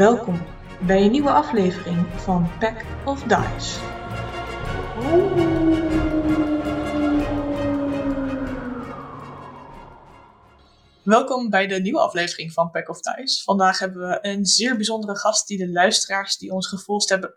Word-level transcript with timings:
Welkom 0.00 0.46
bij 0.86 1.04
een 1.04 1.10
nieuwe 1.10 1.30
aflevering 1.30 2.06
van 2.20 2.50
Pack 2.58 2.84
of 3.04 3.22
Dice. 3.22 3.80
Welkom 11.02 11.50
bij 11.50 11.66
de 11.66 11.80
nieuwe 11.80 12.00
aflevering 12.00 12.52
van 12.52 12.70
Pack 12.70 12.88
of 12.88 13.00
Dice. 13.00 13.42
Vandaag 13.42 13.78
hebben 13.78 14.08
we 14.08 14.18
een 14.22 14.44
zeer 14.44 14.76
bijzondere 14.76 15.16
gast 15.18 15.48
die 15.48 15.58
de 15.58 15.72
luisteraars 15.72 16.36
die 16.36 16.52
ons 16.52 16.68
gevolgd 16.68 17.08
hebben, 17.08 17.34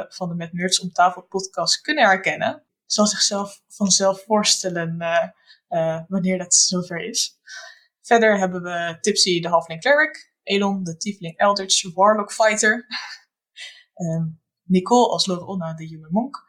eh, 0.00 0.04
van 0.08 0.28
de 0.28 0.34
Met 0.34 0.52
Nerds 0.52 0.80
om 0.80 0.92
tafel 0.92 1.22
podcast 1.22 1.80
kunnen 1.80 2.04
herkennen. 2.04 2.62
Zal 2.86 3.06
zichzelf 3.06 3.62
vanzelf 3.68 4.24
voorstellen 4.24 5.00
eh, 5.00 5.28
eh, 5.68 6.02
wanneer 6.08 6.38
dat 6.38 6.54
zover 6.54 7.00
is. 7.00 7.38
Verder 8.02 8.38
hebben 8.38 8.62
we 8.62 8.98
Tipsy 9.00 9.40
de 9.40 9.48
Halfling 9.48 9.80
Cleric, 9.80 10.29
Elon 10.50 10.84
de 10.84 10.96
Tiefling 10.96 11.38
Eldritch 11.38 11.94
Warlock 11.94 12.32
Fighter, 12.32 12.86
Ehm, 14.00 14.28
Nicole 14.62 15.08
als 15.08 15.26
Loronna 15.26 15.74
de 15.74 15.86
Human 15.86 16.10
Monk, 16.12 16.44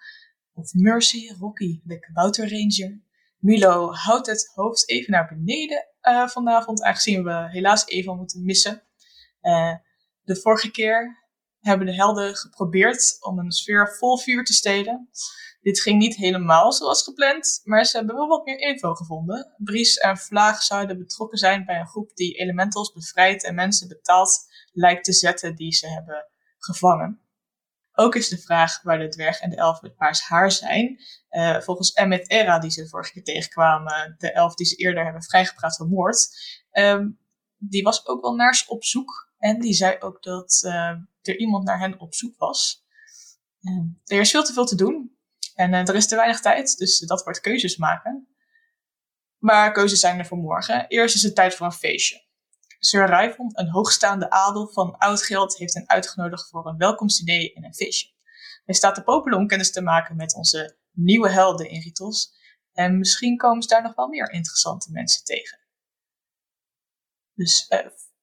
of 0.54 0.74
Mercy, 0.74 1.34
Rocky 1.40 1.82
de 1.84 2.00
Kabouter 2.00 2.50
Ranger. 2.50 3.02
Milo 3.38 3.92
houdt 3.94 4.28
het 4.28 4.52
hoofd 4.54 4.90
even 4.90 5.12
naar 5.12 5.28
beneden 5.28 5.88
eh, 6.00 6.28
vanavond, 6.28 6.82
aangezien 6.82 7.24
we 7.24 7.50
helaas 7.50 7.86
even 7.86 8.18
moeten 8.18 8.46
missen. 8.46 8.84
Eh, 9.42 9.76
de 10.24 10.36
vorige 10.36 10.72
keer 10.72 11.26
hebben 11.60 11.88
de 11.88 11.96
helden 11.96 12.36
geprobeerd 12.36 13.18
om 13.20 13.40
een 13.40 13.52
sfeer 13.52 13.96
vol 13.98 14.18
vuur 14.18 14.44
te 14.44 14.54
stelen. 14.54 15.10
Dit 15.62 15.82
ging 15.82 16.00
niet 16.00 16.16
helemaal 16.16 16.74
zoals 16.74 17.04
gepland, 17.04 17.62
maar 17.64 17.86
ze 17.86 17.98
hebben 17.98 18.16
wel 18.16 18.28
wat 18.28 18.46
meer 18.46 18.60
info 18.60 18.94
gevonden. 18.94 19.54
Bries 19.58 19.98
en 19.98 20.18
Vlaag 20.18 20.64
zouden 20.64 20.98
betrokken 20.98 21.38
zijn 21.38 21.66
bij 21.66 21.80
een 21.80 21.88
groep 21.88 22.16
die 22.16 22.34
elementals 22.34 22.92
bevrijdt 22.92 23.44
en 23.44 23.56
mensen 23.56 23.88
betaald 23.88 24.48
lijkt 24.72 25.04
te 25.04 25.14
zetten 25.14 25.56
die 25.56 25.74
ze 25.74 25.88
hebben 25.88 26.26
gevangen. 26.58 27.22
Ook 27.94 28.16
is 28.16 28.30
de 28.30 28.38
vraag 28.38 28.82
waar 28.82 29.00
de 29.00 29.08
dwerg 29.08 29.40
en 29.40 29.50
de 29.50 29.56
elf 29.56 29.82
met 29.82 29.96
paars 29.96 30.22
haar 30.22 30.52
zijn. 30.52 31.00
Uh, 31.30 31.60
volgens 31.60 31.92
Emmet 31.92 32.30
Era, 32.30 32.60
die 32.60 32.72
ze 32.72 32.88
vorige 32.88 33.12
keer 33.12 33.24
tegenkwamen, 33.24 34.16
de 34.18 34.32
elf 34.32 34.56
die 34.56 34.66
ze 34.66 34.76
eerder 34.76 35.04
hebben 35.04 35.24
vrijgepraat 35.24 35.76
van 35.76 35.90
moord, 35.90 36.30
um, 36.72 37.20
die 37.58 37.84
was 37.84 38.08
ook 38.08 38.22
wel 38.22 38.36
naar 38.36 38.56
ze 38.56 38.64
op 38.68 38.84
zoek. 38.84 39.30
En 39.38 39.60
die 39.60 39.74
zei 39.74 39.96
ook 40.00 40.24
dat 40.24 40.62
uh, 40.66 40.96
er 41.22 41.38
iemand 41.38 41.64
naar 41.64 41.80
hen 41.80 42.00
op 42.00 42.14
zoek 42.14 42.38
was. 42.38 42.86
Uh, 43.62 44.18
er 44.18 44.20
is 44.20 44.32
veel 44.32 44.44
te 44.44 44.54
veel 44.54 44.66
te 44.66 44.76
doen. 44.76 45.20
En 45.56 45.74
er 45.74 45.96
is 45.96 46.08
te 46.08 46.16
weinig 46.16 46.40
tijd, 46.40 46.78
dus 46.78 47.00
dat 47.00 47.24
wordt 47.24 47.40
keuzes 47.40 47.78
maken. 47.78 48.28
Maar 49.38 49.72
keuzes 49.72 50.00
zijn 50.00 50.20
er 50.20 50.26
voor 50.26 50.38
morgen. 50.38 50.88
Eerst 50.88 51.16
is 51.16 51.24
het 51.24 51.36
tijd 51.36 51.56
voor 51.56 51.66
een 51.66 51.72
feestje. 51.72 52.30
Sir 52.80 53.06
Rijvond, 53.06 53.58
een 53.58 53.70
hoogstaande 53.70 54.30
adel 54.30 54.68
van 54.68 54.98
oud 54.98 55.24
geld, 55.24 55.58
heeft 55.58 55.74
hen 55.74 55.90
uitgenodigd 55.90 56.50
voor 56.50 56.68
een 56.68 56.78
welkomstdiner 56.78 57.54
en 57.54 57.64
een 57.64 57.74
feestje. 57.74 58.14
Hij 58.66 58.76
staat 58.76 58.96
te 58.96 59.04
popelen 59.04 59.40
om 59.40 59.48
kennis 59.48 59.72
te 59.72 59.82
maken 59.82 60.16
met 60.16 60.36
onze 60.36 60.78
nieuwe 60.92 61.30
helden 61.30 61.70
in 61.70 61.82
Ritos. 61.82 62.34
En 62.74 62.98
misschien 62.98 63.38
komen 63.38 63.62
ze 63.62 63.68
daar 63.68 63.82
nog 63.82 63.96
wel 63.96 64.08
meer 64.08 64.32
interessante 64.32 64.92
mensen 64.92 65.24
tegen. 65.24 65.60
Dus 67.34 67.66
uh, 67.70 67.80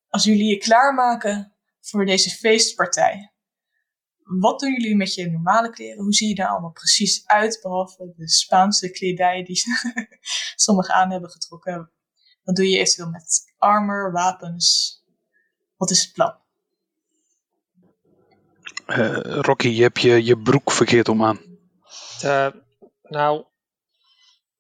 als 0.09 0.25
jullie 0.25 0.49
je 0.49 0.59
klaarmaken 0.59 1.57
voor 1.81 2.07
deze 2.07 2.31
feestpartij, 2.31 3.33
wat 4.29 4.61
doen 4.61 4.73
jullie 4.73 4.97
met 4.97 5.15
je 5.15 5.31
normale 5.31 5.71
kleren? 5.71 6.03
Hoe 6.03 6.13
zie 6.13 6.29
je 6.29 6.35
daar 6.35 6.49
allemaal 6.49 6.73
precies 6.73 7.27
uit, 7.27 7.59
behalve 7.63 8.13
de 8.17 8.29
Spaanse 8.29 8.91
kledij 8.91 9.43
die 9.43 9.63
sommigen 10.57 10.95
aan 10.95 11.11
hebben 11.11 11.31
getrokken? 11.31 11.91
Wat 12.43 12.57
doe 12.57 12.69
je 12.69 12.79
eventueel 12.79 13.11
met 13.11 13.55
armor, 13.59 14.13
wapens? 14.13 14.97
Wat 15.77 15.91
is 15.91 16.03
het 16.03 16.13
plan? 16.13 16.37
Uh, 18.87 19.21
Rocky, 19.23 19.69
je 19.69 19.83
hebt 19.83 20.01
je, 20.01 20.25
je 20.25 20.39
broek 20.39 20.73
verkeerd 20.73 21.09
om 21.09 21.25
aan. 21.25 21.41
Uh, 22.25 22.49
nou, 23.03 23.45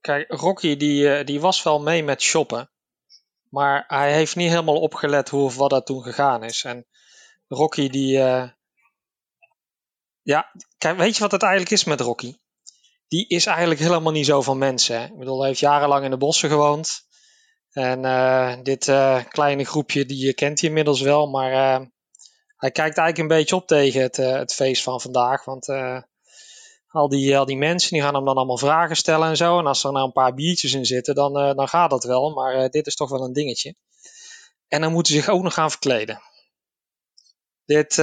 kijk, 0.01 0.33
Rocky 0.33 0.77
die, 0.77 1.03
uh, 1.03 1.25
die 1.25 1.41
was 1.41 1.63
wel 1.63 1.81
mee 1.81 2.05
met 2.05 2.23
shoppen. 2.23 2.71
Maar 3.49 3.85
hij 3.87 4.13
heeft 4.13 4.37
niet 4.37 4.49
helemaal 4.49 4.81
opgelet 4.81 5.29
hoe 5.29 5.45
of 5.45 5.57
wat 5.57 5.71
dat 5.71 5.87
toen 5.87 6.03
gegaan 6.03 6.45
is. 6.45 6.65
En 6.65 6.87
Rocky 7.49 7.89
die... 7.89 8.19
ja, 10.29 10.53
kijk, 10.79 10.97
weet 10.97 11.15
je 11.15 11.23
wat 11.23 11.31
het 11.31 11.43
eigenlijk 11.43 11.73
is 11.73 11.85
met 11.85 12.01
Rocky? 12.01 12.37
Die 13.09 13.27
is 13.29 13.47
eigenlijk 13.47 13.81
helemaal 13.81 14.13
niet 14.13 14.27
zo 14.27 14.43
van 14.43 14.59
mensen. 14.59 15.03
Ik 15.03 15.19
bedoel, 15.19 15.39
hij 15.39 15.49
heeft 15.49 15.61
jarenlang 15.61 16.05
in 16.05 16.11
de 16.11 16.17
bossen 16.17 16.49
gewoond. 16.49 17.07
En 17.71 18.05
uh, 18.05 18.55
dit 18.63 18.87
uh, 18.87 19.25
kleine 19.29 19.65
groepje, 19.65 20.07
die 20.07 20.35
kent 20.35 20.61
hij 20.61 20.69
inmiddels 20.69 21.01
wel, 21.01 21.27
maar 21.27 21.51
hij 22.57 22.71
kijkt 22.71 22.99
eigenlijk 22.99 23.19
een 23.19 23.37
beetje 23.37 23.57
op 23.57 23.67
tegen 23.67 24.03
het, 24.03 24.17
het 24.17 24.55
feest 24.55 24.83
van 24.83 25.01
vandaag. 25.01 25.45
Want 25.45 25.69
al, 26.89 27.09
die, 27.09 27.39
al 27.39 27.47
die 27.47 27.57
mensen 27.57 27.93
die 27.93 28.03
gaan 28.03 28.15
hem 28.15 28.25
dan 28.25 28.37
allemaal 28.37 28.59
vragen 28.59 28.97
stellen 28.97 29.29
en 29.29 29.37
zo. 29.37 29.59
En 29.59 29.67
als 29.67 29.85
er 29.85 29.93
nou 29.93 30.07
een 30.07 30.13
paar 30.13 30.35
biertjes 30.35 30.75
in 30.75 30.85
zitten, 30.85 31.15
dan, 31.15 31.33
dan 31.33 31.69
gaat 31.69 31.91
dat 31.91 32.05
wel. 32.05 32.31
Maar 32.31 32.71
dit 32.71 32.87
is 32.87 32.95
toch 32.95 33.11
wel 33.11 33.25
een 33.25 33.33
dingetje. 33.33 33.75
En 34.69 34.81
dan 34.81 34.93
moeten 34.93 35.13
ze 35.13 35.19
zich 35.19 35.29
ook 35.29 35.43
nog 35.43 35.55
gaan 35.55 35.71
verkleden. 35.71 36.21
Dit 37.65 37.99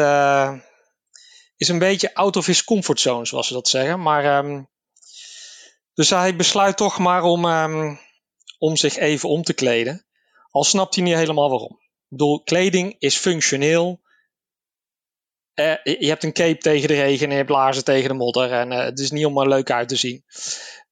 is 1.57 1.67
een 1.67 1.79
beetje 1.79 2.13
out 2.13 2.35
of 2.35 2.45
his 2.45 2.63
comfort 2.63 2.99
zone, 2.99 3.25
zoals 3.25 3.47
ze 3.47 3.53
dat 3.53 3.67
zeggen. 3.67 4.01
Maar, 4.01 4.45
um, 4.45 4.69
dus 5.93 6.09
hij 6.09 6.35
besluit 6.35 6.77
toch 6.77 6.99
maar 6.99 7.23
om... 7.23 7.45
Um, 7.45 7.99
om 8.57 8.75
zich 8.75 8.97
even 8.97 9.29
om 9.29 9.43
te 9.43 9.53
kleden. 9.53 10.05
Al 10.49 10.63
snapt 10.63 10.95
hij 10.95 11.03
niet 11.03 11.15
helemaal 11.15 11.49
waarom. 11.49 11.79
Ik 11.81 12.05
bedoel, 12.07 12.43
kleding 12.43 12.95
is 12.99 13.17
functioneel. 13.17 14.01
Uh, 15.55 15.83
je 15.83 16.07
hebt 16.07 16.23
een 16.23 16.33
cape 16.33 16.57
tegen 16.57 16.87
de 16.87 16.93
regen 16.93 17.25
en 17.25 17.37
je 17.37 17.43
hebt 17.43 17.85
tegen 17.85 18.09
de 18.09 18.15
modder. 18.15 18.51
En 18.51 18.71
uh, 18.71 18.83
het 18.83 18.99
is 18.99 19.11
niet 19.11 19.25
om 19.25 19.39
er 19.39 19.47
leuk 19.47 19.71
uit 19.71 19.87
te 19.87 19.95
zien. 19.95 20.23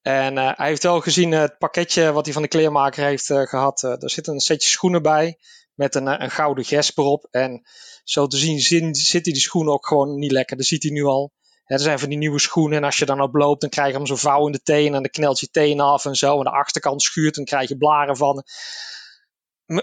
En 0.02 0.36
uh, 0.36 0.52
hij 0.56 0.68
heeft 0.68 0.84
wel 0.84 1.02
gezien 1.02 1.32
het 1.32 1.58
pakketje 1.58 2.12
wat 2.12 2.26
hij 2.26 2.34
van 2.34 2.42
de 2.42 2.48
kleermaker 2.48 3.04
heeft 3.04 3.26
gehad. 3.26 3.82
er 3.82 4.10
zit 4.10 4.28
een 4.28 4.40
setje 4.40 4.70
schoenen 4.70 5.02
bij 5.02 5.38
met 5.74 5.96
een, 5.96 6.24
een 6.24 6.32
gouden 6.32 6.66
gesp 6.66 6.98
erop. 6.98 7.28
En 7.32 7.68
zo 8.04 8.28
te 8.28 8.38
zien 8.38 8.60
zit 8.96 9.12
hij 9.12 9.34
die 9.34 9.42
schoenen 9.42 9.74
ook 9.74 9.88
gewoon 9.88 10.20
niet 10.20 10.32
lekker. 10.32 10.58
Dat 10.58 10.66
ziet 10.66 10.84
hij 10.84 10.92
nu 10.92 11.04
al. 11.04 11.32
Er 11.66 11.80
zijn 11.80 12.00
van 12.00 12.10
die 12.10 12.18
nieuwe 12.18 12.40
schoenen 12.40 12.78
en 12.78 12.84
als 12.84 12.98
je 12.98 13.06
dan 13.06 13.22
op 13.22 13.34
loopt, 13.34 13.62
dan 13.62 13.70
krijg 13.70 13.92
je 13.92 13.98
hem 13.98 14.06
zo'n 14.06 14.18
vouw 14.18 14.46
in 14.46 14.52
de 14.52 14.62
teen 14.62 14.86
en 14.86 15.02
dan 15.02 15.10
knelt 15.10 15.40
je 15.40 15.48
teen 15.48 15.80
af 15.80 16.06
en 16.06 16.16
zo. 16.16 16.38
En 16.38 16.44
de 16.44 16.50
achterkant 16.50 17.02
schuurt 17.02 17.38
en 17.38 17.46
krijg 17.46 17.70
je 17.70 17.78
blaren 17.78 18.18
van. 18.18 18.44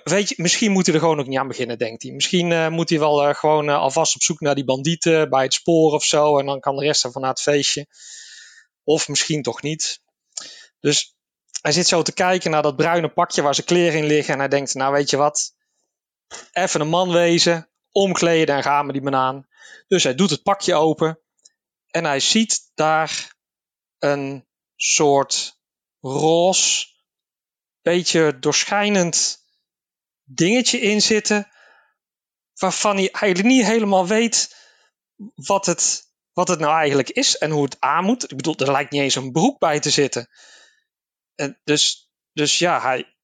Weet 0.05 0.29
je, 0.29 0.35
misschien 0.39 0.73
moet 0.73 0.87
hij 0.87 0.95
er 0.95 1.01
gewoon 1.01 1.21
ook 1.21 1.27
niet 1.27 1.39
aan 1.39 1.49
beginnen, 1.49 1.79
denkt 1.79 2.03
hij. 2.03 2.13
Misschien 2.13 2.51
uh, 2.51 2.69
moet 2.69 2.91
hij 2.91 2.99
wel 2.99 3.29
uh, 3.29 3.35
gewoon 3.35 3.69
uh, 3.69 3.75
alvast 3.75 4.15
op 4.15 4.23
zoek 4.23 4.41
naar 4.41 4.55
die 4.55 4.65
bandieten 4.65 5.31
bij 5.31 5.43
het 5.43 5.55
spoor 5.55 5.93
of 5.93 6.05
zo. 6.05 6.39
En 6.39 6.47
dan 6.47 6.61
kan 6.61 6.77
de 6.77 6.85
rest 6.85 7.05
ervan 7.05 7.23
naar 7.23 7.31
het 7.31 7.41
feestje. 7.41 7.87
Of 8.85 9.09
misschien 9.09 9.43
toch 9.43 9.63
niet. 9.63 10.01
Dus 10.81 11.17
hij 11.61 11.73
zit 11.73 11.87
zo 11.87 12.03
te 12.03 12.13
kijken 12.13 12.51
naar 12.51 12.63
dat 12.63 12.77
bruine 12.77 13.13
pakje 13.13 13.43
waar 13.43 13.55
zijn 13.55 13.67
kleren 13.67 13.99
in 13.99 14.07
liggen. 14.07 14.33
En 14.33 14.39
hij 14.39 14.49
denkt, 14.49 14.75
nou 14.75 14.93
weet 14.93 15.11
je 15.11 15.17
wat. 15.17 15.55
Even 16.53 16.81
een 16.81 16.89
man 16.89 17.13
wezen, 17.13 17.71
omkleden 17.93 18.57
en 18.57 18.63
gaan 18.63 18.85
met 18.85 18.95
die 18.95 19.05
banaan. 19.05 19.49
Dus 19.89 20.03
hij 20.03 20.15
doet 20.15 20.31
het 20.31 20.43
pakje 20.43 20.75
open. 20.75 21.21
En 21.87 22.05
hij 22.05 22.21
ziet 22.21 22.71
daar 22.75 23.35
een 23.99 24.47
soort 24.77 25.61
roze, 26.01 26.87
beetje 27.83 28.39
doorschijnend 28.39 29.45
dingetje 30.25 30.81
in 30.81 31.03
zitten. 31.03 31.49
Waarvan 32.55 32.97
hij 32.97 33.11
eigenlijk 33.11 33.55
niet 33.55 33.67
helemaal 33.67 34.07
weet 34.07 34.57
wat 35.35 35.67
het, 35.67 36.13
wat 36.33 36.49
het 36.49 36.59
nou 36.59 36.75
eigenlijk 36.75 37.11
is 37.11 37.39
en 37.39 37.51
hoe 37.51 37.65
het 37.65 37.81
aan 37.81 38.05
moet. 38.05 38.31
Ik 38.31 38.37
bedoel, 38.37 38.57
er 38.57 38.73
lijkt 38.73 38.91
niet 38.91 39.03
eens 39.03 39.15
een 39.15 39.33
broek 39.33 39.59
bij 39.59 39.81
te 39.81 39.91
zitten. 39.91 40.29
En 41.35 41.61
dus, 41.65 42.13
dus 42.33 42.59
ja, 42.59 42.81
hij, 42.81 43.17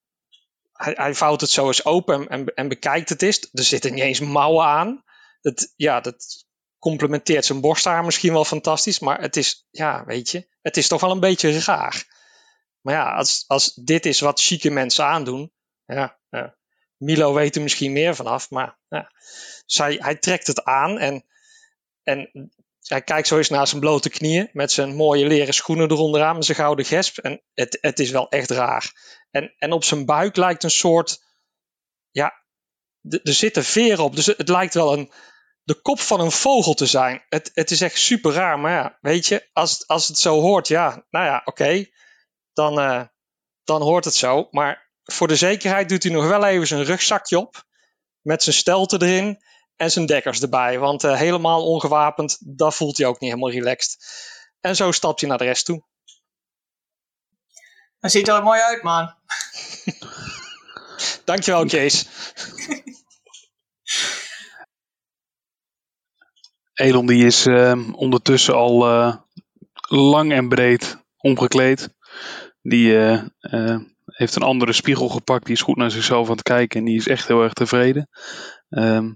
hij, 0.77 0.93
hij 0.97 1.15
vouwt 1.15 1.41
het 1.41 1.51
zo 1.51 1.67
eens 1.67 1.85
open 1.85 2.29
en, 2.29 2.55
en, 2.55 2.69
bekijkt 2.69 3.09
het 3.09 3.23
eens. 3.23 3.49
Er 3.53 3.65
zitten 3.65 3.95
niet 3.95 4.03
eens 4.03 4.21
mouwen 4.21 4.67
aan. 4.67 5.05
Het, 5.41 5.73
ja, 5.77 6.01
dat 6.01 6.47
complementeert 6.79 7.45
zijn 7.45 7.61
borsthaar 7.61 8.05
misschien 8.05 8.33
wel 8.33 8.45
fantastisch. 8.45 8.99
Maar 8.99 9.21
het 9.21 9.37
is, 9.37 9.67
ja, 9.71 10.05
weet 10.05 10.31
je, 10.31 10.49
het 10.63 10.77
is 10.77 10.89
toch 10.89 11.01
wel 11.01 11.11
een 11.11 11.21
beetje 11.21 11.61
raar. 11.61 12.15
Maar 12.81 12.95
ja, 12.95 13.15
als, 13.15 13.45
als 13.47 13.75
dit 13.75 14.07
is 14.07 14.21
wat 14.21 14.41
chique 14.41 14.71
mensen 14.71 15.05
aandoen. 15.05 15.53
Ja, 15.87 16.19
ja. 16.31 16.57
Milo 16.97 17.35
weet 17.35 17.57
er 17.57 17.63
misschien 17.63 17.93
meer 17.93 18.15
vanaf. 18.15 18.51
Maar 18.51 18.79
ja. 18.89 19.11
Hij 19.99 20.17
trekt 20.17 20.47
het 20.47 20.65
aan 20.65 20.99
en, 20.99 21.25
en 22.03 22.51
hij 22.89 23.03
kijkt 23.03 23.29
zo 23.29 23.37
eens 23.37 23.49
naar 23.49 23.67
zijn 23.67 23.81
blote 23.81 24.11
knieën. 24.11 24.49
Met 24.53 24.73
zijn 24.73 24.95
mooie 24.95 25.27
leren 25.27 25.55
schoenen 25.55 25.91
eronder 25.91 26.23
aan. 26.23 26.35
Met 26.35 26.45
zijn 26.45 26.59
gouden 26.59 26.85
gesp. 26.85 27.19
En 27.19 27.43
het, 27.55 27.79
het 27.81 27.99
is 27.99 28.11
wel 28.11 28.29
echt 28.29 28.51
raar. 28.51 28.93
En, 29.31 29.55
en 29.59 29.73
op 29.73 29.85
zijn 29.85 30.05
buik 30.05 30.37
lijkt 30.37 30.63
een 30.63 30.71
soort. 30.71 31.25
Ja, 32.11 32.33
er 33.03 33.35
zitten 33.35 33.65
veren 33.65 34.05
op. 34.05 34.17
Dus 34.17 34.27
het 34.27 34.49
lijkt 34.49 34.75
wel 34.75 34.93
een, 34.93 35.13
de 35.63 35.81
kop 35.81 36.01
van 36.01 36.21
een 36.21 36.33
vogel 36.33 36.75
te 36.75 36.87
zijn. 36.87 37.25
Het, 37.29 37.51
het 37.55 37.71
is 37.71 37.81
echt 37.81 37.99
super 37.99 38.33
raar, 38.33 38.59
maar 38.59 38.73
ja, 38.73 38.99
weet 39.01 39.27
je, 39.27 39.49
als, 39.53 39.87
als 39.87 40.09
het 40.09 40.19
zo 40.19 40.41
hoort, 40.41 40.69
ja, 40.69 41.05
nou 41.11 41.25
ja, 41.25 41.43
oké, 41.45 41.87
dan, 42.53 42.79
uh, 42.79 43.03
dan 43.65 43.83
hoort 43.83 44.05
het 44.05 44.15
zo. 44.15 44.49
Maar 44.51 44.91
voor 45.03 45.29
de 45.29 45.37
zekerheid 45.37 45.89
doet 45.89 46.03
hij 46.03 46.13
nog 46.13 46.29
wel 46.29 46.45
even 46.45 46.67
zijn 46.67 46.85
rugzakje 46.85 47.39
op, 47.39 47.65
met 48.21 48.43
zijn 48.43 48.57
stelte 48.57 49.03
erin. 49.03 49.45
En 49.77 49.91
zijn 49.91 50.07
dekkers 50.07 50.43
erbij. 50.43 50.79
Want 50.79 51.05
eh, 51.05 51.17
helemaal 51.17 51.67
ongewapend, 51.67 52.39
dat 52.41 52.75
voelt 52.75 52.97
hij 52.97 53.07
ook 53.07 53.21
niet 53.21 53.31
helemaal 53.31 53.53
relaxed. 53.53 53.99
En 54.61 54.77
zo 54.77 54.93
stapt 54.93 55.21
hij 55.21 55.29
naar 55.29 55.39
de 55.39 55.45
rest 55.45 55.65
toe. 55.65 55.85
Dat 58.01 58.11
ziet 58.11 58.29
er 58.29 58.43
mooi 58.43 58.61
uit, 58.61 58.83
man. 58.83 59.15
Dankjewel, 61.25 61.67
Kees. 61.67 62.07
Elon 66.75 67.07
die 67.07 67.27
is 67.27 67.47
eh, 67.47 67.81
ondertussen 67.93 68.55
al 68.55 68.87
eh, 68.87 69.17
lang 69.89 70.33
en 70.33 70.49
breed 70.49 71.05
omgekleed. 71.17 71.89
Die 72.63 72.99
eh, 72.99 73.23
eh, 73.41 73.81
heeft 74.05 74.37
een 74.37 74.43
andere 74.43 74.73
spiegel 74.73 75.09
gepakt. 75.09 75.45
Die 75.45 75.55
is 75.55 75.63
goed 75.63 75.77
naar 75.77 75.91
zichzelf 75.91 76.27
aan 76.27 76.33
het 76.33 76.43
kijken. 76.43 76.81
En 76.81 76.87
die 76.87 76.97
is 76.97 77.09
echt 77.09 77.29
heel 77.29 77.43
erg 77.43 77.53
tevreden. 77.53 78.09
Ehm, 78.69 79.13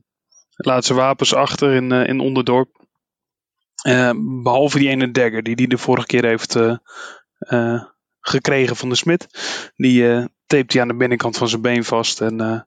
laat 0.67 0.85
zijn 0.85 0.99
wapens 0.99 1.35
achter 1.35 1.73
in, 1.73 1.93
eh, 1.93 2.07
in 2.07 2.21
Onderdorp. 2.21 2.85
Eh, 3.83 4.13
behalve 4.43 4.79
die 4.79 4.89
ene 4.89 5.11
dagger 5.11 5.43
die 5.43 5.55
hij 5.55 5.67
de 5.67 5.79
vorige 5.79 6.07
keer 6.07 6.25
heeft 6.25 6.57
eh, 6.57 6.77
eh, 7.39 7.83
gekregen 8.21 8.77
van 8.77 8.89
de 8.89 8.95
smid. 8.95 9.29
Die 9.77 10.11
eh 10.11 10.25
tapet 10.51 10.73
hij 10.73 10.83
aan 10.83 10.89
de 10.89 10.97
binnenkant 10.97 11.37
van 11.37 11.49
zijn 11.49 11.63
been 11.63 11.85
vast. 11.85 12.21
En 12.21 12.41
eh, 12.41 12.61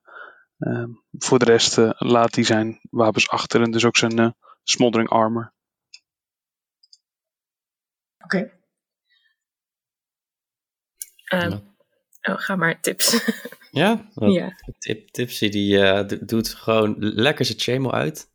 ehm, 0.58 0.90
voor 1.12 1.40
de 1.40 1.46
rest 1.46 1.78
eh, 1.78 1.90
laat 1.98 2.36
hij 2.36 2.44
zijn 2.44 2.80
wapens 2.90 3.30
achter. 3.30 3.62
En 3.62 3.72
dus 3.72 3.86
ook 3.86 3.98
zijn 3.98 4.20
eh, 4.20 4.32
smoldering 4.64 5.10
armor. 5.10 5.54
Oké. 8.24 8.52
Ehm, 11.24 11.60
oh, 12.30 12.36
ga 12.38 12.56
maar, 12.56 12.82
tips. 12.82 13.12
Ja. 13.72 14.10
Tip, 14.80 15.10
Tipsy 15.10 15.50
die 15.50 15.80
eh, 15.80 16.08
do- 16.08 16.26
doet 16.26 16.50
gewoon 16.50 16.96
lekker 17.00 17.46
zijn 17.46 17.60
chemo 17.60 17.92
uit. 17.92 18.30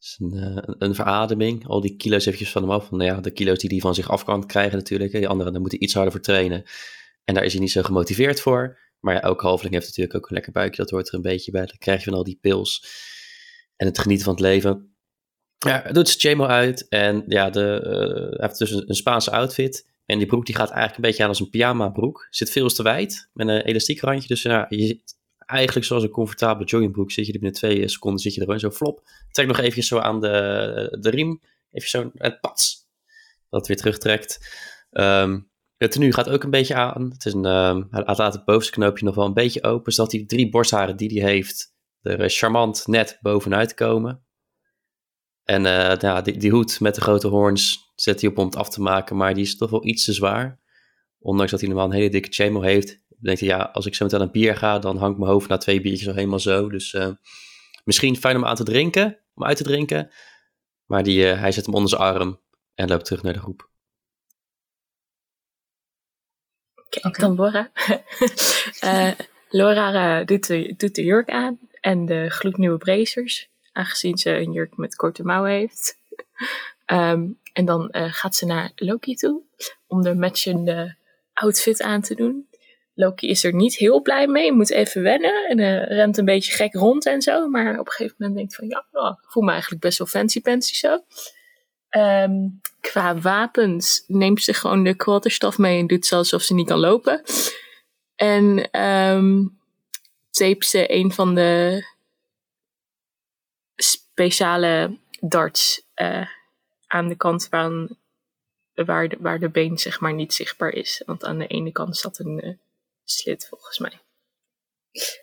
Is 0.00 0.16
een, 0.20 0.32
eh, 0.32 0.74
een 0.78 0.94
verademing. 0.94 1.66
Al 1.66 1.80
die 1.80 1.96
kilo's 1.96 2.26
eventjes 2.26 2.50
van 2.50 2.62
hem 2.62 2.70
af. 2.70 2.90
Nou 2.90 3.04
ja, 3.04 3.20
de 3.20 3.30
kilo's 3.30 3.58
die 3.58 3.70
hij 3.70 3.78
van 3.78 3.94
zich 3.94 4.10
af 4.10 4.24
kan 4.24 4.46
krijgen 4.46 4.78
natuurlijk. 4.78 5.12
hè. 5.12 5.18
Die 5.18 5.28
anderen, 5.28 5.52
daar 5.52 5.60
moet 5.60 5.70
hij 5.70 5.80
iets 5.80 5.94
harder 5.94 6.12
voor 6.12 6.20
trainen. 6.20 6.64
En 7.24 7.34
daar 7.34 7.44
is 7.44 7.52
hij 7.52 7.60
niet 7.60 7.70
zo 7.70 7.82
gemotiveerd 7.82 8.40
voor. 8.40 8.78
Maar 9.00 9.14
ja, 9.14 9.20
elke 9.20 9.46
halveling 9.46 9.74
heeft 9.74 9.86
natuurlijk 9.86 10.16
ook 10.16 10.28
een 10.28 10.34
lekker 10.34 10.52
buikje. 10.52 10.82
Dat 10.82 10.90
hoort 10.90 11.08
er 11.08 11.14
een 11.14 11.22
beetje 11.22 11.50
bij. 11.50 11.66
Dan 11.66 11.78
krijg 11.78 11.98
je 11.98 12.10
van 12.10 12.18
al 12.18 12.24
die 12.24 12.38
pils. 12.40 12.84
En 13.76 13.86
het 13.86 13.98
genieten 13.98 14.24
van 14.24 14.34
het 14.34 14.42
leven. 14.42 14.94
Ja, 15.58 15.92
doet 15.92 16.08
zijn 16.08 16.20
chemo 16.20 16.46
uit. 16.46 16.88
En 16.88 17.24
ja, 17.26 17.50
de, 17.50 17.80
eh, 17.80 18.38
hij 18.38 18.46
heeft 18.46 18.58
dus 18.58 18.70
een, 18.70 18.88
een 18.88 18.94
Spaanse 18.94 19.30
outfit. 19.30 19.89
En 20.10 20.18
die 20.18 20.26
broek 20.26 20.46
die 20.46 20.54
gaat 20.54 20.70
eigenlijk 20.70 20.96
een 20.96 21.02
beetje 21.02 21.22
aan 21.22 21.28
als 21.28 21.40
een 21.40 21.50
pyjama 21.50 21.88
broek. 21.88 22.26
Zit 22.30 22.50
veel 22.50 22.68
te 22.68 22.82
wijd. 22.82 23.30
Met 23.32 23.48
een 23.48 23.60
elastiek 23.60 24.00
randje. 24.00 24.28
Dus 24.28 24.42
ja, 24.42 24.66
je 24.68 24.86
zit 24.86 25.18
eigenlijk 25.36 25.86
zoals 25.86 26.02
een 26.02 26.10
comfortabele 26.10 26.68
joggingbroek. 26.68 27.10
Zit 27.10 27.26
je 27.26 27.32
er 27.32 27.38
binnen 27.38 27.58
twee 27.58 27.88
seconden 27.88 28.20
zit 28.20 28.34
je 28.34 28.40
er 28.40 28.46
gewoon 28.46 28.60
zo 28.60 28.70
flop. 28.70 29.02
Trek 29.30 29.46
nog 29.46 29.58
even 29.58 29.82
zo 29.82 29.98
aan 29.98 30.20
de, 30.20 30.96
de 31.00 31.10
riem. 31.10 31.40
Even 31.70 31.88
zo 31.88 32.10
het 32.14 32.40
pats. 32.40 32.88
Dat 33.48 33.66
weer 33.66 33.76
terugtrekt. 33.76 34.56
Ehm 34.90 35.38
het 35.76 35.92
tenue 35.92 36.12
gaat 36.12 36.28
ook 36.28 36.42
een 36.42 36.50
beetje 36.50 36.74
aan. 36.74 37.10
Het 37.10 37.24
is 37.24 37.32
een, 37.32 37.44
ehm, 37.44 37.82
hij 37.90 38.02
laat 38.04 38.34
het 38.34 38.44
bovenste 38.44 38.72
knoopje 38.72 39.04
nog 39.04 39.14
wel 39.14 39.24
een 39.24 39.34
beetje 39.34 39.62
open. 39.62 39.92
Zodat 39.92 40.10
de 40.10 40.26
drie 40.26 40.50
borstharen 40.50 40.96
die 40.96 41.20
hij 41.20 41.30
heeft. 41.30 41.74
er 42.02 42.20
eh, 42.20 42.28
charmant 42.28 42.86
net 42.86 43.18
bovenuit 43.20 43.74
komen. 43.74 44.24
En 45.44 45.66
eh, 45.66 45.98
ja, 45.98 46.20
die, 46.20 46.36
die 46.36 46.50
hoed 46.50 46.80
met 46.80 46.94
de 46.94 47.00
grote 47.00 47.28
hoorns 47.28 47.89
zet 48.00 48.20
hij 48.20 48.30
op 48.30 48.38
om 48.38 48.44
het 48.44 48.56
af 48.56 48.70
te 48.70 48.80
maken. 48.80 49.16
Maar 49.16 49.34
die 49.34 49.44
is 49.44 49.56
toch 49.56 49.70
wel 49.70 49.86
iets 49.86 50.04
te 50.04 50.12
zwaar. 50.12 50.58
Ondanks 51.18 51.50
dat 51.50 51.60
hij 51.60 51.68
normaal 51.68 51.86
een 51.86 51.94
hele 51.94 52.10
dikke 52.10 52.32
chemo 52.32 52.60
heeft. 52.60 52.88
Dan 52.88 53.18
denkt 53.20 53.40
hij, 53.40 53.48
ja, 53.48 53.62
als 53.62 53.86
ik 53.86 53.94
zo 53.94 54.04
meteen 54.04 54.20
aan 54.20 54.26
een 54.26 54.32
bier 54.32 54.56
ga, 54.56 54.78
dan 54.78 54.96
hangt 54.96 55.18
mijn 55.18 55.30
hoofd 55.30 55.48
na 55.48 55.56
twee 55.56 55.80
biertjes 55.80 56.08
al 56.08 56.14
helemaal 56.14 56.38
zo. 56.38 56.68
Dus 56.68 56.94
eh, 56.94 57.10
misschien 57.84 58.16
fijn 58.16 58.36
om 58.36 58.44
aan 58.44 58.54
te 58.54 58.64
drinken, 58.64 59.18
om 59.34 59.44
uit 59.44 59.56
te 59.56 59.62
drinken. 59.62 60.10
Maar 60.84 61.02
die, 61.02 61.30
eh, 61.30 61.40
hij 61.40 61.52
zet 61.52 61.66
hem 61.66 61.74
onder 61.74 61.90
zijn 61.90 62.02
arm 62.02 62.40
en 62.74 62.88
loopt 62.88 63.04
terug 63.04 63.22
naar 63.22 63.32
de 63.32 63.38
groep. 63.38 63.68
Kijk, 66.88 67.04
Oké. 67.06 67.20
dan 67.20 67.34
Laura. 67.40 67.70
Eh, 68.80 69.12
Laura 69.48 70.24
doet, 70.24 70.46
de, 70.46 70.74
doet 70.76 70.94
de 70.94 71.04
jurk 71.04 71.30
aan 71.30 71.58
en 71.80 72.06
de 72.06 72.30
gloednieuwe 72.30 72.78
bracers, 72.78 73.48
aangezien 73.72 74.18
ze 74.18 74.30
een 74.30 74.52
jurk 74.52 74.76
met 74.76 74.96
korte 74.96 75.22
mouwen 75.22 75.50
heeft. 75.50 75.96
Ehm, 76.90 77.28
en 77.52 77.64
dan 77.64 77.90
eh, 77.90 78.12
gaat 78.12 78.34
ze 78.34 78.46
naar 78.46 78.72
Loki 78.74 79.14
toe 79.14 79.42
om 79.86 80.02
de 80.02 80.14
matchende 80.14 80.96
outfit 81.32 81.82
aan 81.82 82.00
te 82.00 82.14
doen. 82.14 82.48
Loki 82.94 83.28
is 83.28 83.44
er 83.44 83.54
niet 83.54 83.76
heel 83.76 84.02
blij 84.02 84.26
mee, 84.26 84.52
moet 84.52 84.70
even 84.70 85.02
wennen 85.02 85.48
en 85.48 85.58
eh, 85.58 85.96
rent 85.96 86.18
een 86.18 86.24
beetje 86.24 86.52
gek 86.52 86.74
rond 86.74 87.06
en 87.06 87.22
zo. 87.22 87.48
Maar 87.48 87.78
op 87.78 87.86
een 87.86 87.92
gegeven 87.92 88.16
moment 88.18 88.38
denkt 88.38 88.54
van 88.54 88.68
ja, 88.68 88.86
oh, 88.92 89.18
ik 89.22 89.30
voel 89.30 89.42
me 89.42 89.50
eigenlijk 89.50 89.82
best 89.82 89.98
wel 89.98 90.06
fancy-pancy 90.06 90.74
zo. 90.74 91.04
Ehm, 91.88 92.32
qua 92.80 93.18
wapens 93.18 94.04
neemt 94.06 94.42
ze 94.42 94.54
gewoon 94.54 94.84
de 94.84 94.94
quarterstaf 94.94 95.58
mee 95.58 95.78
en 95.78 95.86
doet 95.86 96.06
ze 96.06 96.14
alsof 96.14 96.42
ze 96.42 96.54
niet 96.54 96.68
kan 96.68 96.78
lopen. 96.78 97.22
En 98.14 98.70
ehm 98.70 99.42
tape 100.30 100.64
ze 100.64 100.94
een 100.94 101.12
van 101.12 101.34
de 101.34 101.84
speciale 103.76 104.98
darts 105.20 105.82
eh, 105.94 106.26
aan 106.90 107.08
de 107.08 107.16
kant 107.16 107.48
waar, 107.48 107.88
waar, 109.18 109.38
de, 109.38 109.48
been 109.50 109.78
zeg 109.78 110.00
maar 110.00 110.14
niet 110.14 110.34
zichtbaar 110.34 110.72
is. 110.72 111.02
Want 111.06 111.24
aan 111.24 111.38
de 111.38 111.46
ene 111.46 111.72
kant 111.72 111.96
zat 111.96 112.18
een 112.18 112.40
eh, 112.40 112.54
slit 113.04 113.46
volgens 113.48 113.78
mij. 113.78 114.00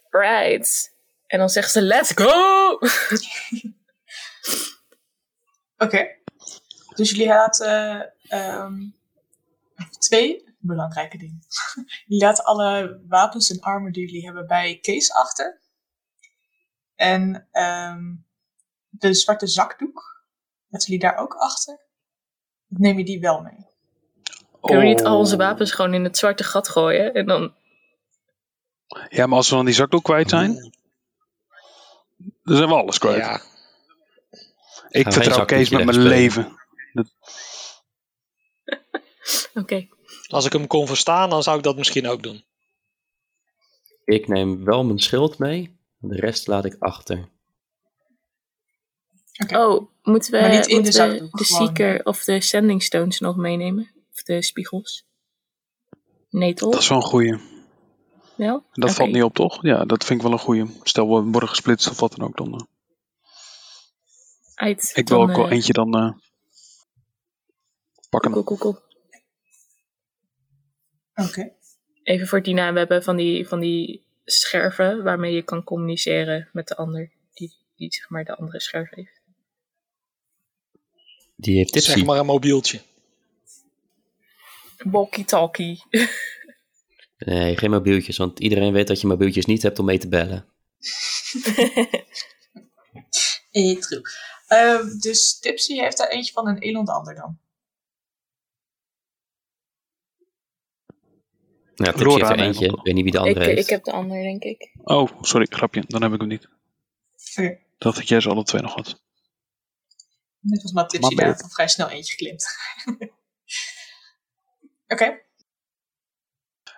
Right. 0.10 0.96
En 1.26 1.40
dan 1.40 1.50
zegt 1.50 1.72
ze 1.72 1.82
let's 1.82 2.12
go! 2.16 2.72
Oké. 5.86 6.16
Dus 6.96 7.10
jullie 7.10 7.28
laten 7.28 8.14
ehm, 8.22 8.90
twee 10.00 10.56
belangrijke 10.60 11.18
dingen. 11.18 11.42
jullie 12.06 12.24
laten 12.24 12.44
alle 12.44 13.02
wapens 13.08 13.50
en 13.52 13.60
armor 13.60 13.92
die 13.92 14.06
jullie 14.06 14.26
hebben 14.26 14.48
bij 14.48 14.78
Kees 14.82 15.12
achter. 15.12 15.62
En 16.96 17.48
ehm, 17.52 18.16
de 18.90 19.14
zwarte 19.14 19.48
zakdoek, 19.48 20.17
laten 20.70 20.92
jullie 20.92 21.00
daar 21.10 21.18
ook 21.18 21.34
achter? 21.34 21.74
Of 22.70 22.78
neem 22.78 22.98
je 22.98 23.06
die 23.06 23.20
wel 23.20 23.42
mee? 23.42 23.66
Kunnen 24.62 24.82
we 24.82 24.88
niet 24.90 25.04
al 25.04 25.14
Oh. 25.14 25.20
onze 25.20 25.38
wapens 25.38 25.72
gewoon 25.72 25.94
in 25.94 26.04
het 26.04 26.18
zwarte 26.18 26.44
gat 26.44 26.70
gooien? 26.70 27.14
En 27.14 27.26
dan 27.26 27.54
Ja, 29.10 29.26
maar 29.26 29.38
als 29.38 29.50
we 29.50 29.56
dan 29.56 29.66
die 29.66 29.74
zakdoek 29.74 30.04
kwijt 30.04 30.30
zijn, 30.30 30.54
dan 32.44 32.56
zijn 32.56 32.70
we 32.70 32.76
alles 32.76 32.98
kwijt. 32.98 33.18
Ja, 33.18 33.42
ik 34.90 35.14
vertrouw 35.14 35.46
Kees 35.46 35.70
met 35.70 35.86
mijn 35.86 36.00
leven. 36.02 36.56
Oké. 39.54 39.88
als 40.28 40.46
ik 40.46 40.54
hem 40.54 40.68
kon 40.68 40.88
verstaan, 40.88 41.30
dan 41.30 41.44
zou 41.44 41.58
ik 41.58 41.64
dat 41.64 41.78
misschien 41.78 42.08
ook 42.08 42.24
doen. 42.24 42.46
Ik 44.06 44.28
neem 44.28 44.64
wel 44.66 44.84
mijn 44.86 45.00
schild 45.00 45.38
mee. 45.38 45.80
De 45.98 46.16
rest 46.16 46.48
laat 46.48 46.66
ik 46.66 46.76
achter. 46.80 47.30
Oh, 49.38 49.90
moeten 50.02 50.32
we, 50.32 50.40
Maar 50.40 50.50
niet 50.50 50.68
in 50.68 50.76
de 50.76 50.82
moeten 50.82 51.08
we 51.08 51.12
zakdoek, 51.12 51.38
de. 51.38 51.44
Seeker 51.44 52.06
of 52.06 52.24
de 52.24 52.42
Sending 52.42 52.84
Stones 52.84 53.20
nog 53.20 53.36
meenemen? 53.36 53.92
Of 54.14 54.24
de 54.24 54.42
spiegels? 54.42 55.06
Nee, 56.30 56.54
toch? 56.54 56.72
Dat 56.72 56.82
is 56.82 56.88
wel 56.88 56.98
een 56.98 57.04
goeie. 57.04 57.40
Wel? 58.36 58.66
Dat 58.72 58.94
valt 58.94 59.12
niet 59.12 59.24
op, 59.24 59.34
toch? 59.34 59.62
Ja, 59.62 59.86
dat 59.86 60.04
vind 60.04 60.20
ik 60.20 60.26
wel 60.26 60.36
een 60.36 60.44
goeie. 60.44 60.80
Stel, 60.84 61.16
we 61.16 61.32
worden 61.32 61.50
gesplitst 61.50 61.90
of 61.90 62.00
wat 62.00 62.16
dan 62.16 62.28
ook. 62.28 62.38
Dan, 62.38 62.54
eh, 62.54 62.66
Uit, 64.56 64.92
ik 64.96 65.08
wil 65.08 65.20
dan, 65.20 65.30
ook 65.30 65.36
wel 65.36 65.46
eh, 65.46 65.52
eentje 65.52 65.74
dan 65.74 65.96
eh, 65.98 66.12
pakken. 68.10 68.32
Cool, 68.32 68.44
cool, 68.44 68.60
cool. 68.60 68.78
Oké. 71.16 71.52
Even 72.04 72.28
voor 72.28 72.42
Tina, 72.42 72.74
we 72.74 72.80
hebben 72.80 73.04
van 73.04 73.16
die, 73.16 73.48
van 73.48 73.60
die 73.60 74.06
scherven 74.26 75.04
waarmee 75.04 75.34
je 75.34 75.42
kan 75.42 75.64
communiceren 75.64 76.50
met 76.54 76.68
de 76.68 76.76
ander. 76.76 77.12
Die, 77.34 77.54
die 77.76 77.94
zeg 77.94 78.10
maar 78.10 78.24
de 78.24 78.36
andere 78.36 78.60
scherf 78.60 78.90
heeft. 78.90 79.17
Die 81.40 81.58
heeft 81.58 81.74
Tipsy. 81.74 81.92
Zeg 81.92 82.06
maar 82.06 82.20
een 82.20 82.26
mobieltje. 82.26 82.82
Walkie-talkie. 84.78 85.84
Nee, 87.18 87.58
geen 87.58 87.72
mobieltjes, 87.72 88.18
want 88.18 88.40
iedereen 88.40 88.74
weet 88.74 88.88
dat 88.88 89.02
je 89.02 89.08
mobieltjes 89.08 89.46
niet 89.46 89.62
hebt 89.62 89.80
om 89.80 89.86
mee 89.86 89.98
te 89.98 90.08
bellen. 90.08 90.46
Eh, 93.52 93.78
true. 93.80 94.02
Ehm, 94.48 94.98
dus 95.00 95.40
Tipsy 95.40 95.80
heeft 95.80 95.98
daar 95.98 96.08
eentje 96.08 96.34
van 96.34 96.48
en 96.48 96.58
Elon 96.58 96.86
de 96.86 96.92
ander 96.92 97.16
dan. 97.16 97.38
Ja, 101.76 101.92
Tipsy 101.92 102.04
Rora 102.04 102.28
heeft 102.28 102.40
er 102.40 102.46
eentje. 102.46 102.66
ik 102.66 102.72
Ik 102.72 102.84
weet 102.84 102.94
niet 102.94 103.04
wie 103.04 103.12
de 103.12 103.18
ik, 103.18 103.24
andere 103.26 103.46
heeft. 103.46 103.64
ik 103.64 103.70
heb 103.70 103.84
de 103.84 103.92
ander, 103.92 104.22
denk 104.22 104.44
ik. 104.44 104.72
Oh, 104.84 105.10
sorry, 105.22 105.46
grapje. 105.50 105.84
Dan 105.88 106.02
heb 106.02 106.14
ik 106.14 106.20
hem 106.20 106.28
niet. 106.28 106.48
Oké. 107.32 107.48
Ik 107.48 107.60
dacht 107.78 107.98
dat 107.98 108.08
jij 108.08 108.20
ze 108.20 108.30
alle 108.30 108.44
twee 108.44 108.62
nog 108.62 108.74
had. 108.74 109.02
Net 110.40 110.62
was 110.62 110.72
maar 110.72 110.88
Tipsy 110.88 111.08
Maar 111.08 111.16
daar 111.16 111.26
beter. 111.26 111.42
van 111.42 111.50
vrij 111.50 111.68
snel 111.68 111.90
eentje 111.90 112.12
geklimd. 112.16 112.46
Oké. 114.88 115.20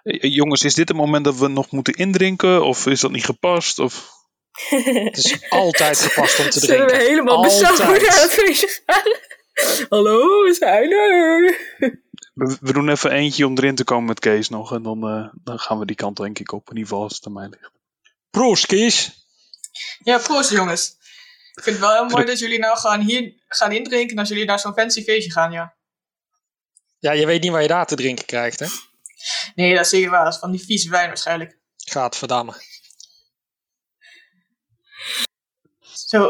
Eh, 0.03 0.33
Jongens, 0.33 0.63
is 0.63 0.73
dit 0.73 0.87
het 0.87 0.97
moment 0.97 1.25
dat 1.25 1.37
we 1.37 1.47
nog 1.47 1.71
moeten 1.71 1.93
indrinken? 1.93 2.63
Of 2.65 2.85
is 2.85 2.99
dat 2.99 3.11
niet 3.11 3.25
gepast? 3.25 3.79
Of... 3.79 4.17
Het 4.69 5.17
is 5.17 5.49
altijd 5.49 5.99
gepast 5.99 6.39
om 6.39 6.49
te 6.49 6.59
Zullen 6.59 6.75
drinken. 6.87 6.97
we 6.97 7.03
helemaal 7.03 7.41
bezopen 7.41 7.85
naar 7.87 8.21
het 8.21 8.31
feestje 8.33 8.81
gaan? 8.85 9.13
Hallo, 9.89 10.43
we 10.43 10.53
zijn 10.53 10.91
er. 10.91 11.57
We, 12.33 12.57
we 12.61 12.73
doen 12.73 12.89
even 12.89 13.11
eentje 13.11 13.45
om 13.45 13.57
erin 13.57 13.75
te 13.75 13.83
komen 13.83 14.05
met 14.05 14.19
Kees 14.19 14.49
nog. 14.49 14.73
En 14.73 14.83
dan, 14.83 15.03
eh, 15.07 15.27
dan 15.43 15.59
gaan 15.59 15.79
we 15.79 15.85
die 15.85 15.95
kant 15.95 16.17
denk 16.17 16.39
ik 16.39 16.51
op. 16.51 16.69
In 16.69 16.75
ieder 16.75 16.89
geval 16.89 17.03
als 17.03 17.15
het 17.15 17.25
aan 17.25 17.33
mij 17.33 17.47
ligt. 17.49 17.71
Proost, 18.29 18.65
Kees. 18.65 19.27
Ja, 20.03 20.17
proost 20.17 20.49
jongens. 20.51 20.97
Ik 21.53 21.63
vind 21.63 21.75
het 21.75 21.86
wel 21.86 21.94
heel 21.94 22.06
mooi 22.06 22.25
dat 22.25 22.39
jullie 22.39 22.60
nou 22.60 22.77
gaan 22.77 23.01
hier 23.01 23.34
gaan 23.48 23.72
indrinken 23.72 24.18
als 24.20 24.29
jullie 24.29 24.46
naar 24.46 24.60
zo'n 24.60 24.74
fancy 24.74 25.03
feestje 25.03 25.32
gaan, 25.32 25.51
ja. 25.51 25.75
Ja, 27.00 27.12
je 27.12 27.25
weet 27.25 27.41
niet 27.41 27.51
waar 27.51 27.62
je 27.62 27.68
daar 27.68 27.86
te 27.86 27.96
drinken 27.96 28.25
krijgt, 28.25 28.60
hè? 28.60 28.65
Nee, 29.56 29.74
dat 29.75 29.84
is 29.84 29.89
zeker 29.89 30.10
waar. 30.10 30.24
Dat 30.24 30.34
is 30.34 30.39
van 30.39 30.51
die 30.51 30.63
vieze 30.65 30.89
wijn 30.89 31.08
waarschijnlijk. 31.08 31.58
Gaat 31.77 32.18
verdammen. 32.18 32.56
Zo. 35.94 36.25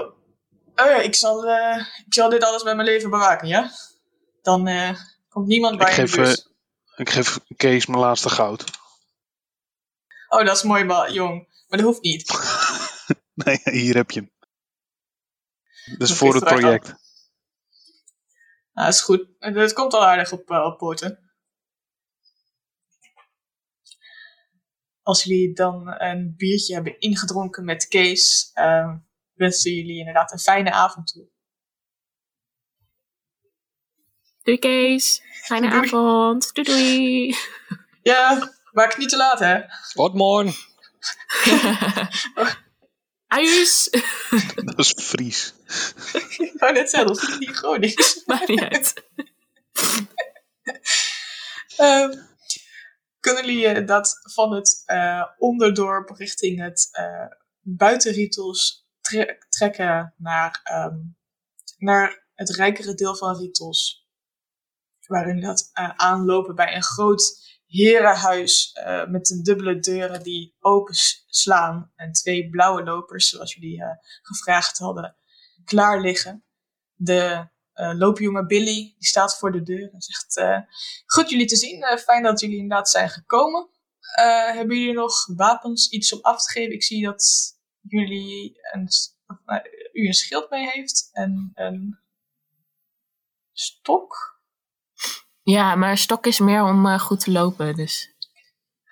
Oh 0.76 0.86
ja, 0.86 0.96
ik 1.02 1.16
zal, 1.16 1.46
eh, 1.46 1.78
ik 2.06 2.14
zal 2.14 2.30
dit 2.30 2.44
alles 2.44 2.64
met 2.64 2.76
mijn 2.76 2.88
leven 2.88 3.10
bewaken, 3.10 3.48
ja? 3.48 3.72
Dan 4.42 4.68
eh, 4.68 5.00
komt 5.30 5.48
niemand 5.48 5.78
bij 5.78 5.90
Ik 5.90 5.96
de 5.96 6.02
geef, 6.02 6.16
buurt. 6.16 6.40
eh, 6.46 6.52
ik 6.96 7.10
geef 7.10 7.40
Kees 7.58 7.86
mijn 7.86 8.00
laatste 8.02 8.30
goud. 8.30 8.64
Oh, 10.28 10.46
dat 10.46 10.56
is 10.56 10.64
mooi, 10.64 10.84
maar, 10.84 11.12
jong. 11.12 11.48
Maar 11.68 11.80
dat 11.80 11.88
hoeft 11.88 12.02
niet. 12.02 12.28
Nee, 13.34 13.60
hier 13.64 13.96
heb 13.96 14.12
je 14.12 14.20
hem. 14.20 14.32
Oké, 15.94 16.08
voor 16.08 16.36
het 16.36 16.44
project. 16.44 16.86
Nou, 18.74 18.88
dat 18.88 18.94
is 18.94 19.02
goed. 19.02 19.28
En 19.40 19.56
Het 19.56 19.74
komt 19.74 19.94
al 19.94 20.06
aardig 20.06 20.32
op, 20.32 20.50
op 20.50 20.78
poorten. 20.78 21.32
Als 25.02 25.24
jullie 25.24 25.54
dan 25.54 26.02
een 26.02 26.34
biertje 26.38 26.74
hebben 26.74 27.00
ingedronken 27.00 27.66
met 27.66 27.88
Kees, 27.88 28.52
eh, 28.54 28.94
wensen 29.34 29.74
jullie 29.74 29.98
inderdaad 29.98 30.32
een 30.32 30.40
fijne 30.40 30.72
avond 30.72 31.08
toe. 31.08 31.28
Doei 34.44 34.58
Kees. 34.60 35.22
Fijne 35.44 35.70
Doei. 35.70 35.86
avond. 35.86 36.54
Doei 36.54 36.68
doei. 36.68 37.36
Ja, 38.02 38.54
maak 38.72 38.90
het 38.90 38.98
niet 38.98 39.10
te 39.10 39.18
laat, 39.18 39.40
hè? 39.40 39.62
Wat 39.94 40.14
morgen. 40.14 40.54
Ajuus. 43.30 43.90
Dat 44.66 44.80
is 44.80 44.94
Fries. 45.04 45.54
Ik 46.38 46.54
wou 46.60 46.74
net 46.74 46.90
zeggen, 46.90 47.14
dat 47.14 47.24
ik 47.24 47.40
niet 47.40 47.50
Gronings. 47.56 48.22
Maakt 48.26 48.48
niet 48.48 48.62
uit. 48.62 48.94
Ehm, 51.78 52.12
kunnen 53.20 53.46
jullie 53.46 53.68
eh, 53.68 53.88
dat 53.88 54.20
van 54.34 54.54
het 54.54 54.84
eh, 54.86 55.24
onderdorp 55.38 56.10
richting 56.10 56.60
het 56.60 56.90
eh 56.92 57.26
buitenrietels 57.62 58.88
tre- 59.02 59.38
trekken 59.50 60.14
naar, 60.18 60.60
ehm, 60.64 60.98
naar 61.78 62.28
het 62.34 62.50
rijkere 62.50 62.94
deel 62.94 63.16
van 63.16 63.38
Rietels? 63.38 64.08
Waarin 65.06 65.42
dat 65.42 65.70
aanlopen 65.96 66.56
bij 66.56 66.76
een 66.76 66.84
groot 66.84 67.59
herenhuis 67.70 68.72
eh, 68.72 69.08
met 69.08 69.30
een 69.30 69.44
dubbele 69.44 69.80
deuren 69.80 70.24
die 70.24 70.56
open 70.60 70.96
slaan 71.28 71.92
en 71.96 72.12
twee 72.12 72.50
blauwe 72.50 72.84
lopers, 72.84 73.30
zoals 73.30 73.54
jullie 73.54 73.84
eh, 73.84 73.90
gevraagd 74.22 74.78
hadden, 74.78 75.16
klaar 75.66 76.02
liggen. 76.02 76.44
De 76.96 77.48
eh, 77.74 77.92
loopjongen 77.98 78.48
Billy 78.48 78.96
die 78.98 79.08
staat 79.08 79.38
voor 79.38 79.52
de 79.52 79.62
deur 79.62 79.94
en 79.94 80.02
zegt: 80.02 80.42
Goed 81.06 81.30
jullie 81.30 81.46
te 81.46 81.56
zien, 81.56 81.98
fijn 81.98 82.24
dat 82.24 82.40
jullie 82.40 82.58
inderdaad 82.58 82.90
zijn 82.90 83.10
gekomen. 83.10 83.70
Hebben 84.54 84.78
jullie 84.78 84.94
nog 84.94 85.26
wapens, 85.36 85.90
iets 85.90 86.14
om 86.14 86.20
af 86.22 86.44
te 86.44 86.52
geven? 86.52 86.74
Ik 86.74 86.84
zie 86.84 87.06
dat 87.06 87.58
jullie 87.82 88.60
een, 88.72 88.88
nou, 89.46 89.62
u 89.94 90.08
een 90.08 90.14
schild 90.14 90.50
mee 90.50 90.70
heeft 90.70 91.10
en 91.12 91.52
een 91.54 92.00
stok. 93.54 94.39
Ja, 95.50 95.76
maar 95.76 95.98
stok 95.98 96.26
is 96.26 96.40
meer 96.40 96.64
om 96.64 96.86
eh, 96.86 97.00
goed 97.00 97.20
te 97.20 97.32
lopen, 97.32 97.76
dus 97.76 98.14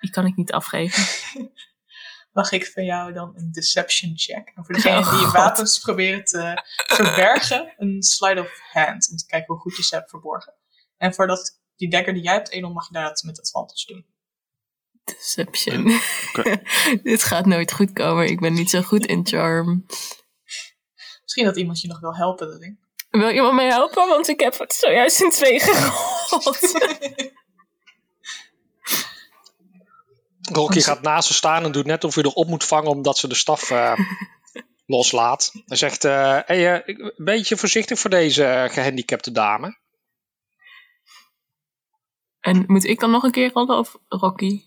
die 0.00 0.10
kan 0.10 0.26
ik 0.26 0.36
niet 0.36 0.52
afgeven. 0.52 1.04
Mag 2.32 2.52
ik 2.52 2.66
van 2.66 2.84
jou 2.84 3.12
dan 3.12 3.32
een 3.36 3.52
deception 3.52 4.12
check? 4.16 4.52
En 4.54 4.64
voor 4.64 4.74
degene 4.74 4.98
Oh, 4.98 5.10
die 5.10 5.20
je 5.20 5.30
wapens 5.32 5.78
proberen 5.78 6.24
te 6.24 6.62
verbergen, 6.86 7.74
een 7.76 8.02
slide 8.02 8.40
of 8.40 8.60
hand. 8.72 9.10
Om 9.10 9.16
te 9.16 9.26
kijken 9.26 9.54
hoe 9.54 9.62
goed 9.62 9.76
je 9.76 9.82
ze 9.82 9.94
hebt 9.94 10.10
verborgen. 10.10 10.54
En 10.96 11.14
voor 11.14 11.26
dat, 11.26 11.60
die 11.76 11.90
dagger 11.90 12.12
die 12.12 12.22
jij 12.22 12.32
hebt, 12.32 12.50
Elon, 12.50 12.72
mag 12.72 12.88
je 12.88 12.92
dat 12.92 13.22
met 13.22 13.40
advantage 13.40 13.92
doen. 13.92 14.06
Deception. 15.04 16.00
Oké. 16.28 16.62
Dit 17.02 17.22
gaat 17.22 17.46
nooit 17.46 17.72
goed 17.72 17.92
komen. 17.92 18.26
Ik 18.26 18.40
ben 18.40 18.52
niet 18.52 18.70
zo 18.70 18.82
goed 18.82 19.06
in 19.06 19.26
charm. 19.26 19.86
Misschien 21.22 21.44
dat 21.44 21.56
iemand 21.56 21.80
je 21.80 21.88
nog 21.88 22.00
wil 22.00 22.16
helpen 22.16 22.48
daarin. 22.48 22.87
Wil 23.10 23.30
iemand 23.30 23.54
mij 23.54 23.66
helpen? 23.66 24.08
Want 24.08 24.28
ik 24.28 24.40
heb 24.40 24.58
het 24.58 24.72
zojuist 24.74 25.20
in 25.20 25.30
twee 25.30 25.60
gerold. 25.60 26.60
Rocky 30.52 30.80
gaat 30.80 31.02
naast 31.02 31.28
ze 31.28 31.34
staan 31.34 31.64
en 31.64 31.72
doet 31.72 31.86
net 31.86 32.04
of 32.04 32.14
hij 32.14 32.24
erop 32.24 32.46
moet 32.48 32.64
vangen 32.64 32.90
omdat 32.90 33.18
ze 33.18 33.28
de 33.28 33.34
staf 33.34 33.70
eh, 33.70 33.92
loslaat. 34.86 35.50
Hij 35.66 35.76
zegt, 35.76 36.02
hey, 36.02 36.82
ik- 36.86 36.98
een 36.98 37.12
beetje 37.24 37.56
voorzichtig 37.56 37.98
voor 37.98 38.10
deze 38.10 38.44
eh, 38.44 38.70
gehandicapte 38.72 39.32
dame. 39.32 39.78
en 42.40 42.64
moet 42.66 42.84
ik 42.84 43.00
dan 43.00 43.10
nog 43.10 43.22
een 43.22 43.30
keer 43.30 43.50
rollen 43.52 43.78
of 43.78 43.96
Rocky? 44.08 44.62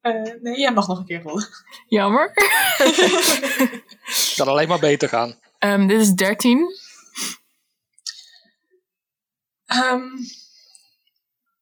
Eh, 0.00 0.12
nee, 0.40 0.58
jij 0.58 0.72
mag 0.72 0.86
nog 0.88 0.98
een 0.98 1.04
keer 1.06 1.22
rollen. 1.22 1.48
Jammer. 1.88 2.32
Kan 4.36 4.48
alleen 4.48 4.68
maar 4.68 4.78
beter 4.78 5.08
gaan. 5.08 5.38
Ehm, 5.58 5.86
dit 5.86 6.00
is 6.00 6.10
13. 6.12 6.66
Ehm, 9.82 10.08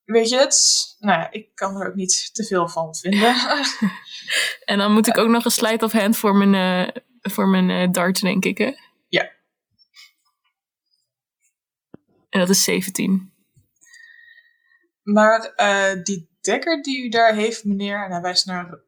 weet 0.05 0.29
je 0.29 0.37
het? 0.37 0.87
Nou 0.99 1.19
ja, 1.19 1.31
ik 1.31 1.55
kan 1.55 1.77
er 1.77 1.89
ook 1.89 1.95
niet 1.95 2.35
te 2.35 2.45
veel 2.45 2.69
van 2.69 2.95
vinden. 2.95 3.37
En 4.65 4.79
dan 4.79 4.93
moet 4.93 5.07
ik 5.07 5.19
ook 5.19 5.29
nog 5.29 5.45
een 5.45 5.51
slide 5.51 5.85
of 5.85 5.93
hand 5.93 6.17
voor 6.17 6.37
mijn, 6.37 6.55
eh, 6.55 7.03
voor 7.21 7.49
mijn 7.49 7.71
eh, 7.71 7.91
dart, 7.91 8.21
denk 8.21 8.45
ik, 8.45 8.59
hè? 8.59 8.73
Ja. 9.09 9.31
En 12.29 12.41
dat 12.41 12.49
is 12.49 12.65
17. 12.65 13.33
maar 15.03 15.41
eh, 15.41 16.03
die 16.03 16.31
dekker 16.41 16.83
die 16.83 17.05
u 17.05 17.09
daar 17.09 17.35
heeft, 17.35 17.65
meneer, 17.65 18.05
en 18.05 18.11
hij 18.11 18.21
wijst 18.21 18.47
naar, 18.47 18.79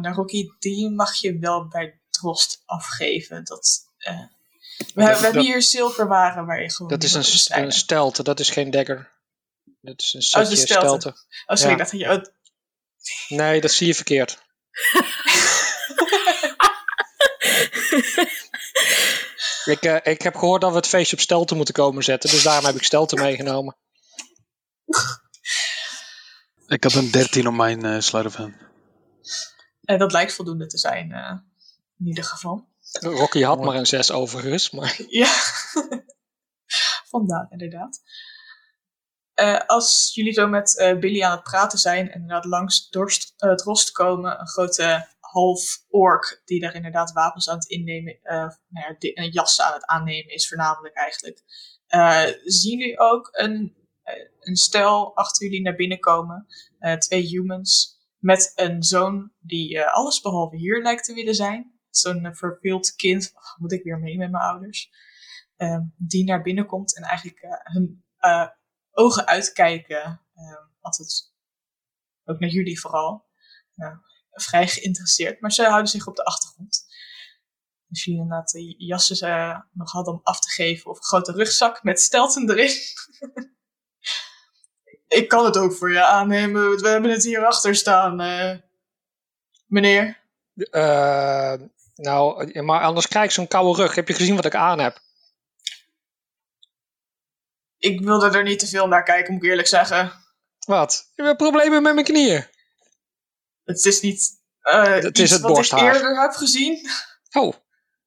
naar 0.00 0.14
Rocky, 0.14 0.48
die 0.58 0.90
mag 0.90 1.14
je 1.14 1.38
wel 1.38 1.68
bij 1.68 2.00
Drost 2.10 2.62
afgeven. 2.66 3.44
Dat, 3.44 3.92
we, 4.76 4.84
we 4.94 5.02
Dat- 5.04 5.12
hebben 5.20 5.32
dat- 5.32 5.44
hier 5.44 5.62
zilverwaren 5.62 6.46
waar 6.46 6.62
je 6.62 6.72
gewoon. 6.72 6.90
Dat 6.90 7.02
is 7.02 7.14
een, 7.14 7.62
een 7.62 7.72
stelte, 7.72 8.22
dat 8.22 8.40
is 8.40 8.50
geen 8.50 8.70
dagger. 8.70 9.12
Dat 9.80 10.00
is 10.00 10.14
een 10.14 10.20
Oh, 10.20 10.26
setje 10.26 10.50
een 10.50 10.56
stelte. 10.56 10.86
stelte. 11.00 11.08
Oh, 11.46 11.56
sorry, 11.56 11.64
ja. 11.64 11.70
ik 11.70 11.78
dacht 11.78 11.90
dat 11.90 12.00
je. 12.00 12.08
oh, 12.10 12.22
Nee, 13.28 13.60
dat 13.60 13.70
zie 13.72 13.86
je 13.86 13.94
verkeerd. 13.94 14.38
ik, 19.64 19.80
eh, 19.82 20.12
ik 20.12 20.22
heb 20.22 20.34
gehoord 20.36 20.60
dat 20.60 20.70
we 20.70 20.76
het 20.76 20.86
feestje 20.86 21.16
op 21.16 21.22
stelte 21.22 21.54
moeten 21.54 21.74
komen 21.74 22.04
zetten, 22.04 22.30
dus 22.30 22.42
daarom 22.42 22.64
heb 22.64 22.74
ik 22.74 22.82
stelte 22.82 23.16
meegenomen. 23.16 23.76
Ik 26.66 26.82
had 26.82 26.94
een 26.94 27.10
13 27.10 27.46
op 27.46 27.54
mijn 27.54 27.84
eh 27.84 28.00
slide 28.00 28.26
of 28.28 28.34
hand. 28.34 28.54
eh, 29.80 29.98
dat 29.98 30.12
lijkt 30.12 30.32
voldoende 30.34 30.66
te 30.66 30.78
zijn, 30.78 31.12
eh, 31.12 31.32
in 31.98 32.06
ieder 32.06 32.24
geval. 32.24 32.68
Rocky 33.00 33.42
had 33.42 33.60
maar 33.60 33.74
een 33.74 33.86
6 33.86 34.10
overigens, 34.10 34.70
maar 34.70 35.00
Ja, 35.08 35.32
vandaar 37.10 37.46
inderdaad. 37.50 38.02
Eh, 39.34 39.60
als 39.66 40.10
jullie 40.14 40.32
zo 40.32 40.46
met 40.46 40.78
eh, 40.78 40.98
Billy 40.98 41.22
aan 41.22 41.30
het 41.30 41.42
praten 41.42 41.78
zijn 41.78 42.10
en 42.10 42.14
inderdaad 42.14 42.44
langs 42.44 42.88
dorst, 42.88 43.34
eh, 43.36 43.50
het 43.50 43.62
rost 43.62 43.90
komen, 43.92 44.40
een 44.40 44.48
grote 44.48 45.08
half 45.20 45.84
ork 45.88 46.42
die 46.44 46.60
daar 46.60 46.74
inderdaad 46.74 47.12
wapens 47.12 47.48
aan 47.48 47.56
het 47.56 47.68
innemen, 47.68 48.18
nou 48.22 48.52
ja, 48.68 48.96
een 48.98 49.30
jas 49.30 49.60
aan 49.60 49.72
het 49.72 49.84
aannemen 49.84 50.32
is 50.32 50.48
voornamelijk 50.48 50.94
eigenlijk. 50.94 51.42
Zien 52.44 52.78
jullie 52.78 52.98
ook 52.98 53.28
een, 53.32 53.76
een 54.40 54.56
stel 54.56 55.16
achter 55.16 55.46
jullie 55.46 55.62
naar 55.62 55.74
binnen 55.74 56.00
komen, 56.00 56.46
twee 56.98 57.22
humans 57.22 57.98
met 58.18 58.52
een 58.54 58.82
zoon 58.82 59.32
die 59.40 59.82
alles 59.82 60.20
behalve 60.20 60.56
hier 60.56 60.82
lijkt 60.82 61.04
te 61.04 61.14
willen 61.14 61.34
zijn. 61.34 61.73
Zo'n 61.96 62.24
uh, 62.24 62.34
verveeld 62.34 62.94
kind, 62.94 63.32
moet 63.56 63.72
ik 63.72 63.82
weer 63.82 63.98
mee 63.98 64.18
met 64.18 64.30
mijn 64.30 64.44
ouders 64.44 64.90
ehm, 65.56 65.82
die 65.96 66.24
naar 66.24 66.42
binnen 66.42 66.66
komt 66.66 66.96
en 66.96 67.02
eigenlijk 67.02 67.38
eh, 67.40 67.50
hun 67.62 68.04
eh, 68.18 68.48
ogen 68.90 69.26
uitkijken. 69.26 70.20
ehm, 70.34 70.62
altijd 70.80 71.32
ook 72.24 72.38
naar 72.38 72.50
jullie 72.50 72.80
vooral. 72.80 73.24
Vrij 74.30 74.68
geïnteresseerd, 74.68 75.40
maar 75.40 75.52
ze 75.52 75.64
houden 75.64 75.88
zich 75.90 76.06
op 76.06 76.16
de 76.16 76.24
achtergrond. 76.24 76.86
Als 77.88 78.04
jullie 78.04 78.20
inderdaad 78.20 78.50
de 78.50 78.74
jassen 78.78 79.28
eh, 79.28 79.60
nog 79.72 79.92
hadden 79.92 80.14
om 80.14 80.20
af 80.22 80.40
te 80.40 80.50
geven, 80.50 80.90
of 80.90 80.96
een 80.96 81.02
grote 81.02 81.32
rugzak 81.32 81.82
met 81.82 82.00
stelten 82.00 82.50
erin. 82.50 82.70
Ik 85.06 85.28
kan 85.28 85.44
het 85.44 85.56
ook 85.56 85.72
voor 85.72 85.92
je 85.92 86.04
aannemen, 86.04 86.76
we 86.80 86.88
hebben 86.88 87.10
het 87.10 87.24
hier 87.24 87.46
achter 87.46 87.74
staan, 87.74 88.20
eh, 88.20 88.58
meneer. 89.66 90.22
eh, 90.54 91.54
Nou, 91.94 92.52
eh, 92.52 92.62
maar 92.62 92.80
anders 92.80 93.08
krijg 93.08 93.24
ik 93.26 93.30
zo'n 93.30 93.48
koude 93.48 93.82
rug. 93.82 93.94
Heb 93.94 94.08
je 94.08 94.14
gezien 94.14 94.36
wat 94.36 94.44
ik 94.44 94.54
aan 94.54 94.78
heb? 94.78 95.02
Ik 97.78 98.00
wilde 98.00 98.30
er 98.38 98.42
niet 98.42 98.58
te 98.58 98.66
veel 98.66 98.86
naar 98.86 99.02
kijken, 99.02 99.32
moet 99.34 99.42
ik 99.42 99.48
eerlijk 99.50 99.68
zeggen. 99.68 100.12
Wat? 100.66 101.10
Je 101.14 101.22
hebt 101.22 101.36
problemen 101.36 101.82
met 101.82 101.94
mijn 101.94 102.06
knieën. 102.06 102.46
Het 103.64 103.84
is 103.84 104.00
niet 104.00 104.42
uh, 104.62 104.82
Het 104.84 105.18
is 105.18 105.30
het 105.30 105.40
wat 105.40 105.64
ik 105.64 105.72
eerder 105.72 106.20
heb 106.20 106.32
gezien. 106.32 106.88
Oh, 107.32 107.54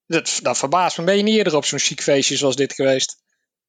dat, 0.05 0.39
dat 0.41 0.57
verbaast 0.57 0.97
me. 0.97 1.03
Ben 1.03 1.17
je 1.17 1.23
niet 1.23 1.37
eerder 1.37 1.55
op 1.55 1.65
zo'n 1.65 1.79
chic 1.79 2.01
feestje 2.01 2.37
zoals 2.37 2.55
dit 2.55 2.73
geweest? 2.73 3.17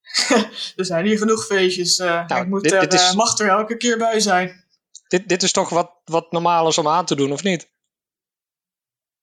Er 0.77 0.85
zijn 0.85 1.07
hier 1.07 1.19
genoeg 1.19 1.47
feestjes. 1.47 1.99
eh, 1.99 2.27
Nou, 2.27 2.43
ik 2.43 2.49
moet 2.49 2.63
dit- 2.63 2.73
er, 2.73 2.81
dit 2.81 2.93
is- 2.93 3.09
eh, 3.09 3.15
mag 3.15 3.39
er 3.39 3.49
elke 3.49 3.77
keer 3.77 3.99
bij 3.99 4.21
zijn. 4.21 4.67
Dit, 5.09 5.29
dit 5.29 5.43
is 5.43 5.53
toch 5.53 5.69
wat, 5.69 6.01
wat 6.05 6.33
normaal 6.33 6.69
is 6.69 6.79
om 6.79 6.89
aan 6.89 7.05
te 7.05 7.15
doen, 7.17 7.33
of 7.33 7.43
niet? 7.43 7.71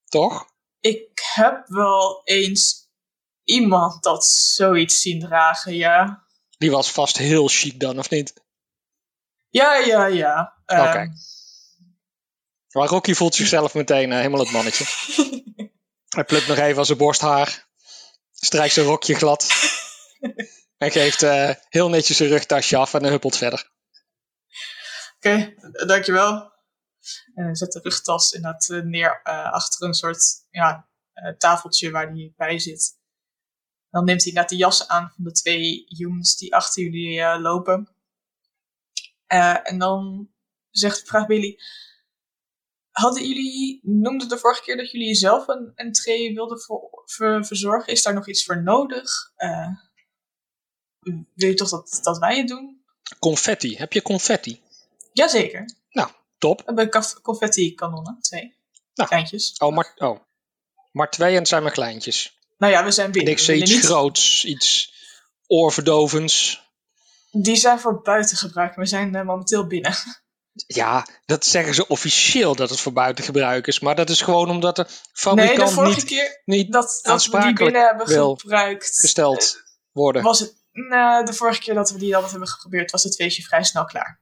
Toch? 0.06 0.54
Ik 0.86 1.22
heb 1.34 1.68
wel 1.68 2.22
eens 2.24 2.90
iemand 3.44 4.04
dat 4.04 4.26
zoiets 4.26 5.02
zien 5.02 5.20
dragen, 5.20 5.76
ja. 5.76 6.26
Die 6.58 6.72
was 6.72 6.92
vast 6.92 7.18
heel 7.18 7.48
chic 7.48 7.80
dan, 7.80 8.00
of 8.00 8.10
niet? 8.10 8.34
Ja, 9.50 9.76
ja, 9.76 10.06
ja. 10.06 10.62
Ehm, 10.66 10.88
Oké. 10.88 11.14
Maar 12.72 12.88
Rocky 12.88 13.14
voelt 13.14 13.36
zichzelf 13.36 13.74
meteen 13.74 14.12
eh, 14.12 14.18
helemaal 14.18 14.40
het 14.40 14.52
mannetje. 14.52 14.86
Hij 16.16 16.24
plukt 16.24 16.48
nog 16.48 16.58
even 16.58 16.78
aan 16.78 16.86
zijn 16.86 16.98
borsthaar. 16.98 17.68
Strijkt 18.32 18.74
zijn 18.74 18.86
rokje 18.86 19.16
glad. 19.16 19.48
en 20.78 20.92
geeft 20.92 21.24
eh, 21.24 21.50
heel 21.70 21.90
netjes 21.90 22.18
zijn 22.18 22.30
rugtasje 22.30 22.78
af 22.78 22.94
en 22.94 23.02
dan 23.02 23.12
huppelt 23.12 23.38
verder. 23.38 23.72
Oké, 25.18 25.54
dankjewel. 25.86 26.54
En 27.34 27.44
hij 27.44 27.56
zet 27.56 27.72
de 27.72 27.80
rugtas 27.80 28.32
inderdaad 28.32 28.70
eh, 28.70 28.82
neer 28.82 29.22
eh, 29.24 29.52
achter 29.52 29.88
een 29.88 29.94
soort 29.94 30.46
ja, 30.50 30.90
eh, 31.14 31.34
tafeltje 31.38 31.92
waar 31.92 32.08
hij 32.08 32.34
bij 32.36 32.60
zit. 32.60 32.98
Dan 33.90 34.06
neemt 34.06 34.20
hij 34.20 34.28
inderdaad 34.28 34.52
de 34.52 34.58
jas 34.58 34.88
aan 34.88 35.12
van 35.16 35.24
de 35.24 35.32
twee 35.32 35.86
humans 35.88 36.38
die 36.38 36.56
achter 36.56 36.84
jullie 36.84 37.22
eh, 37.22 37.42
lopen. 37.42 37.96
Eh, 39.26 39.70
en 39.72 39.80
dan 39.80 40.30
zegt, 40.70 41.08
vraagt 41.08 41.28
Billy... 41.28 41.60
Hadden 42.92 43.28
jullie, 43.28 43.80
noemden 43.84 44.30
de 44.30 44.38
vorige 44.38 44.62
keer 44.62 44.78
dat 44.78 44.92
jullie 44.92 45.16
zelf 45.16 45.48
een 45.48 45.72
entree 45.76 46.34
wilden 46.34 46.60
ver- 47.06 47.46
verzorgen? 47.46 47.94
Is 47.94 48.04
daar 48.04 48.14
nog 48.14 48.28
iets 48.28 48.46
voor 48.46 48.64
nodig? 48.64 49.32
Eh, 49.36 49.68
wil 51.34 51.50
je 51.50 51.54
toch 51.54 51.70
dat, 51.70 52.00
dat 52.02 52.18
wij 52.18 52.38
het 52.38 52.48
doen? 52.48 52.84
Confetti. 53.20 53.78
Heb 53.78 53.94
je 53.94 54.02
confetti? 54.02 54.62
Jazeker. 55.14 55.66
Top. 56.46 56.58
We 56.58 56.64
hebben 56.66 56.90
confetti-kanonnen, 57.22 58.18
twee. 58.22 58.58
Nou. 58.94 59.10
Kleintjes. 59.10 59.58
Oh 59.58 59.76
maar, 59.76 59.94
oh. 59.98 60.20
maar 60.92 61.10
twee 61.10 61.32
en 61.32 61.40
het 61.40 61.48
zijn 61.48 61.64
maar 61.64 61.72
kleintjes. 61.72 62.40
Nou 62.58 62.74
ja, 62.74 62.84
we 62.84 62.92
zijn 62.92 63.06
En 63.06 63.12
binnen. 63.12 63.32
ik 63.32 63.38
We 63.38 63.44
zie 63.44 63.56
iets 63.62 63.72
niet- 63.72 63.86
groots, 63.86 64.46
iets 64.46 64.94
oorverdovends. 65.48 66.64
Die 67.32 67.56
zijn 67.56 67.80
voor 67.80 68.02
buiten 68.02 68.38
gebruik. 68.38 68.76
We 68.76 68.86
zijn 68.86 69.16
eh, 69.16 69.26
momenteel 69.26 69.68
binnen. 69.68 69.96
Ja, 70.68 71.08
dat 71.26 71.46
zeggen 71.46 71.74
ze 71.74 71.88
officieel 71.88 72.56
dat 72.56 72.70
het 72.70 72.80
voor 72.80 72.94
buitengebruik 72.94 73.68
is. 73.68 73.80
Maar 73.80 73.96
dat 73.96 74.10
is 74.10 74.22
gewoon 74.22 74.50
omdat 74.50 74.76
de 74.76 74.82
nee, 74.84 74.92
de 74.94 75.00
fabrikant 75.14 75.72
vorige 75.72 75.96
niet, 75.96 76.06
keer 76.06 76.42
niet 76.46 76.72
dat, 76.72 77.00
dat 77.02 77.26
we 77.26 77.40
die 77.40 77.54
binnen 77.54 77.82
hebben 77.82 78.08
gebruikt, 78.08 79.00
gesteld 79.00 79.64
worden. 79.92 80.24
was 80.24 80.40
het... 80.40 80.64
De 81.26 81.34
vorige 81.34 81.60
keer 81.60 81.74
dat 81.74 81.92
we 81.92 81.98
die 81.98 82.14
altijd 82.14 82.32
hebben 82.32 82.50
geprobeerd, 82.50 82.92
was 82.92 83.04
het 83.04 83.16
feestje 83.16 83.44
vrij 83.44 83.64
snel 83.64 83.86
klaar. 83.86 84.20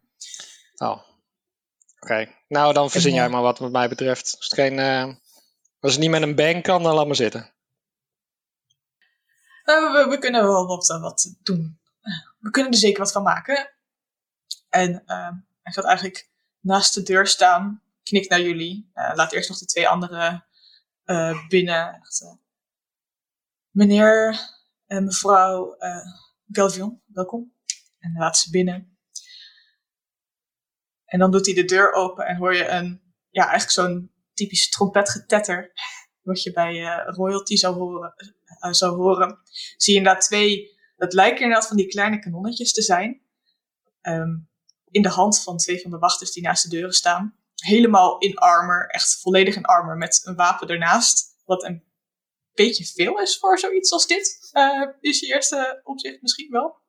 Oh. 0.77 1.12
Oké. 2.03 2.27
Nou, 2.47 2.73
dan 2.73 2.89
verzin 2.89 3.13
jij 3.13 3.25
eh, 3.25 3.31
maar 3.31 3.41
wat 3.41 3.59
wat 3.59 3.71
mij 3.71 3.89
betreft. 3.89 4.35
Als 4.35 4.45
het, 4.49 4.53
geen, 4.53 4.79
eh, 4.79 5.13
als 5.79 5.91
het 5.91 6.01
niet 6.01 6.09
met 6.09 6.21
een 6.21 6.35
bank 6.35 6.63
kan, 6.63 6.83
dan 6.83 6.93
laat 6.93 7.05
maar 7.05 7.15
zitten. 7.15 7.53
Eh, 9.63 9.91
we, 9.91 10.05
we 10.09 10.17
kunnen 10.19 10.43
wel 10.43 10.65
wat, 10.65 10.87
wat 10.87 11.35
doen. 11.43 11.79
We 12.39 12.49
kunnen 12.49 12.71
er 12.71 12.77
zeker 12.77 12.99
wat 12.99 13.11
van 13.11 13.23
maken. 13.23 13.71
En 14.69 15.03
hij 15.61 15.73
gaat 15.73 15.85
eigenlijk 15.85 16.29
naast 16.59 16.93
de 16.93 17.03
deur 17.03 17.27
staan, 17.27 17.81
knikt 18.03 18.29
naar 18.29 18.41
jullie. 18.41 18.91
laat 18.93 19.31
eerst 19.31 19.49
nog 19.49 19.57
de 19.57 19.65
twee 19.65 19.87
anderen 19.87 20.45
binnen. 21.47 21.93
Echt, 21.93 22.35
Meneer 23.69 24.39
en 24.87 25.03
mevrouw 25.03 25.75
Galvion, 26.51 27.01
welkom. 27.05 27.53
En 27.99 28.13
laat 28.17 28.37
ze 28.37 28.49
binnen. 28.49 28.92
En 31.13 31.19
dan 31.19 31.31
doet 31.31 31.45
hij 31.45 31.55
de 31.55 31.65
deur 31.65 31.93
open 31.93 32.25
en 32.25 32.35
hoor 32.35 32.55
je 32.55 32.67
een, 32.67 33.01
ja, 33.29 33.41
eigenlijk 33.41 33.71
zo'n 33.71 34.11
typisch 34.33 34.69
trompetgetetter. 34.69 35.71
Wat 36.21 36.43
je 36.43 36.51
bij 36.51 36.83
eh, 36.83 37.15
royalty 37.15 37.55
zou 37.55 37.75
horen, 37.75 38.13
eh, 38.59 38.71
zou 38.71 38.95
horen. 38.95 39.39
Zie 39.77 39.93
je 39.93 39.99
inderdaad 39.99 40.23
twee, 40.23 40.77
het 40.95 41.13
lijken 41.13 41.41
inderdaad 41.41 41.67
van 41.67 41.77
die 41.77 41.87
kleine 41.87 42.19
kanonnetjes 42.19 42.73
te 42.73 42.81
zijn. 42.81 43.21
Ehm, 44.01 44.37
in 44.89 45.01
de 45.01 45.09
hand 45.09 45.43
van 45.43 45.57
twee 45.57 45.81
van 45.81 45.91
de 45.91 45.97
wachters 45.97 46.31
die 46.31 46.43
naast 46.43 46.63
de 46.63 46.69
deuren 46.69 46.93
staan. 46.93 47.35
Helemaal 47.55 48.17
in 48.17 48.37
armor, 48.37 48.87
echt 48.87 49.19
volledig 49.21 49.55
in 49.55 49.65
armor, 49.65 49.97
met 49.97 50.21
een 50.23 50.35
wapen 50.35 50.67
ernaast. 50.67 51.41
Wat 51.45 51.63
een 51.63 51.83
beetje 52.53 52.85
veel 52.85 53.19
is 53.19 53.37
voor 53.37 53.59
zoiets 53.59 53.91
als 53.91 54.07
dit. 54.07 54.49
Eh, 54.51 54.87
is 54.99 55.19
je 55.19 55.33
eerste 55.33 55.81
opzicht 55.83 56.21
misschien 56.21 56.51
wel. 56.51 56.81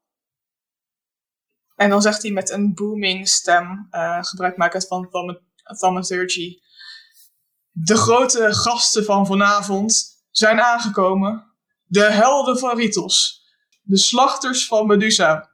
En 1.74 1.90
dan 1.90 2.02
zegt 2.02 2.22
hij 2.22 2.30
met 2.30 2.50
een 2.50 2.74
booming 2.74 3.28
stem, 3.28 3.86
eh 3.90 4.22
gebruikmakend 4.22 4.86
van 4.86 5.08
thauma- 5.10 5.40
thaumaturgy. 5.78 6.58
De 7.70 7.96
grote 7.96 8.54
gasten 8.54 9.04
van 9.04 9.26
vanavond 9.26 10.22
zijn 10.30 10.60
aangekomen. 10.60 11.52
De 11.84 12.04
helden 12.04 12.58
van 12.58 12.76
Ritos. 12.76 13.42
De 13.82 13.98
slachters 13.98 14.66
van 14.66 14.86
Medusa. 14.86 15.52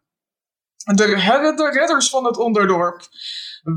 De 0.95 1.71
redders 1.73 2.11
van 2.11 2.25
het 2.25 2.37
onderdorp. 2.37 3.09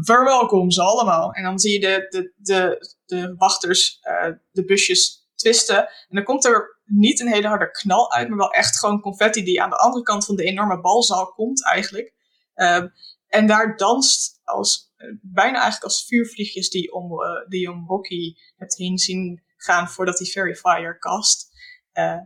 Verwelkom 0.01 0.71
ze 0.71 0.81
allemaal. 0.81 1.31
En 1.31 1.43
dan 1.43 1.59
zie 1.59 1.71
je 1.71 1.79
de, 1.79 2.07
de, 2.09 2.33
de, 2.35 2.79
de 3.05 3.35
wachters 3.37 3.99
eh, 4.01 4.31
de 4.51 4.65
busjes 4.65 5.27
twisten. 5.35 5.77
En 5.77 6.15
dan 6.15 6.23
komt 6.23 6.45
er 6.45 6.81
niet 6.85 7.19
een 7.19 7.31
hele 7.33 7.47
harde 7.47 7.71
knal 7.71 8.11
uit, 8.11 8.27
maar 8.27 8.37
wel 8.37 8.51
echt 8.51 8.79
gewoon 8.79 9.01
confetti 9.01 9.43
die 9.43 9.61
aan 9.61 9.69
de 9.69 9.77
andere 9.77 10.03
kant 10.03 10.25
van 10.25 10.35
de 10.35 10.43
enorme 10.43 10.81
balzaal 10.81 11.25
komt 11.25 11.65
eigenlijk. 11.65 12.13
Ehm, 12.53 12.87
en 13.27 13.47
daar 13.47 13.77
danst 13.77 14.39
als, 14.43 14.93
bijna 15.21 15.53
eigenlijk 15.53 15.83
als 15.83 16.05
vuurvliegjes 16.05 16.69
die 16.69 16.93
om, 16.93 17.21
eh, 17.23 17.49
die 17.49 17.71
om 17.71 17.87
Rocky 17.87 18.35
hebt 18.55 18.77
heen 18.77 18.97
zien 18.97 19.43
gaan 19.57 19.89
voordat 19.89 20.19
hij 20.19 20.27
Fairy 20.27 20.55
Fire 20.55 20.97
cast. 20.99 21.51
Eh, 21.91 22.19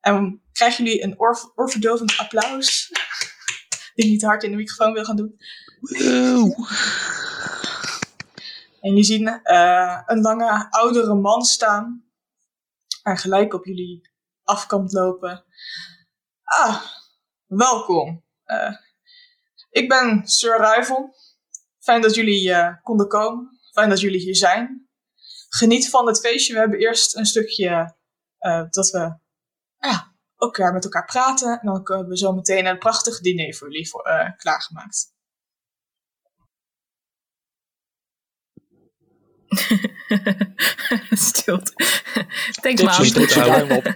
en 0.00 0.42
krijgen 0.52 0.84
jullie 0.84 1.02
een 1.02 1.20
oor, 1.20 1.52
oorverdovend 1.54 2.18
applaus. 2.18 2.90
die 3.94 4.10
niet 4.10 4.22
hard 4.22 4.42
in 4.42 4.50
de 4.50 4.56
microfoon 4.56 4.92
wil 4.92 5.04
gaan 5.04 5.16
doen. 5.16 5.38
En 8.80 8.90
jullie 8.90 9.04
zien 9.04 9.28
eh, 9.28 10.02
een 10.06 10.20
lange 10.20 10.70
oudere 10.70 11.14
man 11.14 11.42
staan. 11.42 12.04
En 13.02 13.16
gelijk 13.16 13.54
op 13.54 13.64
jullie 13.64 14.10
af 14.42 14.66
komt 14.66 14.92
lopen. 14.92 15.44
Ah, 16.42 16.82
welkom. 17.46 18.24
Ik 19.74 19.88
ben 19.88 20.28
Sir 20.28 20.56
Ruyvel. 20.56 21.14
Fijn 21.78 22.00
dat 22.00 22.14
jullie 22.14 22.52
eh, 22.52 22.74
konden 22.82 23.08
komen. 23.08 23.60
Fijn 23.72 23.88
dat 23.88 24.00
jullie 24.00 24.20
hier 24.20 24.36
zijn. 24.36 24.88
Geniet 25.48 25.90
van 25.90 26.06
het 26.06 26.20
feestje. 26.20 26.52
We 26.52 26.58
hebben 26.58 26.78
eerst 26.78 27.16
een 27.16 27.26
stukje 27.26 27.94
eh, 28.38 28.64
dat 28.70 28.90
we 28.90 29.16
ja, 29.78 30.14
elkaar 30.36 30.72
met 30.72 30.84
elkaar 30.84 31.04
praten. 31.04 31.60
En 31.60 31.66
dan 31.66 31.74
hebben 31.74 32.08
we 32.08 32.18
zo 32.18 32.32
meteen 32.32 32.66
een 32.66 32.78
prachtig 32.78 33.20
diner 33.20 33.54
voor 33.54 33.70
jullie 33.70 33.88
voor, 33.88 34.02
eh, 34.02 34.36
klaargemaakt. 34.36 35.12
Stilte. 41.10 41.72
Thanks, 42.60 42.80
Dit 42.80 42.82
man. 42.90 43.00
is 43.00 43.12
doet 43.12 43.30
zijn 43.30 43.46
duim 43.46 43.70
op. 43.70 43.94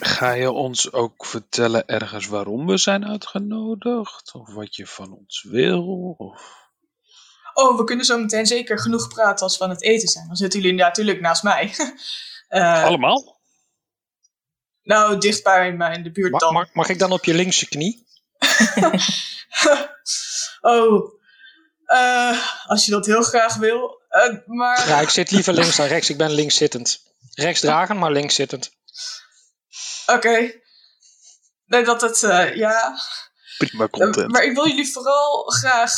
Ga 0.00 0.32
je 0.32 0.50
ons 0.50 0.92
ook 0.92 1.26
vertellen 1.26 1.86
ergens 1.86 2.26
waarom 2.26 2.66
we 2.66 2.76
zijn 2.76 3.06
uitgenodigd? 3.06 4.34
Of 4.34 4.52
wat 4.52 4.76
je 4.76 4.86
van 4.86 5.12
ons 5.12 5.42
wil? 5.48 6.14
Of... 6.16 6.64
Oh, 7.54 7.76
we 7.76 7.84
kunnen 7.84 8.04
zo 8.04 8.18
meteen 8.18 8.46
zeker 8.46 8.78
genoeg 8.78 9.08
praten 9.08 9.44
als 9.44 9.58
we 9.58 9.64
aan 9.64 9.70
het 9.70 9.82
eten 9.82 10.08
zijn. 10.08 10.26
Dan 10.26 10.36
zitten 10.36 10.60
jullie 10.60 10.76
natuurlijk 10.76 11.20
naast 11.20 11.42
mij. 11.42 11.74
Eh, 12.46 12.84
Allemaal? 12.84 13.40
nou, 14.82 15.18
dicht 15.18 15.42
bij 15.42 15.72
mij 15.72 15.94
in 15.94 16.02
de 16.02 16.10
buurt 16.10 16.30
Mag, 16.30 16.40
dan. 16.40 16.52
mag, 16.52 16.72
mag 16.72 16.88
ik 16.88 16.98
dan 16.98 17.12
op 17.12 17.24
je 17.24 17.34
linkse 17.34 17.68
knie? 17.68 18.06
oh, 20.60 21.12
eh, 21.84 22.38
als 22.66 22.84
je 22.84 22.90
dat 22.90 23.06
heel 23.06 23.22
graag 23.22 23.54
wil. 23.54 24.00
Eh, 24.08 24.34
maar 24.46 24.88
Ja, 24.88 25.00
ik 25.00 25.08
zit 25.08 25.30
liever 25.30 25.52
links 25.52 25.76
dan 25.76 25.86
rechts. 25.86 26.10
Ik 26.10 26.16
ben 26.16 26.30
linkszittend. 26.30 27.02
Rechts 27.34 27.60
dragen, 27.60 27.98
maar 27.98 28.12
linkszittend. 28.12 28.70
Oké. 30.06 30.64
Nee, 31.66 31.84
dat 31.84 32.00
het, 32.00 32.22
eh, 32.22 32.56
ja. 32.56 32.96
Prima 33.58 33.84
Eh, 33.84 33.90
content. 33.90 34.32
maar 34.32 34.44
ik 34.44 34.54
wil 34.54 34.68
jullie 34.68 34.92
vooral 34.92 35.44
graag 35.44 35.92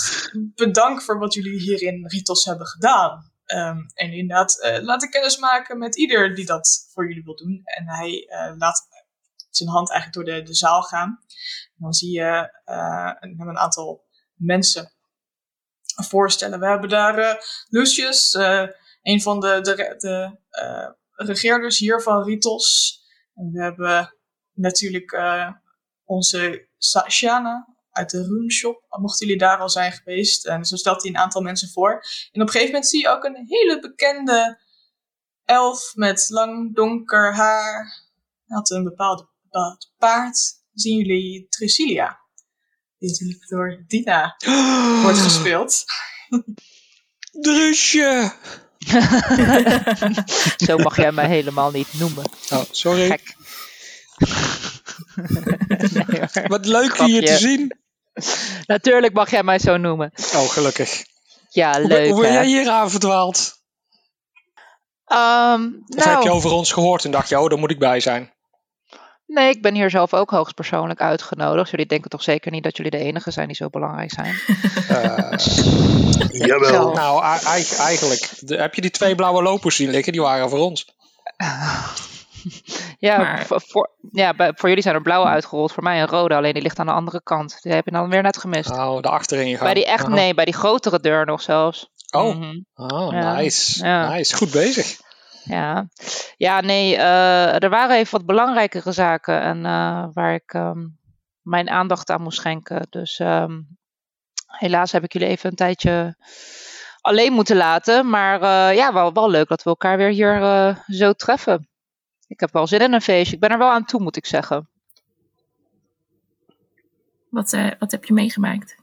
bedanken 0.55 1.05
voor 1.05 1.19
wat 1.19 1.35
jullie 1.35 1.61
hier 1.61 1.83
in 1.83 2.07
Ritos 2.07 2.45
hebben 2.45 2.67
gedaan. 2.67 3.33
Ehm, 3.45 3.79
en 3.95 4.13
inderdaad, 4.13 4.65
uh, 4.65 4.83
laat 4.83 5.03
ik 5.03 5.11
kennis 5.11 5.39
maken 5.39 5.79
met 5.79 5.97
ieder 5.97 6.35
die 6.35 6.47
dat 6.47 6.89
voor 6.93 7.09
jullie 7.09 7.25
wil 7.25 7.37
doen. 7.37 7.61
En 7.65 7.89
hij 7.89 8.11
uh, 8.11 8.53
laat 8.59 8.89
zijn 9.51 9.69
hand 9.69 9.91
eigenlijk 9.91 10.27
door 10.27 10.37
de, 10.37 10.43
de 10.43 10.55
zaal 10.55 10.83
gaan. 10.83 11.09
En 11.65 11.77
dan 11.77 11.93
zie 11.93 12.11
je 12.11 12.53
een, 13.21 13.41
een, 13.41 13.59
aantal 13.59 14.05
mensen 14.35 14.93
voorstellen. 16.03 16.61
We 16.61 16.67
hebben 16.67 16.89
daar 16.89 17.45
Lucius, 17.69 18.35
een 19.03 19.23
van 19.23 19.41
de, 19.41 19.61
de, 19.61 19.97
de 19.99 20.95
regeerders 21.25 21.79
hier 21.79 22.03
van 22.03 22.25
Ritos. 22.25 22.97
En 23.39 23.51
we 23.53 23.63
hebben 23.63 24.15
natuurlijk 24.53 25.21
onze 26.05 26.69
Shana, 27.09 27.77
uit 27.91 28.11
de 28.11 28.23
Rune 28.23 28.53
Shop. 28.53 28.85
Mochten 28.89 29.27
jullie 29.27 29.43
daar 29.43 29.59
al 29.59 29.69
zijn 29.69 29.93
geweest. 29.93 30.47
En 30.47 30.65
zo 30.65 30.77
stelt 30.77 31.03
hij 31.03 31.11
een 31.11 31.19
aantal 31.19 31.43
mensen 31.43 31.69
voor. 31.69 31.93
En 32.33 32.41
op 32.41 32.47
een 32.47 32.53
gegeven 32.53 32.73
moment 32.73 32.91
zie 32.91 33.01
je 33.01 33.09
ook 33.09 33.25
een 33.25 33.45
hele 33.47 33.81
bekende 33.81 34.61
elf 35.45 35.93
met 35.95 36.27
lang 36.29 36.75
donker 36.75 37.35
haar. 37.35 37.85
Hij 38.47 38.57
had 38.57 38.71
een 38.71 38.85
bepaald, 38.85 39.29
bepaald 39.43 39.93
paard. 39.99 40.57
Zien 40.73 40.97
jullie 40.97 41.47
Trucilia. 41.49 42.21
Die 42.99 43.11
natuurlijk 43.11 43.49
door 43.49 43.85
Dina 43.87 44.37
wordt 45.03 45.19
gespeeld. 45.29 45.85
Drusje! 47.31 48.33
Zo 50.67 50.77
mag 50.77 50.97
jij 50.97 51.13
mij 51.13 51.27
helemaal 51.27 51.71
niet 51.71 51.89
noemen. 51.99 52.25
Oh, 52.53 52.63
sorry. 52.71 53.07
Gek. 53.07 53.37
nee, 56.07 56.47
Wat 56.47 56.67
leuk 56.67 56.99
hier 56.99 57.27
te 57.27 57.37
zien. 57.37 57.79
Natuurlijk 58.67 59.13
mag 59.13 59.31
jij 59.31 59.43
mij 59.43 59.59
zo 59.59 59.77
noemen. 59.77 60.13
Oh, 60.35 60.49
gelukkig. 60.49 61.05
Ja, 61.51 61.79
leuk. 61.79 62.05
Hoe, 62.05 62.13
hoe 62.13 62.23
ben 62.23 62.33
jij 62.33 62.47
hier 62.47 62.69
aan 62.69 62.91
verdwaald? 62.91 63.57
Um, 65.13 65.85
of 65.87 65.97
nou, 65.97 66.11
heb 66.11 66.23
je 66.23 66.31
over 66.31 66.51
ons 66.51 66.73
gehoord 66.73 67.05
en 67.05 67.11
dacht 67.11 67.29
je, 67.29 67.41
oh, 67.41 67.49
daar 67.49 67.59
moet 67.59 67.71
ik 67.71 67.79
bij 67.79 68.01
zijn? 68.01 68.33
Nee, 69.31 69.49
ik 69.51 69.63
ben 69.63 69.75
hier 69.75 69.91
zelf 69.91 70.15
ook 70.15 70.31
hoogstpersoonlijk 70.31 71.01
uitgenodigd. 71.01 71.71
Jullie 71.71 71.87
denken 71.87 72.11
toch 72.11 72.23
zeker 72.23 72.51
niet 72.51 72.63
dat 72.63 72.77
jullie 72.77 72.91
de 72.91 72.99
enige 72.99 73.31
zijn 73.31 73.47
die 73.47 73.57
zo 73.57 73.69
belangrijk 73.71 74.13
zijn? 74.13 74.35
Uh, 74.91 76.47
jawel. 76.47 76.93
Nou, 76.93 77.23
eigenlijk. 77.79 78.31
Heb 78.47 78.75
je 78.75 78.81
die 78.81 78.91
twee 78.91 79.15
blauwe 79.15 79.43
lopers 79.43 79.77
zien 79.77 79.91
liggen? 79.91 80.13
Die 80.13 80.23
waren 80.23 80.49
voor 80.51 80.59
ons. 80.59 80.87
Ja, 82.99 83.19
Maar- 83.19 83.45
voor, 83.49 83.91
ja 84.13 84.35
bij- 84.35 84.53
voor 84.55 84.69
jullie 84.69 84.83
zijn 84.85 84.95
er 84.95 85.03
blauwe 85.03 85.27
uitgerold, 85.29 85.73
voor 85.73 85.83
mij 85.83 86.01
een 86.01 86.07
rode, 86.09 86.35
alleen 86.35 86.53
die 86.53 86.63
ligt 86.63 86.79
aan 86.79 86.87
de 86.87 86.93
andere 86.93 87.23
kant. 87.23 87.59
Die 87.63 87.73
heb 87.73 87.85
je 87.85 87.91
dan 87.91 88.09
weer 88.09 88.23
net 88.23 88.37
gemist. 88.39 88.71
Oh, 88.71 89.01
de 89.03 89.09
achterin 89.09 89.49
gegaan. 89.51 89.65
bij 89.65 89.75
die 89.75 89.87
echt, 89.87 90.05
Aha. 90.05 90.15
nee, 90.15 90.35
bij 90.35 90.45
die 90.45 90.55
grotere 90.55 91.01
deur 91.01 91.27
nog 91.27 91.43
zelfs. 91.43 91.91
Oh, 92.11 92.35
Mhm. 92.37 92.59
oh 92.75 93.13
Ja. 93.13 93.35
nice. 93.35 93.85
Ja. 93.85 94.09
Nice, 94.09 94.37
goed 94.37 94.51
bezig. 94.51 94.97
Ja, 95.49 95.89
ja 96.37 96.61
nee, 96.61 96.97
eh, 96.97 97.63
er 97.63 97.69
waren 97.69 97.97
even 97.97 98.19
wat 98.19 98.27
belangrijkere 98.27 98.93
zaken 98.93 99.41
en, 99.41 99.67
eh, 99.67 100.07
waar 100.13 100.35
ik 100.35 100.53
ehm, 100.53 100.87
mijn 101.43 101.71
aandacht 101.71 102.11
aan 102.11 102.23
moest 102.23 102.39
schenken. 102.39 102.87
Dus 102.91 103.19
ehm, 103.19 103.61
helaas 104.47 104.93
heb 104.93 105.05
ik 105.05 105.13
jullie 105.13 105.29
even 105.29 105.51
een 105.51 105.57
tijdje 105.57 106.17
alleen 107.01 107.33
moeten 107.33 107.57
laten. 107.57 108.11
Maar 108.11 108.43
eh, 108.43 108.77
ja, 108.77 108.93
wel, 108.93 109.13
wel 109.13 109.31
leuk 109.31 109.49
dat 109.49 109.63
we 109.63 109.71
elkaar 109.71 109.97
weer 109.97 110.11
hier 110.11 110.85
zo 110.87 111.13
treffen. 111.13 111.69
Ik 112.27 112.41
heb 112.41 112.53
wel 112.53 112.67
zin 112.67 112.81
in 112.81 112.93
een 112.93 113.01
feestje. 113.01 113.35
Ik 113.35 113.41
ben 113.41 113.51
er 113.51 113.59
wel 113.59 113.71
aan 113.71 113.85
toe, 113.85 114.01
moet 114.01 114.17
ik 114.17 114.27
zeggen. 114.27 114.69
Wat, 117.29 117.57
wat 117.79 117.91
heb 117.91 118.05
je 118.05 118.13
meegemaakt? 118.13 118.77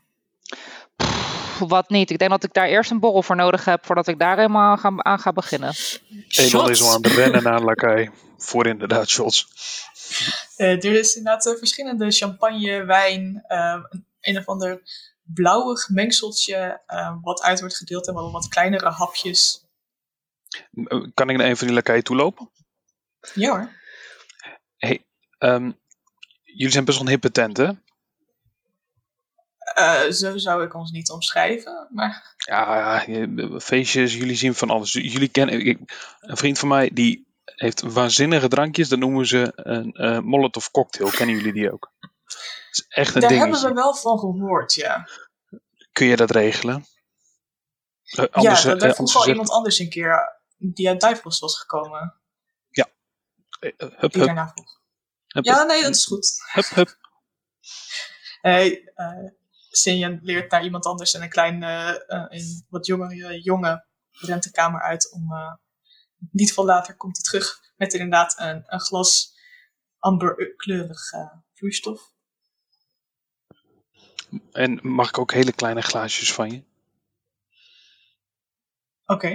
Wat 1.60 1.89
niet. 1.89 2.10
Ik 2.10 2.18
denk 2.18 2.32
dat 2.32 2.44
ik 2.44 2.54
daar 2.54 2.68
eerst 2.68 2.91
een 2.91 3.00
borrel 3.00 3.24
voor 3.24 3.36
nodig 3.36 3.65
heb 3.65 3.86
voordat 3.86 4.08
ik 4.08 4.20
daar 4.20 4.36
helemaal 4.38 4.72
aan 4.72 4.80
ga, 4.80 4.94
aan 4.98 5.20
ga 5.20 5.34
beginnen. 5.34 5.74
Elon 6.28 6.70
is 6.70 6.82
al 6.82 6.94
aan 6.94 7.02
het 7.04 7.12
rennen 7.12 7.44
naar 7.44 7.62
Lakai. 7.62 8.10
Voor 8.38 8.68
inderdaad 8.68 9.10
shots. 9.10 9.48
Eh, 10.56 10.70
er 10.84 10.86
is 10.86 11.15
inderdaad 11.15 11.46
eh, 11.46 11.58
verschillende 11.58 12.12
champagne, 12.12 12.86
wijn, 12.86 13.44
eh, 13.48 13.84
een, 14.22 14.38
of 14.38 14.46
ander 14.46 14.82
blauwig 15.24 15.89
mengseltje 15.89 16.82
eh, 16.86 17.15
wat 17.22 17.41
uit 17.41 17.60
wordt 17.60 17.78
gedeeld 17.78 18.08
en 18.08 18.13
wel 18.13 18.32
wat 18.32 18.48
kleinere 18.48 18.89
hapjes. 18.89 19.65
Eh, 20.74 21.04
Kan 21.13 21.30
ik 21.30 21.38
naar 21.38 21.48
een 21.48 21.58
van 21.58 21.68
die 21.68 21.76
Lakai 21.76 22.02
toelopen? 22.02 22.50
Ja 23.34 23.50
hoor. 23.50 23.70
Ehm, 25.38 25.72
jullie 26.44 26.72
zijn 26.72 26.86
best 26.86 26.98
wel 26.98 27.06
een 27.08 27.12
hippe 27.13 27.32
tent, 27.32 27.58
hè? 27.58 27.72
Eh, 29.76 30.12
zo 30.12 30.38
zou 30.38 30.64
ik 30.64 30.74
ons 30.74 30.92
niet 30.92 31.10
omschrijven, 31.10 31.88
maar 31.92 32.36
Ja, 32.38 33.04
je- 33.08 33.56
feestjes, 33.62 34.14
jullie 34.14 34.36
zien 34.36 34.56
van 34.56 34.70
alles. 34.70 34.92
Jullie 34.92 35.28
kennen, 35.28 35.60
ik- 35.66 36.18
een 36.20 36.38
vriend 36.38 36.60
van 36.60 36.68
mij 36.68 36.90
die 36.94 37.28
heeft 37.46 37.82
waanzinnige 37.82 38.48
drankjes. 38.48 38.90
Dat 38.90 39.00
noemen 39.00 39.28
ze 39.28 39.52
een 39.56 39.92
eh 39.94 40.20
Molotov 40.20 40.68
cocktail. 40.68 41.10
Kennen 41.10 41.36
jullie 41.36 41.54
die 41.54 41.72
ook? 41.72 41.92
Is 42.72 42.86
echt 42.88 43.16
een 43.16 43.22
daar 43.22 43.30
dingetje. 43.30 43.52
hebben 43.52 43.70
we 43.76 43.82
wel 43.82 43.96
van 43.96 44.20
gehoord, 44.20 44.74
ja. 44.74 45.08
Kun 45.92 46.08
je 46.08 46.16
dat 46.16 46.32
regelen? 46.32 46.86
Eh, 48.06 48.26
anders, 48.32 48.62
ja, 48.64 48.76
eh, 48.76 48.94
vroeg 48.94 49.10
zeg- 49.10 49.26
iemand 49.26 49.50
anders 49.50 49.80
een 49.80 49.90
keer 49.90 50.42
die 50.58 50.88
uit 50.90 51.00
Duivels 51.02 51.40
was 51.40 51.60
gekomen, 51.60 52.20
eh, 53.60 53.72
Hup, 53.78 54.12
die 54.14 54.26
daarna 54.26 54.52
vroeg. 54.56 54.80
hup, 55.28 55.46
Ja, 55.46 55.64
nee, 55.64 55.82
dat 55.82 55.96
is 55.96 56.06
goed. 56.06 56.34
hup, 56.54 56.66
hup. 56.66 56.98
Hey, 58.42 58.92
eh 58.96 59.30
Sinja 59.78 60.18
leert 60.22 60.52
naar 60.52 60.64
iemand 60.64 60.86
anders 60.86 61.14
en 61.14 61.22
een 61.22 61.30
klein, 61.30 61.64
eh, 61.64 61.90
eh, 61.90 62.26
een 62.28 62.66
wat 62.70 62.86
jongere 62.86 63.42
jongen 63.42 63.88
rent 64.12 64.44
de 64.44 64.52
kamer 64.52 64.82
uit 64.82 65.12
om, 65.12 65.34
eh, 65.34 65.54
niet 66.32 66.54
veel 66.54 66.66
later 66.66 66.96
komt 66.96 67.16
hij 67.16 67.26
terug 67.26 67.60
met 67.76 67.94
inderdaad 67.94 68.40
een, 68.40 68.64
een 68.66 68.80
glas 68.80 69.34
amberkleurig 70.00 71.02
vloeistof. 71.54 72.14
En 74.52 74.80
mag 74.82 75.10
ik 75.10 75.18
ook 75.18 75.32
hele 75.32 75.54
kleine 75.54 75.82
glaasjes 75.82 76.34
van 76.34 76.52
je? 76.52 76.64
Oké. 79.06 79.28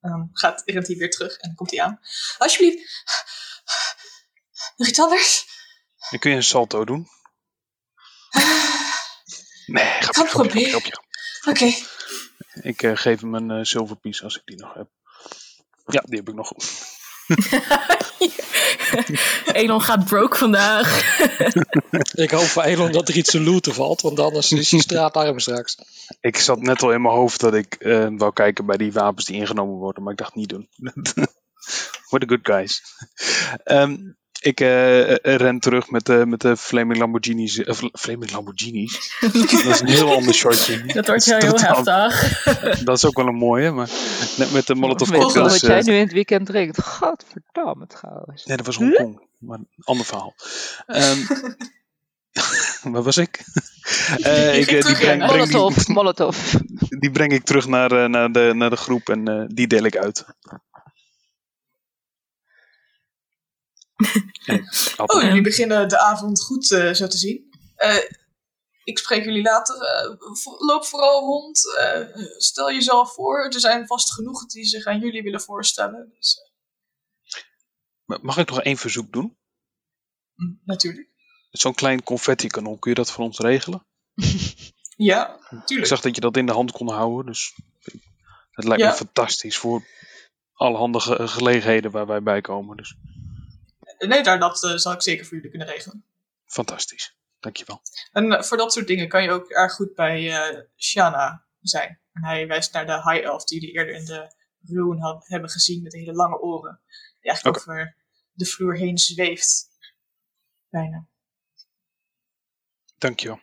En 0.00 0.10
dan 0.10 0.30
gaat, 0.32 0.62
rent 0.64 0.86
hij 0.86 0.96
weer 0.96 1.10
terug 1.10 1.36
en 1.36 1.48
dan 1.48 1.56
komt 1.56 1.70
hij 1.70 1.82
aan. 1.82 2.00
Alsjeblieft, 2.38 3.04
nog 4.76 4.88
iets 4.88 5.00
anders? 5.00 5.46
Dan 6.10 6.18
kun 6.18 6.30
je 6.30 6.36
een 6.36 6.42
salto 6.42 6.84
doen. 6.84 7.08
Nee, 9.68 9.84
grapje, 9.84 10.12
Kan 10.12 10.26
grapje, 10.28 10.50
proberen. 10.50 10.70
grapje. 10.70 10.92
Oké, 11.50 11.74
Ik 12.68 12.82
eh, 12.82 12.90
geef 12.94 13.20
hem 13.20 13.34
een 13.34 13.66
zilverpiece 13.66 14.24
als 14.24 14.36
ik 14.36 14.42
die 14.44 14.56
nog 14.56 14.74
heb. 14.74 14.86
Ja, 15.86 16.02
die 16.06 16.18
heb 16.18 16.28
ik 16.28 16.34
nog. 16.34 16.52
Elon 19.52 19.82
gaat 19.82 20.04
broke 20.04 20.36
vandaag. 20.36 21.18
Ik 22.12 22.30
hoop 22.30 22.44
voor 22.44 22.62
Elon 22.62 22.92
dat 22.92 23.08
er 23.08 23.16
iets 23.16 23.30
te 23.30 23.40
looten 23.40 23.74
valt, 23.74 24.00
want 24.00 24.20
anders 24.20 24.52
is 24.52 24.70
hij 24.70 24.80
straatarm 24.80 25.38
straks. 25.38 25.76
Ik 26.20 26.36
zat 26.36 26.60
net 26.60 26.82
al 26.82 26.92
in 26.92 27.02
mijn 27.02 27.14
hoofd 27.14 27.40
dat 27.40 27.54
ik 27.54 27.74
eh 27.74 28.08
wou 28.16 28.32
kijken 28.32 28.66
bij 28.66 28.76
die 28.76 28.92
wapens 28.92 29.24
die 29.26 29.36
ingenomen 29.36 29.74
worden, 29.74 30.02
maar 30.02 30.12
ik 30.12 30.18
dacht 30.18 30.34
niet 30.34 30.48
doen. 30.48 30.68
We're 32.08 32.26
the 32.26 32.28
good 32.28 32.40
guys. 32.42 32.82
Ehm, 33.64 33.96
ik 34.40 34.60
eh, 34.60 35.10
eh, 35.10 35.16
ren 35.36 35.58
terug 35.60 35.90
met 35.90 36.06
de, 36.06 36.26
met 36.26 36.40
de 36.40 36.56
Flaming 36.56 36.98
Lamborghinis. 37.00 37.58
eh, 37.58 37.74
Fl- 37.74 37.88
Flaming 37.92 38.30
Lamborghinis? 38.32 39.16
dat 39.32 39.52
is 39.52 39.80
een 39.80 39.86
heel 39.88 40.14
ander 40.14 40.34
shortje. 40.34 40.84
Dat 40.86 41.06
wordt 41.06 41.24
heel 41.24 41.38
totaal- 41.40 41.84
heftig. 42.10 42.44
Dat 42.84 42.96
is 42.96 43.04
ook 43.06 43.16
wel 43.16 43.26
een 43.26 43.34
mooie, 43.34 43.70
maar 43.70 43.88
net 44.36 44.52
met 44.52 44.66
de 44.66 44.74
Molotov 44.74 45.10
cocktails. 45.10 45.52
wat 45.52 45.60
jij 45.60 45.78
eh, 45.78 45.84
nu 45.84 45.92
in 45.94 46.00
het 46.00 46.12
weekend 46.12 46.46
drinkt? 46.46 46.82
Godverdamme 46.82 47.86
trouwens. 47.86 48.44
Nee, 48.44 48.56
dat 48.56 48.66
was 48.66 48.76
Hongkong. 48.76 49.26
Maar 49.38 49.58
een 49.58 49.68
ander 49.84 50.06
verhaal. 50.06 50.34
Ehm 50.86 51.18
waar 52.92 53.02
was 53.02 53.16
ik? 53.16 53.40
Eh, 54.22 54.58
ik 54.58 54.66
eh, 54.70 54.82
die, 54.84 54.94
breng, 54.96 55.26
Molotov, 55.26 55.74
die, 55.84 55.94
molotov. 55.94 56.54
die 56.98 57.10
breng 57.10 57.32
ik 57.32 57.44
terug 57.44 57.66
naar, 57.66 57.92
eh, 57.92 58.08
naar, 58.08 58.32
de, 58.32 58.52
naar 58.54 58.70
de 58.70 58.76
groep 58.76 59.08
en 59.08 59.28
eh, 59.28 59.44
die 59.46 59.66
deel 59.66 59.84
ik 59.84 59.96
uit. 59.96 60.24
Nee, 63.80 63.87
Oh, 65.06 65.22
jullie 65.22 65.42
beginnen 65.42 65.88
de 65.88 65.98
avond 65.98 66.42
goed 66.42 66.70
eh, 66.72 66.92
zo 66.92 67.06
te 67.06 67.16
zien. 67.18 67.48
Eh, 67.76 67.96
ik 68.84 68.98
spreek 68.98 69.24
jullie 69.24 69.42
later. 69.42 69.76
Eh, 69.82 70.16
loop 70.58 70.84
vooral 70.86 71.20
rond. 71.20 71.60
Stel 72.36 72.72
jezelf 72.72 73.12
voor. 73.14 73.44
Er 73.44 73.60
zijn 73.60 73.86
vast 73.86 74.12
genoeg 74.12 74.46
die 74.46 74.64
zich 74.64 74.84
aan 74.84 75.00
jullie 75.00 75.22
willen 75.22 75.40
voorstellen. 75.40 76.12
Dus, 76.18 76.50
Mag 78.04 78.36
ik 78.36 78.48
nog 78.48 78.62
één 78.62 78.76
verzoek 78.76 79.12
doen? 79.12 79.38
mm, 80.34 80.60
natuurlijk. 80.64 81.08
Zo'n 81.50 81.74
klein 81.74 82.02
confetti 82.02 82.46
kanon, 82.46 82.78
kun 82.78 82.90
je 82.90 82.96
dat 82.96 83.10
voor 83.10 83.24
ons 83.24 83.38
regelen? 83.38 83.86
Ja, 84.96 85.38
Ik 85.50 85.66
tuurlijk. 85.66 85.88
zag 85.88 86.00
dat 86.00 86.14
je 86.14 86.20
dat 86.20 86.36
in 86.36 86.46
de 86.46 86.52
hand 86.52 86.72
kon 86.72 86.90
houden, 86.90 87.26
dus 87.26 87.54
het 88.50 88.64
lijkt 88.64 88.82
me 88.84 88.92
fantastisch 88.92 89.56
voor 89.58 89.82
allerhande 90.52 91.00
ge- 91.00 91.28
gelegenheden 91.28 91.90
waar 91.90 92.06
wij 92.06 92.22
bij 92.22 92.40
komen. 92.40 92.76
Dus 92.76 92.94
Nee, 93.98 94.22
daar, 94.22 94.38
dat 94.38 94.64
eh, 94.64 94.76
zal 94.76 94.92
ik 94.92 95.02
zeker 95.02 95.24
voor 95.24 95.34
jullie 95.34 95.50
kunnen 95.50 95.68
regelen. 95.68 96.04
fantastisch. 96.46 97.16
Dankjewel. 97.40 97.82
En 98.12 98.32
eh, 98.32 98.42
voor 98.42 98.56
dat 98.56 98.72
soort 98.72 98.86
dingen 98.86 99.08
kan 99.08 99.22
je 99.22 99.30
ook 99.30 99.48
erg 99.48 99.72
goed 99.72 99.94
bij 99.94 100.32
eh 100.32 100.60
Shana 100.76 101.44
zijn. 101.60 102.00
En 102.12 102.24
hij 102.24 102.46
wijst 102.46 102.72
naar 102.72 102.86
de 102.86 102.92
High 102.92 103.24
Elf 103.24 103.44
die 103.44 103.60
jullie 103.60 103.74
eerder 103.74 103.94
in 103.94 104.04
de 104.04 104.34
ruin 104.66 105.00
had, 105.00 105.26
hebben 105.26 105.50
gezien 105.50 105.82
met 105.82 105.92
hele 105.92 106.12
lange 106.12 106.40
oren. 106.40 106.80
Die 107.20 107.30
eigenlijk 107.30 107.58
over 107.58 107.96
de 108.32 108.46
vloer 108.46 108.76
heen 108.76 108.98
zweeft. 108.98 109.68
Bijna. 110.70 111.06
Dankjewel. 112.98 113.40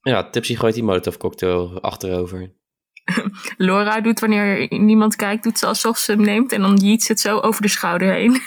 Ja, 0.00 0.30
Tipsy 0.30 0.56
gooit 0.56 0.74
die 0.74 0.82
molotov 0.82 1.16
cocktail 1.16 1.80
achterover. 1.80 2.52
Laura 3.56 4.00
doet 4.00 4.20
wanneer 4.20 4.66
niemand 4.78 5.16
kijkt, 5.16 5.42
doet 5.42 5.58
ze 5.58 5.66
alsof 5.66 5.98
ze 5.98 6.12
hem 6.12 6.20
neemt 6.20 6.52
en 6.52 6.60
dan 6.60 6.76
jiet 6.76 7.02
ze 7.02 7.12
het 7.12 7.20
zo 7.20 7.38
over 7.38 7.62
de 7.62 7.68
schouder 7.68 8.12
heen. 8.12 8.32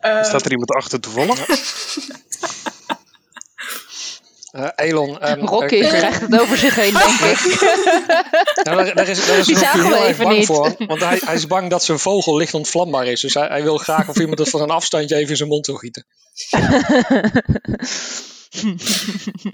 Eh, 0.00 0.24
Staat 0.24 0.44
er 0.44 0.50
iemand 0.50 0.70
achter 0.70 1.00
toevallig? 1.00 1.46
Eh, 4.52 4.68
Elon. 4.76 5.20
ehm, 5.20 5.40
Rocky 5.54 5.74
eh, 5.80 5.88
krijgt 5.88 6.20
het 6.20 6.40
over 6.40 6.56
zich 6.56 6.74
heen, 6.74 6.92
denk 6.92 7.20
ik. 7.20 7.38
Ja, 8.62 8.74
daar, 8.74 8.94
daar 8.94 9.08
is, 9.08 9.26
daar 9.26 9.38
is 9.38 9.46
Die 9.46 9.56
zagen 9.56 9.88
we 9.90 9.96
even 10.04 10.24
bang 10.24 10.36
niet. 10.36 10.46
voor. 10.46 10.74
Want 10.78 11.00
hij, 11.00 11.20
hij 11.24 11.34
is 11.34 11.46
bang 11.46 11.70
dat 11.70 11.84
zijn 11.84 11.98
vogel 11.98 12.36
licht 12.36 12.54
ontvlambaar 12.54 13.06
is. 13.06 13.20
Dus 13.20 13.34
hij, 13.34 13.46
hij 13.46 13.62
wil 13.62 13.76
graag 13.78 14.08
of 14.08 14.18
iemand 14.18 14.38
het 14.38 14.48
van 14.50 14.60
een 14.60 14.70
afstandje 14.70 15.16
even 15.16 15.30
in 15.30 15.36
zijn 15.36 15.48
mond 15.48 15.66
wil 15.66 15.76
gieten. 15.76 16.06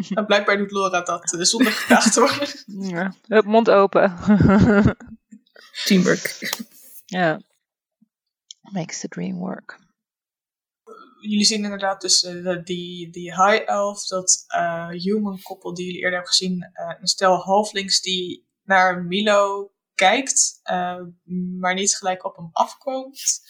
nou, 0.08 0.26
blijkbaar 0.26 0.56
doet 0.56 0.70
Laura 0.70 1.00
dat 1.00 1.32
eh, 1.32 1.40
zonder 1.42 1.72
gevraagd 1.72 2.12
te 2.12 2.20
worden. 2.20 2.48
Ja, 2.96 3.14
Hup, 3.28 3.44
mond 3.44 3.70
open. 3.70 4.16
Teamwork. 5.84 6.54
ja. 7.06 7.40
Makes 8.72 9.00
the 9.00 9.08
dream 9.08 9.38
work. 9.38 9.78
jullie 11.20 11.44
zien 11.44 11.64
inderdaad 11.64 12.00
dus 12.00 12.22
eh, 12.24 12.62
die, 12.64 13.10
die 13.10 13.34
high 13.44 13.62
elf, 13.68 14.06
dat 14.06 14.44
eh, 14.46 14.88
human 14.88 15.42
koppel 15.42 15.74
die 15.74 15.84
jullie 15.84 16.00
eerder 16.00 16.18
hebben 16.18 16.32
gezien. 16.36 16.62
eh, 16.72 16.94
een 17.00 17.06
stel 17.06 17.36
halflings 17.36 18.00
die 18.00 18.48
naar 18.62 19.02
Milo 19.04 19.72
kijkt, 19.94 20.60
maar 21.58 21.74
niet 21.74 21.96
gelijk 21.96 22.24
op 22.24 22.36
hem 22.36 22.48
afkomt. 22.52 23.40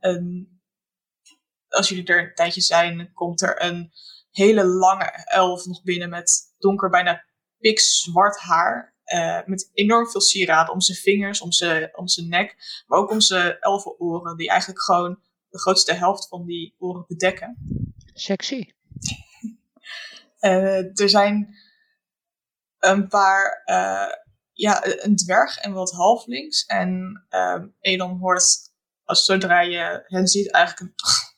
Een- 0.00 0.60
als 1.68 1.88
jullie 1.88 2.04
er 2.06 2.22
een 2.28 2.34
tijdje 2.34 2.60
zijn, 2.60 3.12
komt 3.12 3.42
er 3.42 3.62
een 3.62 3.92
hele 4.30 4.64
lange 4.64 5.24
elf 5.24 5.64
nog 5.64 5.82
binnen 5.82 6.08
met 6.10 6.54
donker, 6.58 6.90
bijna 6.90 7.24
pikzwart 7.58 8.38
haar. 8.38 8.93
Eh, 9.04 9.40
met 9.44 9.70
enorm 9.72 10.10
veel 10.10 10.20
sieraden 10.20 10.74
om 10.74 10.80
zijn 10.80 10.98
vingers, 10.98 11.40
om 11.40 11.52
zijn, 11.52 11.96
om 11.96 12.08
zijn 12.08 12.28
nek, 12.28 12.82
maar 12.86 12.98
ook 12.98 13.10
om 13.10 13.20
zijn 13.20 13.58
elfenoren, 13.58 14.36
die 14.36 14.48
eigenlijk 14.48 14.82
gewoon 14.82 15.20
de 15.48 15.58
grootste 15.58 15.92
helft 15.92 16.28
van 16.28 16.46
die 16.46 16.74
oren 16.78 17.04
bedekken. 17.08 17.56
Sexy. 18.12 18.64
Eh, 20.38 21.00
er 21.00 21.08
zijn 21.08 21.56
een 22.78 23.08
paar, 23.08 23.62
eh, 23.64 24.12
ja, 24.52 24.84
een 24.84 25.16
dwerg 25.16 25.58
en 25.58 25.72
wat 25.72 25.92
halflings. 25.92 26.64
En 26.64 27.24
ehm 27.28 27.68
Elon 27.80 28.18
hoort, 28.18 28.72
als 29.04 29.24
zodra 29.24 29.60
je 29.60 30.04
hen 30.06 30.26
ziet, 30.26 30.50
eigenlijk 30.50 30.90
een 30.90 30.94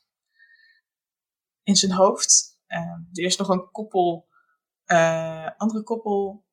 in 1.71 1.77
zijn 1.77 1.93
hoofd. 1.93 2.59
Ehm, 2.67 3.01
er 3.13 3.25
is 3.25 3.37
nog 3.37 3.49
een 3.49 3.71
koppel, 3.71 4.29
andere 5.57 5.83
koppel 5.83 6.46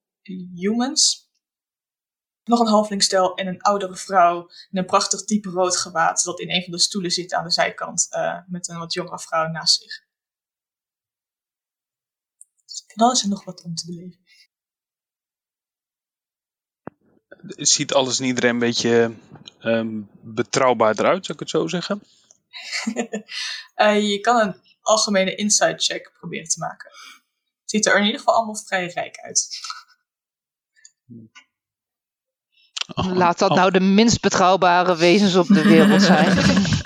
humans. 0.53 1.31
Nog 2.43 2.59
een 2.59 2.67
halflingstel 2.67 3.35
en 3.35 3.47
een 3.47 3.61
oudere 3.61 3.95
vrouw 3.95 4.49
in 4.71 4.77
een 4.77 4.85
prachtig 4.85 5.23
diepe 5.23 5.49
rood 5.49 5.77
gewaad 5.77 6.23
dat 6.23 6.39
in 6.39 6.51
een 6.51 6.63
van 6.63 6.71
de 6.71 6.79
stoelen 6.79 7.11
zit 7.11 7.33
aan 7.33 7.43
de 7.43 7.51
zijkant 7.51 8.07
eh, 8.09 8.39
met 8.47 8.67
een 8.67 8.77
wat 8.77 8.93
jongere 8.93 9.19
vrouw 9.19 9.47
naast 9.47 9.81
zich. 9.81 10.01
En 12.87 12.95
dan 12.95 13.11
is 13.11 13.23
er 13.23 13.29
nog 13.29 13.43
wat 13.43 13.63
om 13.63 13.75
te 13.75 13.85
beleven. 13.85 14.21
Ziet 17.47 17.93
alles 17.93 18.19
en 18.19 18.25
iedereen 18.25 18.49
een 18.49 18.59
beetje 18.59 19.15
ehm, 19.59 20.01
betrouwbaar 20.21 20.99
eruit, 20.99 21.25
zou 21.25 21.33
ik 21.33 21.39
het 21.39 21.49
zo 21.49 21.67
zeggen? 21.67 22.01
Eh, 23.73 24.09
je 24.09 24.19
kan 24.19 24.39
een 24.39 24.61
algemene 24.81 25.35
inside 25.35 25.77
check 25.77 26.11
proberen 26.13 26.47
te 26.47 26.59
maken. 26.59 26.91
Het 27.61 27.69
ziet 27.71 27.85
er 27.85 27.97
in 27.97 28.05
ieder 28.05 28.19
geval 28.19 28.33
allemaal 28.33 28.55
vrij 28.55 28.87
rijk 28.87 29.17
uit. 29.17 29.59
Oh, 32.95 33.15
Laat 33.15 33.39
dat 33.39 33.55
nou 33.55 33.71
de 33.71 33.79
minst 33.79 34.21
betrouwbare 34.21 34.95
wezens 34.95 35.35
op 35.35 35.47
de 35.47 35.61
wereld 35.61 36.01
zijn. 36.01 36.37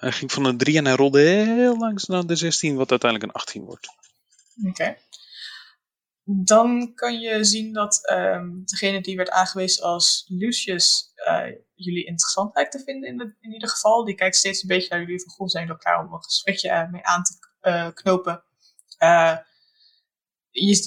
Hij 0.00 0.12
ging 0.12 0.32
van 0.32 0.44
een 0.44 0.56
3 0.58 0.76
en 0.76 0.84
hij 0.84 0.94
rolde 0.94 1.20
heel 1.20 1.76
langs 1.78 2.04
naar 2.04 2.26
de 2.26 2.36
16, 2.36 2.76
wat 2.76 2.90
uiteindelijk 2.90 3.32
een 3.32 3.40
18 3.40 3.64
wordt. 3.64 3.88
Oké. 4.68 4.96
Dan 6.24 6.94
kan 6.94 7.20
je 7.20 7.44
zien 7.44 7.72
dat 7.72 8.06
ehm, 8.08 8.48
degene 8.64 9.00
die 9.00 9.16
werd 9.16 9.30
aangewezen 9.30 9.84
als 9.84 10.24
Lucius 10.28 11.12
eh, 11.14 11.46
jullie 11.74 12.04
interessant 12.06 12.54
lijkt 12.54 12.72
te 12.72 12.82
vinden 12.84 13.08
in, 13.08 13.16
de- 13.16 13.36
in 13.40 13.52
ieder 13.52 13.68
geval. 13.68 14.04
Die 14.04 14.14
kijkt 14.14 14.36
steeds 14.36 14.62
een 14.62 14.68
beetje 14.68 14.88
naar 14.88 15.00
jullie 15.00 15.20
van, 15.22 15.32
goh, 15.32 15.48
zijn 15.48 15.66
jullie 15.66 15.80
elkaar 15.82 16.06
om 16.06 16.12
een 16.12 16.24
gesprekje 16.24 16.88
mee 16.90 17.04
aan 17.04 17.22
te 17.22 17.32
eh, 17.60 17.88
knopen. 17.94 18.44
Eh, 18.98 19.36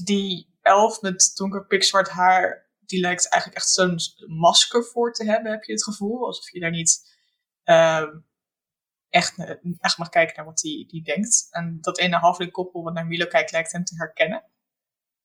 die 0.04 0.53
elf 0.64 1.02
met 1.02 1.32
donker 1.36 1.66
pikzwart 1.66 2.10
haar, 2.10 2.70
die 2.80 3.00
lijkt 3.00 3.30
eigenlijk 3.30 3.62
echt 3.62 3.72
zo'n 3.72 4.00
masker 4.28 4.84
voor 4.84 5.14
te 5.14 5.26
hebben, 5.26 5.52
heb 5.52 5.64
je 5.64 5.72
het 5.72 5.84
gevoel. 5.84 6.26
Alsof 6.26 6.52
je 6.52 6.60
daar 6.60 6.72
niet 6.72 7.18
ehm, 7.64 8.20
echt, 9.10 9.38
echt 9.80 9.98
mag 9.98 10.10
kijken 10.10 10.36
naar 10.36 10.46
wat 10.46 10.60
die, 10.60 10.88
die 10.88 11.04
denkt. 11.04 11.48
En 11.50 11.78
dat 11.82 12.00
ene 12.00 12.18
halfling 12.18 12.52
koppel 12.52 12.84
wat 12.84 12.94
naar 12.94 13.08
Milo 13.08 13.26
kijkt, 13.26 13.52
lijkt 13.52 13.72
hem 13.72 13.84
te 13.84 13.96
herkennen 13.96 14.44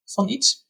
van 0.05 0.29
iets. 0.29 0.67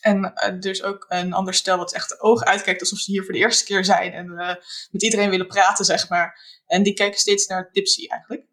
En 0.00 0.34
eh, 0.34 0.48
er 0.48 0.66
is 0.66 0.82
ook 0.82 1.06
een 1.08 1.32
ander 1.32 1.54
stel 1.54 1.76
wat 1.76 1.94
echt 1.94 2.08
de 2.08 2.20
ogen 2.20 2.46
uitkijkt 2.46 2.80
alsof 2.80 2.98
ze 2.98 3.10
hier 3.10 3.24
voor 3.24 3.32
de 3.32 3.38
eerste 3.38 3.64
keer 3.64 3.84
zijn 3.84 4.12
en 4.12 4.38
eh, 4.38 4.54
met 4.90 5.02
iedereen 5.02 5.30
willen 5.30 5.46
praten, 5.46 5.84
zeg 5.84 6.08
maar. 6.08 6.40
En 6.66 6.82
die 6.82 6.94
kijken 6.94 7.18
steeds 7.18 7.46
naar 7.46 7.70
Tipsy 7.70 8.06
eigenlijk. 8.06 8.46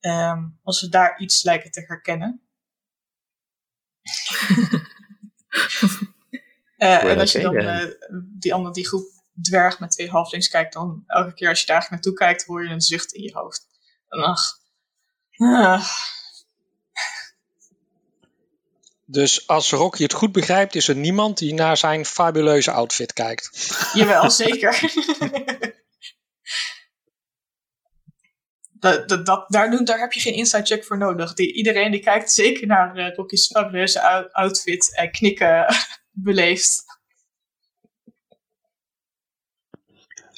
Ehm, 0.00 0.48
als 0.62 0.78
ze 0.78 0.88
daar 0.88 1.20
iets 1.20 1.42
lijken 1.42 1.70
te 1.70 1.80
herkennen. 1.80 2.46
Eh, 6.76 7.02
en 7.02 7.18
als 7.18 7.32
je 7.32 7.40
dan 7.40 7.56
eh, 7.56 7.86
die 8.38 8.54
andere, 8.54 8.74
die 8.74 8.86
groep 8.86 9.06
dwerg 9.42 9.80
met 9.80 9.90
twee 9.90 10.10
halflings 10.10 10.48
kijkt, 10.48 10.72
dan 10.72 11.04
elke 11.06 11.34
keer 11.34 11.48
als 11.48 11.60
je 11.60 11.66
daar 11.66 11.86
naartoe 11.90 12.12
kijkt, 12.12 12.44
hoor 12.44 12.64
je 12.64 12.70
een 12.70 12.80
zucht 12.80 13.12
in 13.12 13.22
je 13.22 13.32
hoofd. 13.32 13.66
En 14.08 14.22
ach. 14.22 14.58
Ah. 15.36 15.88
Dus 19.06 19.46
als 19.46 19.70
Rocky 19.70 20.02
het 20.02 20.12
goed 20.12 20.32
begrijpt, 20.32 20.74
is 20.74 20.88
er 20.88 20.96
niemand 20.96 21.38
die 21.38 21.54
naar 21.54 21.76
zijn 21.76 22.04
fabuleuze 22.04 22.70
outfit 22.70 23.12
kijkt. 23.12 23.50
Jawel, 23.94 24.30
zeker. 24.30 24.80
dat, 28.82 29.08
dat, 29.08 29.26
dat, 29.26 29.44
daar, 29.48 29.70
doen, 29.70 29.84
daar 29.84 29.98
heb 29.98 30.12
je 30.12 30.20
geen 30.20 30.34
inside 30.34 30.64
check 30.64 30.84
voor 30.84 30.98
nodig. 30.98 31.34
Die, 31.34 31.52
iedereen 31.52 31.90
die 31.90 32.00
kijkt 32.00 32.32
zeker 32.32 32.66
naar 32.66 32.96
eh 32.96 33.14
Rocky's 33.16 33.46
fabuleuze 33.46 34.02
ou- 34.02 34.28
outfit 34.32 34.96
en 34.96 35.10
knikken 35.10 35.66
beleefd. 36.10 36.84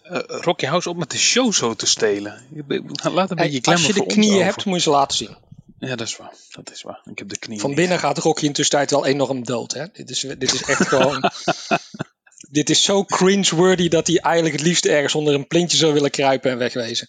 Eh, 0.02 0.20
Rocky, 0.26 0.64
hou 0.64 0.76
eens 0.76 0.86
op 0.86 0.96
met 0.96 1.10
de 1.10 1.18
show 1.18 1.52
zo 1.52 1.74
te 1.74 1.86
stelen. 1.86 2.46
Laat 3.02 3.30
een 3.30 3.38
Hey, 3.38 3.50
beetje 3.50 3.70
als 3.70 3.86
je 3.86 3.92
de 3.92 4.06
knieën 4.06 4.44
hebt, 4.44 4.64
moet 4.64 4.76
je 4.76 4.82
ze 4.82 4.90
laten 4.90 5.16
zien. 5.16 5.36
Ja, 5.78 5.96
dat 5.96 6.06
is 6.06 6.16
waar. 6.16 6.32
Dat 6.50 6.70
is 6.70 6.82
waar. 6.82 7.00
Ik 7.04 7.18
heb 7.18 7.28
de 7.28 7.38
knieën 7.38 7.60
Van 7.60 7.70
niet. 7.70 7.78
binnen 7.78 7.98
gaat 7.98 8.18
Rocky 8.18 8.44
intussen 8.44 8.76
tijd 8.76 8.90
wel 8.90 9.06
enorm 9.06 9.44
dood. 9.44 9.72
Hè? 9.72 9.86
Dit, 9.92 10.10
is, 10.10 10.20
dit 10.20 10.52
is 10.52 10.62
echt 10.62 10.88
gewoon... 10.88 11.20
dit 12.54 12.70
is 12.70 12.82
zo 12.82 13.04
cringe-worthy 13.04 13.88
dat 13.88 14.06
hij 14.06 14.16
eigenlijk 14.16 14.56
het 14.56 14.64
liefst 14.64 14.84
ergens 14.84 15.14
onder 15.14 15.34
een 15.34 15.46
plintje 15.46 15.76
zou 15.76 15.92
willen 15.92 16.10
kruipen 16.10 16.50
en 16.50 16.58
wegwezen. 16.58 17.08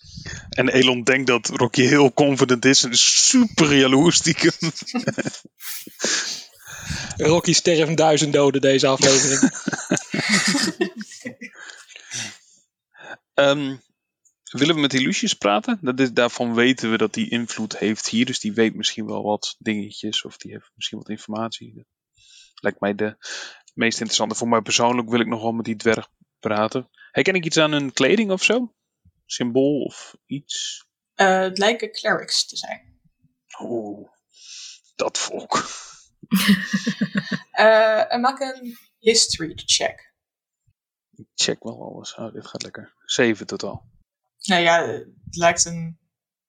En 0.49 0.69
Elon 0.69 1.03
denkt 1.03 1.27
dat 1.27 1.47
Rocky 1.47 1.81
heel 1.81 2.13
confident 2.13 2.65
is 2.65 2.84
en 2.84 2.91
is 2.91 3.27
super 3.27 3.75
jaloers 3.75 4.15
stiekem. 4.15 4.51
Rocky 7.17 7.53
sterft 7.53 7.97
duizend 7.97 8.34
doden 8.34 8.62
deze 8.62 8.88
aflevering. 8.88 9.51
Ehm, 13.34 13.75
willen 14.51 14.75
we 14.75 14.81
met 14.81 14.93
Illusius 14.93 15.34
praten? 15.34 15.79
Dat 15.81 15.99
is, 15.99 16.12
daarvan 16.12 16.53
weten 16.53 16.91
we 16.91 16.97
dat 16.97 17.15
hij 17.15 17.27
invloed 17.27 17.77
heeft 17.77 18.10
hier. 18.10 18.25
Dus 18.25 18.39
die 18.39 18.53
weet 18.53 18.75
misschien 18.75 19.05
wel 19.05 19.23
wat 19.23 19.55
dingetjes. 19.60 20.23
Of 20.23 20.38
die 20.38 20.51
heeft 20.51 20.71
misschien 20.75 20.97
wat 20.97 21.10
informatie. 21.10 21.86
Lijkt 22.55 22.79
mij 22.79 22.95
de 22.95 23.17
meest 23.75 23.97
interessante. 23.97 24.35
Voor 24.35 24.47
mij 24.47 24.61
persoonlijk 24.61 25.09
wil 25.09 25.19
ik 25.19 25.27
nog 25.27 25.41
wel 25.41 25.51
met 25.51 25.65
die 25.65 25.75
dwerg 25.75 26.09
praten. 26.39 26.89
Herken 27.11 27.33
ik 27.33 27.45
iets 27.45 27.57
aan 27.57 27.71
hun 27.71 27.93
kleding 27.93 28.31
of 28.31 28.43
zo? 28.43 28.73
Symbool 29.25 29.81
of 29.81 30.15
iets? 30.25 30.85
Eh, 31.13 31.39
het 31.39 31.57
lijken 31.57 31.91
clerics 31.91 32.47
te 32.47 32.57
zijn. 32.57 32.99
Oeh, 33.59 34.09
dat 34.95 35.17
volk. 35.17 35.63
En 38.07 38.21
maak 38.21 38.39
een 38.39 38.77
history 38.99 39.51
check. 39.55 40.13
Ik 41.15 41.27
check 41.35 41.63
wel 41.63 41.81
alles. 41.81 42.15
Oh, 42.15 42.33
dit 42.33 42.47
gaat 42.47 42.63
lekker. 42.63 42.93
Zeven 43.05 43.45
totaal. 43.45 43.89
Nou 44.41 44.61
ja, 44.61 44.88
het 44.88 45.35
lijkt 45.35 45.65
een 45.65 45.99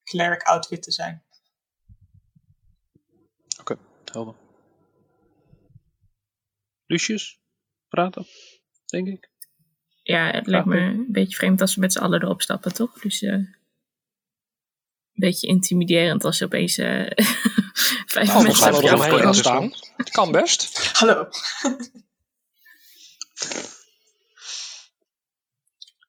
cleric 0.05 0.43
outfit 0.43 0.83
te 0.83 0.93
zijn. 0.93 1.27
gelden. 4.17 4.46
Lucius? 6.87 7.41
Praten, 7.89 8.27
denk 8.87 9.09
ik. 9.09 9.31
Ja, 10.03 10.31
het 10.31 10.47
lijkt 10.47 10.67
me 10.67 10.79
een 10.79 11.07
beetje 11.09 11.37
vreemd 11.37 11.61
als 11.61 11.75
we 11.75 11.81
met 11.81 11.93
z'n 11.93 11.99
allen 11.99 12.23
erop 12.23 12.43
stappen, 12.43 12.75
toch? 12.75 12.99
Dus 13.01 13.23
eh, 13.23 13.33
een 13.33 13.55
beetje 15.13 15.47
intimiderend 15.47 16.25
als 16.25 16.39
je 16.39 16.45
opeens 16.45 16.79
eh 16.79 17.11
vijf 18.15 18.27
Nou, 18.27 18.43
mensen 18.43 18.75
op 18.75 18.83
wel 18.83 19.19
gaan 19.19 19.35
staan. 19.35 19.73
Het 19.97 20.11
kan 20.11 20.33
best. 20.33 20.93
Hallo. 20.93 21.29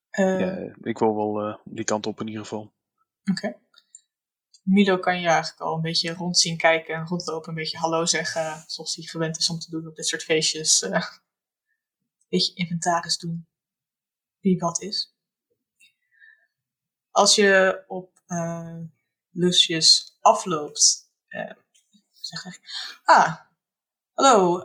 Eh, 0.10 0.40
Ja, 0.40 0.74
ik 0.82 0.98
wil 0.98 1.16
wel 1.16 1.42
eh, 1.48 1.56
die 1.64 1.84
kant 1.86 2.06
op 2.06 2.20
in 2.20 2.28
ieder 2.28 2.42
geval. 2.42 2.74
Oké. 3.32 3.56
Milo 4.70 4.98
kan 4.98 5.20
je 5.20 5.28
eigenlijk 5.28 5.62
al 5.62 5.76
een 5.76 5.82
beetje 5.82 6.14
rond 6.14 6.40
zien 6.40 6.58
kijken 6.58 6.96
en 6.96 7.08
rondlopen, 7.08 7.50
een 7.50 7.56
beetje 7.56 7.78
hallo 7.78 8.06
zeggen, 8.06 8.64
zoals 8.68 8.96
hij 8.96 9.06
gewend 9.06 9.38
is 9.38 9.50
om 9.50 9.60
te 9.60 9.70
doen 9.70 9.88
op 9.88 9.96
dit 9.96 10.08
soort 10.08 10.24
feestjes. 10.24 10.82
eh, 10.82 10.92
een 10.92 12.28
beetje 12.30 12.54
inventaris 12.54 13.18
doen, 13.18 13.48
wie 14.40 14.58
wat 14.58 14.82
is. 14.82 15.16
Als 17.12 17.36
je 17.36 17.84
op 17.88 18.22
Lucius 19.32 20.18
afloopt, 20.22 21.12
eh, 21.28 21.56
zeg 22.12 22.46
ik, 22.46 22.60
ah, 23.04 23.36
hallo, 24.14 24.64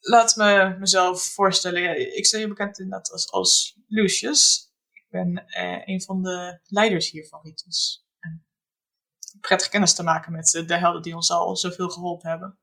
laat 0.00 0.36
me 0.36 0.76
mezelf 0.78 1.22
voorstellen. 1.22 2.16
Ik 2.16 2.26
sta 2.26 2.38
je 2.38 2.48
bekend 2.48 2.78
inderdaad 2.78 3.10
als, 3.10 3.30
als 3.30 3.76
Lucius. 3.86 4.72
Ik 4.92 5.06
ben 5.08 5.44
een 5.84 6.02
van 6.02 6.22
de 6.22 6.60
leiders 6.64 7.10
hier 7.10 7.26
van 7.26 7.40
Ritus. 7.42 8.07
En 9.38 9.40
prettig 9.40 9.68
kennis 9.68 9.94
te 9.94 10.02
maken 10.02 10.32
met 10.32 10.54
eh, 10.54 10.66
de 10.66 10.76
helden 10.76 11.02
die 11.02 11.14
ons 11.14 11.30
al 11.30 11.56
zoveel 11.56 11.88
geholpen 11.88 12.28
hebben. 12.28 12.58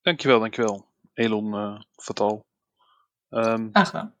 Dankjewel, 0.00 0.40
dankjewel. 0.40 0.86
Elon 1.12 1.54
eh 1.54 1.80
Fatal. 1.96 2.44
Aangenaam. 3.28 4.16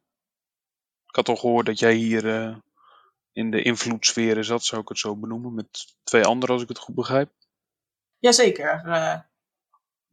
ik 1.06 1.14
had 1.14 1.28
al 1.28 1.36
gehoord 1.36 1.66
dat 1.66 1.78
jij 1.78 1.94
hier 1.94 2.34
eh, 2.34 2.56
in 3.32 3.50
de 3.50 3.62
invloedssferen 3.62 4.44
zat, 4.44 4.64
zou 4.64 4.82
ik 4.82 4.88
het 4.88 4.98
zo 4.98 5.16
benoemen. 5.16 5.54
Met 5.54 5.96
twee 6.02 6.24
anderen, 6.24 6.54
als 6.54 6.62
ik 6.62 6.68
het 6.68 6.78
goed 6.78 6.94
begrijp. 6.94 7.32
Jazeker. 8.18 8.84
eh 8.84 9.20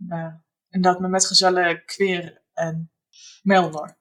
eh, 0.07 0.33
inderdaad, 0.69 1.01
met 1.01 1.09
metgezellen 1.09 1.85
Queer 1.85 2.41
en 2.53 2.91
Melnor. 3.41 3.97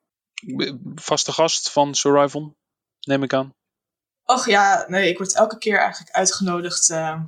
Vaste 0.94 1.32
gast 1.32 1.72
van 1.72 1.94
Survival, 1.94 2.56
neem 3.00 3.22
ik 3.22 3.32
aan. 3.32 3.57
Och 4.30 4.46
ja, 4.46 4.84
nee, 4.88 5.08
ik 5.08 5.18
word 5.18 5.34
elke 5.34 5.58
keer 5.58 5.78
eigenlijk 5.78 6.10
uitgenodigd. 6.10 6.90
eh, 6.90 7.22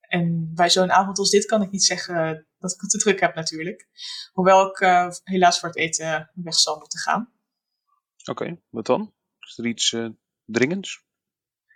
en 0.00 0.54
bij 0.54 0.70
zo'n 0.70 0.92
avond 0.92 1.18
als 1.18 1.30
dit 1.30 1.44
kan 1.44 1.62
ik 1.62 1.70
niet 1.70 1.84
zeggen 1.84 2.46
dat 2.58 2.72
ik 2.72 2.80
het 2.80 2.90
te 2.90 2.98
druk 2.98 3.20
heb 3.20 3.34
natuurlijk. 3.34 3.88
Hoewel 4.32 4.66
ik 4.66 4.80
eh, 4.80 5.10
helaas 5.22 5.60
voor 5.60 5.68
het 5.68 5.78
eten 5.78 6.30
weg 6.34 6.54
zal 6.54 6.78
moeten 6.78 6.98
gaan. 6.98 7.32
Oké, 8.24 8.60
wat 8.68 8.86
dan? 8.86 9.14
Is 9.38 9.58
er 9.58 9.66
iets 9.66 9.92
eh, 9.92 10.08
dringends? 10.44 11.04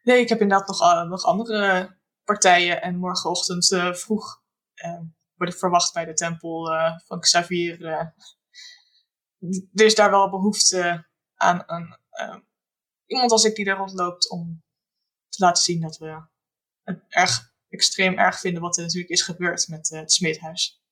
Nee, 0.03 0.21
ik 0.21 0.29
heb 0.29 0.41
inderdaad 0.41 0.69
nog, 0.69 1.05
nog 1.09 1.25
andere 1.25 1.97
partijen. 2.25 2.83
En 2.83 2.97
morgenochtend 2.97 3.67
vroeg 3.93 4.43
word 5.35 5.53
ik 5.53 5.59
verwacht 5.59 5.93
bij 5.93 6.05
de 6.05 6.15
tempel 6.15 6.67
van 7.07 7.21
Xavier. 7.21 7.85
er 9.75 9.85
is 9.85 9.95
daar 9.95 10.11
wel 10.11 10.31
behoefte 10.31 11.07
aan 11.35 11.63
een, 11.67 11.97
iemand 13.09 13.31
als 13.31 13.45
ik 13.45 13.55
die 13.55 13.65
daar 13.65 13.77
rondloopt 13.77 14.31
om 14.31 14.63
te 15.29 15.45
laten 15.45 15.63
zien 15.63 15.81
dat 15.81 15.99
we 15.99 16.23
het 16.85 17.05
erg 17.09 17.53
extreem 17.69 18.19
erg 18.19 18.41
vinden 18.41 18.63
wat 18.63 18.77
er 18.77 18.83
natuurlijk 18.83 19.11
is 19.11 19.23
gebeurd 19.23 19.69
met 19.69 19.91
eh, 19.93 19.99
het 19.99 20.13
smeedhuis. 20.13 20.83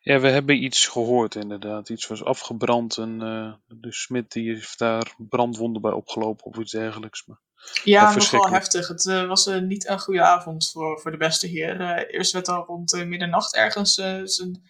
Ja, 0.00 0.20
we 0.20 0.28
hebben 0.28 0.62
iets 0.62 0.86
gehoord 0.86 1.34
inderdaad. 1.34 1.88
Iets 1.88 2.06
was 2.06 2.24
afgebrand 2.24 2.96
en 2.96 3.22
eh, 3.22 3.52
de 3.66 3.92
smid 3.92 4.32
die 4.32 4.52
heeft 4.54 4.78
daar 4.78 5.14
brandwonden 5.18 5.82
bij 5.82 5.92
opgelopen 5.92 6.44
of 6.44 6.58
iets 6.58 6.72
dergelijks. 6.72 7.26
Maar 7.26 7.40
Ja, 7.84 8.14
nogal 8.14 8.50
heftig. 8.50 8.88
Het 8.88 9.06
eh, 9.06 9.26
was 9.26 9.46
niet 9.46 9.88
een 9.88 10.00
goede 10.00 10.22
avond 10.22 10.70
voor, 10.70 11.00
voor 11.00 11.10
de 11.10 11.16
beste 11.16 11.46
heer. 11.46 12.06
Eerst 12.10 12.32
werd 12.32 12.48
al 12.48 12.64
rond 12.64 13.04
middernacht 13.06 13.54
ergens 13.54 13.94
zijn 14.24 14.62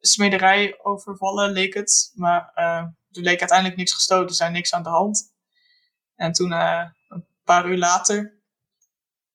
smederij 0.00 0.78
overvallen, 0.82 1.50
leek 1.50 1.74
het. 1.74 2.12
Maar 2.14 2.52
er 2.54 3.22
leek 3.22 3.40
uiteindelijk 3.40 3.78
niks 3.78 3.92
gestoten, 3.92 4.28
er 4.28 4.34
zijn 4.34 4.52
niks 4.52 4.74
aan 4.74 4.82
de 4.82 4.88
hand. 4.88 5.31
En 6.22 6.32
toen, 6.32 6.52
eh, 6.52 6.84
een 7.08 7.26
paar 7.44 7.66
uur 7.66 7.78
later, 7.78 8.40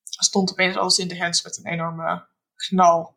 stond 0.03 0.51
opeens 0.51 0.75
alles 0.75 0.97
in 0.97 1.07
de 1.07 1.17
hands 1.19 1.43
met 1.43 1.57
een 1.57 1.71
enorme 1.71 2.27
knal. 2.55 3.15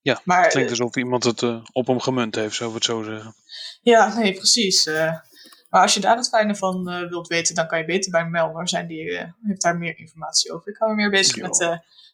Ja, 0.00 0.20
maar, 0.24 0.42
het 0.42 0.52
klinkt 0.52 0.72
eh, 0.72 0.78
alsof 0.78 0.96
iemand 0.96 1.24
het 1.24 1.42
eh, 1.42 1.64
op 1.72 1.86
hem 1.86 2.00
gemunt 2.00 2.34
heeft, 2.34 2.54
zou 2.54 2.68
ik 2.68 2.74
het 2.74 2.84
zo 2.84 3.02
zeggen. 3.02 3.34
Ja, 3.82 4.14
nee, 4.14 4.32
precies. 4.32 4.86
maar 5.68 5.82
als 5.82 5.94
je 5.94 6.00
daar 6.00 6.16
het 6.16 6.28
fijne 6.28 6.56
van 6.56 6.84
wilt 6.84 7.28
weten, 7.28 7.54
dan 7.54 7.66
kan 7.66 7.78
je 7.78 7.84
beter 7.84 8.10
bij 8.10 8.28
Melnor 8.28 8.68
zijn. 8.68 8.86
Die 8.86 9.32
heeft 9.42 9.62
daar 9.62 9.78
meer 9.78 9.98
informatie 9.98 10.52
over. 10.52 10.68
Ik 10.68 10.76
hou 10.78 10.90
me 10.90 10.96
meer 10.96 11.10
bezig 11.10 11.36
met 11.36 11.58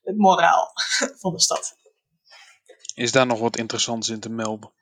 het 0.02 0.16
moraal 0.16 0.72
van 1.22 1.33
de 1.33 1.40
stad. 1.40 1.76
Is 2.94 3.12
daar 3.12 3.26
nog 3.26 3.38
wat 3.38 3.57
interessants 3.57 4.09
in 4.09 4.20
te 4.20 4.31
melden? 4.31 4.72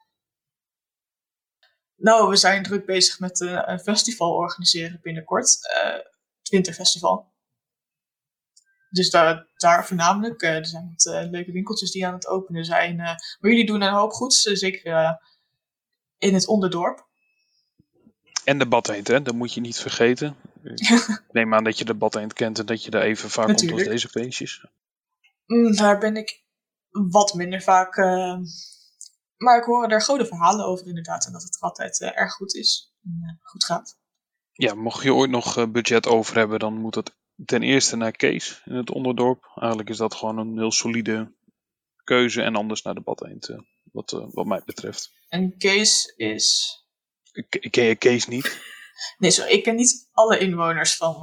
Nou, 1.97 2.29
we 2.29 2.37
zijn 2.37 2.63
druk 2.63 2.87
bezig 2.87 3.19
met 3.19 3.41
eh, 3.41 3.63
een 3.65 3.81
festival 3.81 4.33
organiseren 4.35 4.99
binnenkort. 5.03 5.59
eh, 5.83 5.93
het 6.39 6.49
Winterfestival. 6.49 7.35
Dus 8.91 9.11
daar, 9.11 9.47
daar 9.57 9.87
voornamelijk. 9.87 10.43
eh, 10.43 10.55
er 10.55 10.67
zijn 10.67 10.95
wat 10.97 11.31
leuke 11.31 11.53
winkeltjes 11.53 11.91
die 11.91 12.07
aan 12.07 12.15
het 12.15 12.27
openen 12.27 12.65
zijn. 12.65 12.97
maar 12.97 13.21
jullie 13.41 13.67
doen 13.67 13.83
een 13.83 13.93
hoop 13.93 14.13
goeds, 14.13 14.43
zeker 14.43 15.19
in 16.19 16.35
het 16.35 16.47
onderdorp. 16.47 17.07
En 18.45 18.59
de 18.59 18.67
badheend, 18.67 19.09
hè? 19.09 19.23
Dat 19.23 19.35
moet 19.35 19.55
je 19.55 19.61
niet 19.61 19.79
vergeten. 19.79 20.37
Ik 20.63 21.23
neem 21.33 21.55
aan 21.55 21.65
dat 21.65 21.79
je 21.79 21.85
de 21.85 21.95
badheend 21.95 22.33
kent 22.33 22.59
en 22.59 22.67
dat 22.67 22.85
je 22.85 22.91
daar 22.91 23.03
even 23.03 23.31
vaak 23.31 23.47
komt 23.47 23.73
als 23.73 23.83
deze 23.85 24.09
feestjes. 24.09 24.65
Mm, 25.47 25.77
daar 25.77 25.99
ben 25.99 26.17
ik 26.17 26.43
wat 26.91 27.35
minder 27.35 27.63
vaak. 27.63 27.97
Maar 29.37 29.59
ik 29.59 29.64
hoor 29.64 29.88
er 29.88 30.03
goede 30.03 30.27
verhalen 30.27 30.66
over 30.66 30.87
inderdaad. 30.87 31.27
En 31.27 31.33
dat 31.33 31.42
het 31.42 31.55
er 31.55 31.61
altijd 31.61 32.01
eh, 32.01 32.18
erg 32.20 32.33
goed 32.33 32.55
is. 32.55 32.92
En 33.05 33.18
eh, 33.22 33.51
goed 33.51 33.64
gaat. 33.64 33.99
Ja, 34.53 34.75
mocht 34.75 35.03
je 35.03 35.14
ooit 35.14 35.31
nog 35.31 35.57
eh, 35.57 35.66
budget 35.66 36.07
over 36.07 36.37
hebben, 36.37 36.59
dan 36.59 36.75
moet 36.81 36.94
dat 36.94 37.14
ten 37.44 37.62
eerste 37.62 37.96
naar 37.96 38.12
Kees 38.12 38.62
in 38.64 38.75
het 38.75 38.90
onderdorp. 38.90 39.53
Eigenlijk 39.55 39.88
is 39.90 39.96
dat 39.96 40.14
gewoon 40.14 40.38
een 40.38 40.59
heel 40.59 40.72
solide 40.72 41.35
keuze 42.05 42.42
en 42.42 42.57
anders 42.57 42.83
naar 42.83 42.94
de 42.94 43.03
eh, 43.49 43.59
wat, 43.92 44.11
wat 44.33 44.46
mij 44.46 44.62
betreft. 44.64 45.12
En 45.29 45.57
Kees 45.59 46.12
is. 46.16 46.75
Ik 47.33 47.68
ken 47.70 47.85
je 47.85 47.96
Kees 47.96 48.27
niet? 48.27 48.44
Nee, 49.18 49.31
sorry, 49.31 49.51
ik 49.53 49.62
ken 49.62 49.75
niet 49.75 50.09
alle 50.12 50.38
inwoners 50.38 50.96
van, 50.96 51.14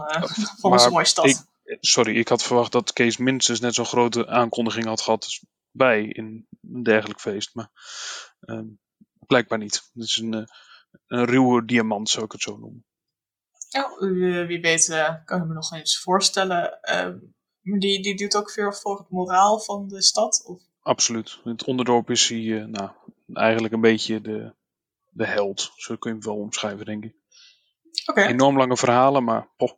van 0.59 0.71
onze 0.71 0.89
mooie 0.89 1.05
stad. 1.05 1.25
ik- 1.25 1.77
Sorry, 1.79 2.17
ik 2.17 2.27
had 2.27 2.43
verwacht 2.43 2.71
dat 2.71 2.93
Kees 2.93 3.17
minstens 3.17 3.59
net 3.59 3.73
zo'n 3.73 3.85
grote 3.85 4.27
aankondiging 4.27 4.85
had 4.85 5.01
gehad 5.01 5.23
als 5.23 5.45
bij 5.73 6.03
in 6.05 6.47
een 6.61 6.83
dergelijk 6.83 7.19
feest. 7.19 7.55
Maar 7.55 7.69
ehm, 8.39 8.65
blijkbaar 9.27 9.57
niet. 9.57 9.89
Het 9.93 10.03
is 10.03 10.15
een, 10.17 10.33
eh, 10.33 10.43
een 11.07 11.25
ruwe 11.25 11.65
diamant, 11.65 12.09
zou 12.09 12.25
ik 12.25 12.31
het 12.31 12.41
zo 12.41 12.57
noemen. 12.57 12.85
Ja, 13.69 13.95
wie, 13.99 14.45
wie 14.45 14.61
weet 14.61 14.89
eh, 14.89 15.15
kan 15.25 15.41
ik 15.41 15.47
me 15.47 15.53
nog 15.53 15.71
eens 15.71 15.99
voorstellen. 16.01 16.81
eh, 16.81 17.13
maar 17.61 17.79
die, 17.79 18.01
die 18.01 18.15
doet 18.15 18.35
ook 18.35 18.51
veel 18.51 18.73
voor 18.73 18.97
het 18.97 19.09
moraal 19.09 19.59
van 19.59 19.87
de 19.87 20.01
stad. 20.01 20.43
Of, 20.45 20.61
Absoluut. 20.81 21.39
In 21.43 21.51
het 21.51 21.63
onderdorp 21.63 22.09
is 22.09 22.29
hij 22.29 22.61
eh, 22.61 22.65
nou, 22.65 22.91
eigenlijk 23.33 23.73
een 23.73 23.81
beetje 23.81 24.21
de, 24.21 24.55
de 25.09 25.25
held. 25.25 25.71
Zo 25.75 25.95
kun 25.95 26.09
je 26.11 26.17
hem 26.17 26.25
wel 26.25 26.41
omschrijven, 26.41 26.85
denk 26.85 27.03
ik. 27.03 27.15
Enorm 28.13 28.57
lange 28.57 28.77
verhalen, 28.77 29.23
maar 29.23 29.49
poh, 29.57 29.71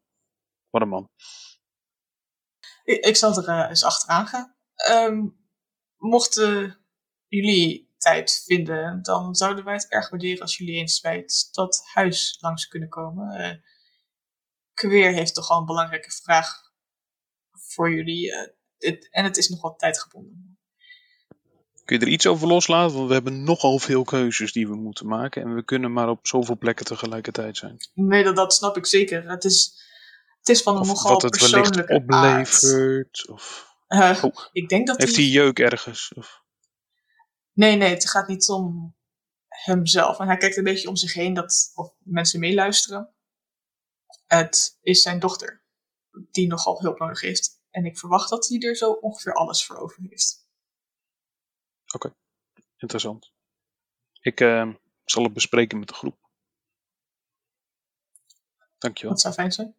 wat 0.69 0.81
een 0.81 0.87
man. 0.89 1.09
ik, 2.83 3.05
ik 3.05 3.15
zal 3.15 3.37
er 3.37 3.47
eh, 3.47 3.69
eens 3.69 3.83
achteraan 3.83 4.27
gaan. 4.27 4.55
Ehm, 4.75 5.27
mochten 6.05 6.77
jullie 7.27 7.93
tijd 7.97 8.43
vinden, 8.45 9.01
dan 9.01 9.35
zouden 9.35 9.63
wij 9.65 9.73
het 9.73 9.87
erg 9.89 10.09
waarderen 10.09 10.41
als 10.41 10.57
jullie 10.57 10.75
eens 10.75 10.99
bij 11.01 11.15
het 11.17 11.31
stadhuis 11.31 12.37
langs 12.39 12.67
kunnen 12.67 12.89
komen. 12.89 13.31
Eh 13.35 13.57
Queer 14.73 15.11
heeft 15.13 15.33
toch 15.33 15.49
al 15.49 15.59
een 15.59 15.65
belangrijke 15.65 16.11
vraag 16.11 16.71
voor 17.51 17.91
jullie. 17.93 18.31
eh, 18.31 18.47
dit- 18.77 19.07
en 19.11 19.23
het 19.23 19.37
is 19.37 19.49
nog 19.49 19.61
wat 19.61 19.79
tijdgebonden. 19.79 20.59
Kun 21.85 21.99
je 21.99 22.05
er 22.05 22.11
iets 22.11 22.27
over 22.27 22.47
loslaten? 22.47 22.95
Want 22.95 23.07
we 23.07 23.13
hebben 23.13 23.43
nogal 23.43 23.79
veel 23.79 24.03
keuzes 24.03 24.51
die 24.51 24.67
we 24.67 24.75
moeten 24.75 25.07
maken. 25.07 25.41
En 25.41 25.55
we 25.55 25.63
kunnen 25.63 25.93
maar 25.93 26.09
op 26.09 26.27
zoveel 26.27 26.57
plekken 26.57 26.85
tegelijkertijd 26.85 27.57
zijn. 27.57 27.77
Nee, 27.93 28.23
dat, 28.23 28.35
dat 28.35 28.53
snap 28.53 28.77
ik 28.77 28.85
zeker. 28.85 29.29
Het 29.29 29.43
is, 29.43 29.81
het 30.39 30.49
is 30.49 30.61
van 30.61 30.77
een 30.77 30.87
nogal 30.87 31.11
wat 31.11 31.21
het 31.21 31.39
wellicht 31.39 31.71
persoonlijke 31.71 32.13
aard. 32.15 32.43
oplevert. 32.47 33.27
Of 33.29 33.74
Oh. 33.87 34.23
Ik 34.51 34.69
denk 34.69 34.87
dat 34.87 34.97
heeft 34.97 35.15
hij... 35.15 35.23
hij 35.23 35.33
jeuk 35.33 35.59
ergens? 35.59 36.13
Of, 36.13 36.43
Nee, 37.55 37.75
nee, 37.75 37.89
het 37.89 38.09
gaat 38.09 38.27
niet 38.27 38.49
om 38.49 38.95
hemzelf. 39.47 40.19
En 40.19 40.27
hij 40.27 40.37
kijkt 40.37 40.57
een 40.57 40.63
beetje 40.63 40.87
om 40.87 40.95
zich 40.95 41.13
heen 41.13 41.33
dat 41.33 41.71
of 41.75 41.93
mensen 41.97 42.39
meeluisteren. 42.39 43.15
Het 44.25 44.77
is 44.81 45.01
zijn 45.01 45.19
dochter, 45.19 45.63
die 46.31 46.47
nogal 46.47 46.81
hulp 46.81 46.99
nodig 46.99 47.21
heeft. 47.21 47.61
En 47.69 47.85
ik 47.85 47.97
verwacht 47.97 48.29
dat 48.29 48.47
hij 48.47 48.59
er 48.59 48.75
zo 48.75 48.91
ongeveer 48.91 49.33
alles 49.33 49.65
voor 49.65 49.77
over 49.77 50.03
heeft. 50.09 50.45
Interessant. 52.77 53.31
Ik 54.21 54.41
eh, 54.41 54.69
zal 55.03 55.23
het 55.23 55.33
bespreken 55.33 55.79
met 55.79 55.87
de 55.87 55.93
groep. 55.93 56.29
Dankjewel. 58.77 59.11
Dat 59.11 59.21
zou 59.21 59.33
fijn 59.33 59.51
zijn. 59.51 59.75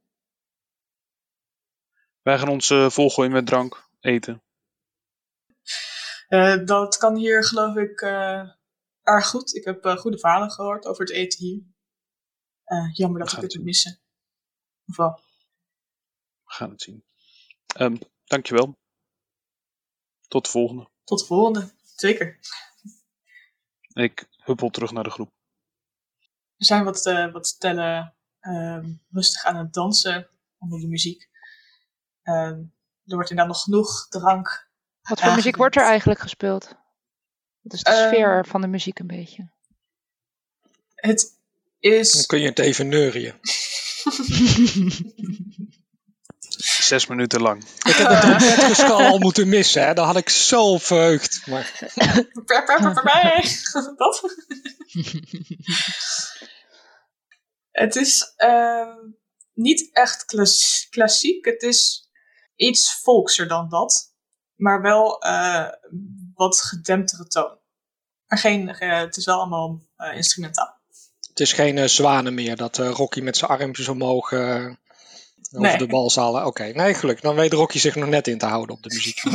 Wij 2.22 2.38
gaan 2.38 2.48
ons 2.48 2.70
eh, 2.70 2.90
volgooien 2.90 3.32
met 3.32 3.46
drank, 3.46 3.85
eten. 4.00 4.42
Eh, 6.28 6.64
dat 6.64 6.96
kan 6.96 7.16
hier 7.16 7.44
geloof 7.44 7.76
ik 7.76 8.00
eh, 8.00 8.50
erg 9.02 9.26
goed. 9.26 9.54
Ik 9.54 9.64
heb 9.64 9.84
eh, 9.84 9.96
goede 9.96 10.18
verhalen 10.18 10.50
gehoord 10.50 10.86
over 10.86 11.04
het 11.04 11.12
eten 11.12 11.38
hier. 11.38 11.62
Jammer 12.92 13.20
dat 13.20 13.30
We 13.30 13.36
ik 13.36 13.42
het 13.42 13.54
moet 13.54 13.64
missen. 13.64 14.00
Of 14.86 14.96
wel? 14.96 15.20
We 16.44 16.52
gaan 16.52 16.70
het 16.70 16.82
zien. 16.82 17.04
Ehm 17.66 17.96
dankjewel. 18.24 18.78
Tot 20.28 20.44
de 20.44 20.50
volgende. 20.50 20.90
Tot 21.04 21.18
de 21.18 21.24
volgende. 21.24 21.72
Zeker. 21.96 22.38
Ik 23.92 24.28
huppel 24.36 24.70
terug 24.70 24.90
naar 24.90 25.04
de 25.04 25.10
groep. 25.10 25.30
We 26.56 26.64
zijn 26.64 26.84
wat, 26.84 27.02
wat 27.32 27.46
stellen 27.46 28.16
ehm, 28.40 28.94
rustig 29.10 29.44
aan 29.44 29.56
het 29.56 29.72
dansen 29.72 30.28
onder 30.58 30.80
de 30.80 30.86
muziek. 30.86 31.28
Er 33.06 33.14
wordt 33.14 33.30
inderdaad 33.30 33.54
nog 33.54 33.62
genoeg 33.62 34.06
drank. 34.08 34.68
Wat 35.02 35.20
voor 35.20 35.34
muziek 35.34 35.56
wordt 35.56 35.76
er 35.76 35.82
eigenlijk 35.82 36.20
gespeeld? 36.20 36.68
Wat 37.60 37.72
is 37.72 37.82
de 37.82 37.90
Ehm, 37.90 38.08
sfeer 38.08 38.46
van 38.46 38.60
de 38.60 38.66
muziek 38.66 38.98
een 38.98 39.06
beetje? 39.06 39.50
Het 40.94 41.38
Dan 41.80 41.92
is. 41.92 42.26
kun 42.26 42.40
je 42.40 42.46
het 42.48 42.58
even 42.58 42.88
neurien. 42.88 43.34
Zes 46.80 47.06
minuten 47.06 47.40
lang. 47.40 47.64
Ik 47.64 47.94
heb 47.94 48.08
het 48.08 48.20
trompetgeskal 48.20 49.00
al 49.00 49.18
moeten 49.18 49.48
missen, 49.48 49.86
hè. 49.86 49.94
Daar 49.94 50.04
had 50.06 50.16
ik 50.16 50.28
zo 50.28 50.78
verheugd. 50.78 51.46
Maar 51.46 51.72
Per, 51.94 52.24
per, 52.44 52.64
per, 52.64 52.92
per, 52.92 53.02
per. 53.02 53.94
Dat? 53.96 54.20
het 57.70 57.96
is 57.96 58.32
ehm, 58.36 58.94
niet 59.52 59.88
echt 59.94 60.24
klas- 60.24 60.86
klassiek. 60.90 61.44
Het 61.44 61.62
is 61.62 62.05
iets 62.56 62.94
volkser 63.02 63.48
dan 63.48 63.68
dat. 63.68 64.14
Maar 64.54 64.82
wel 64.82 65.22
eh, 65.22 65.68
wat 66.34 66.60
gedemptere 66.60 67.26
toon. 67.26 67.58
Maar 68.26 68.38
geen, 68.38 68.68
eh, 68.68 68.98
het 68.98 69.16
is 69.16 69.24
wel 69.24 69.38
allemaal 69.38 69.80
eh, 69.96 70.16
instrumentaal. 70.16 70.74
het 71.28 71.40
is 71.40 71.52
geen 71.52 71.88
zwanen 71.90 72.34
meer 72.34 72.56
dat 72.56 72.78
eh, 72.78 72.90
Rocky 72.90 73.20
met 73.20 73.36
zijn 73.36 73.50
armpjes 73.50 73.88
omhoog 73.88 74.32
eh, 74.32 74.40
over 74.60 74.76
Nee. 75.50 75.78
de 75.78 75.86
balzaal. 75.86 76.46
Oké, 76.46 76.64
nee, 76.64 76.94
gelukkig. 76.94 77.24
Dan 77.24 77.34
weet 77.34 77.52
Rocky 77.52 77.78
zich 77.78 77.94
nog 77.94 78.08
net 78.08 78.26
in 78.28 78.38
te 78.38 78.46
houden 78.46 78.76
op 78.76 78.82
de 78.82 78.88
muziek. 78.94 79.20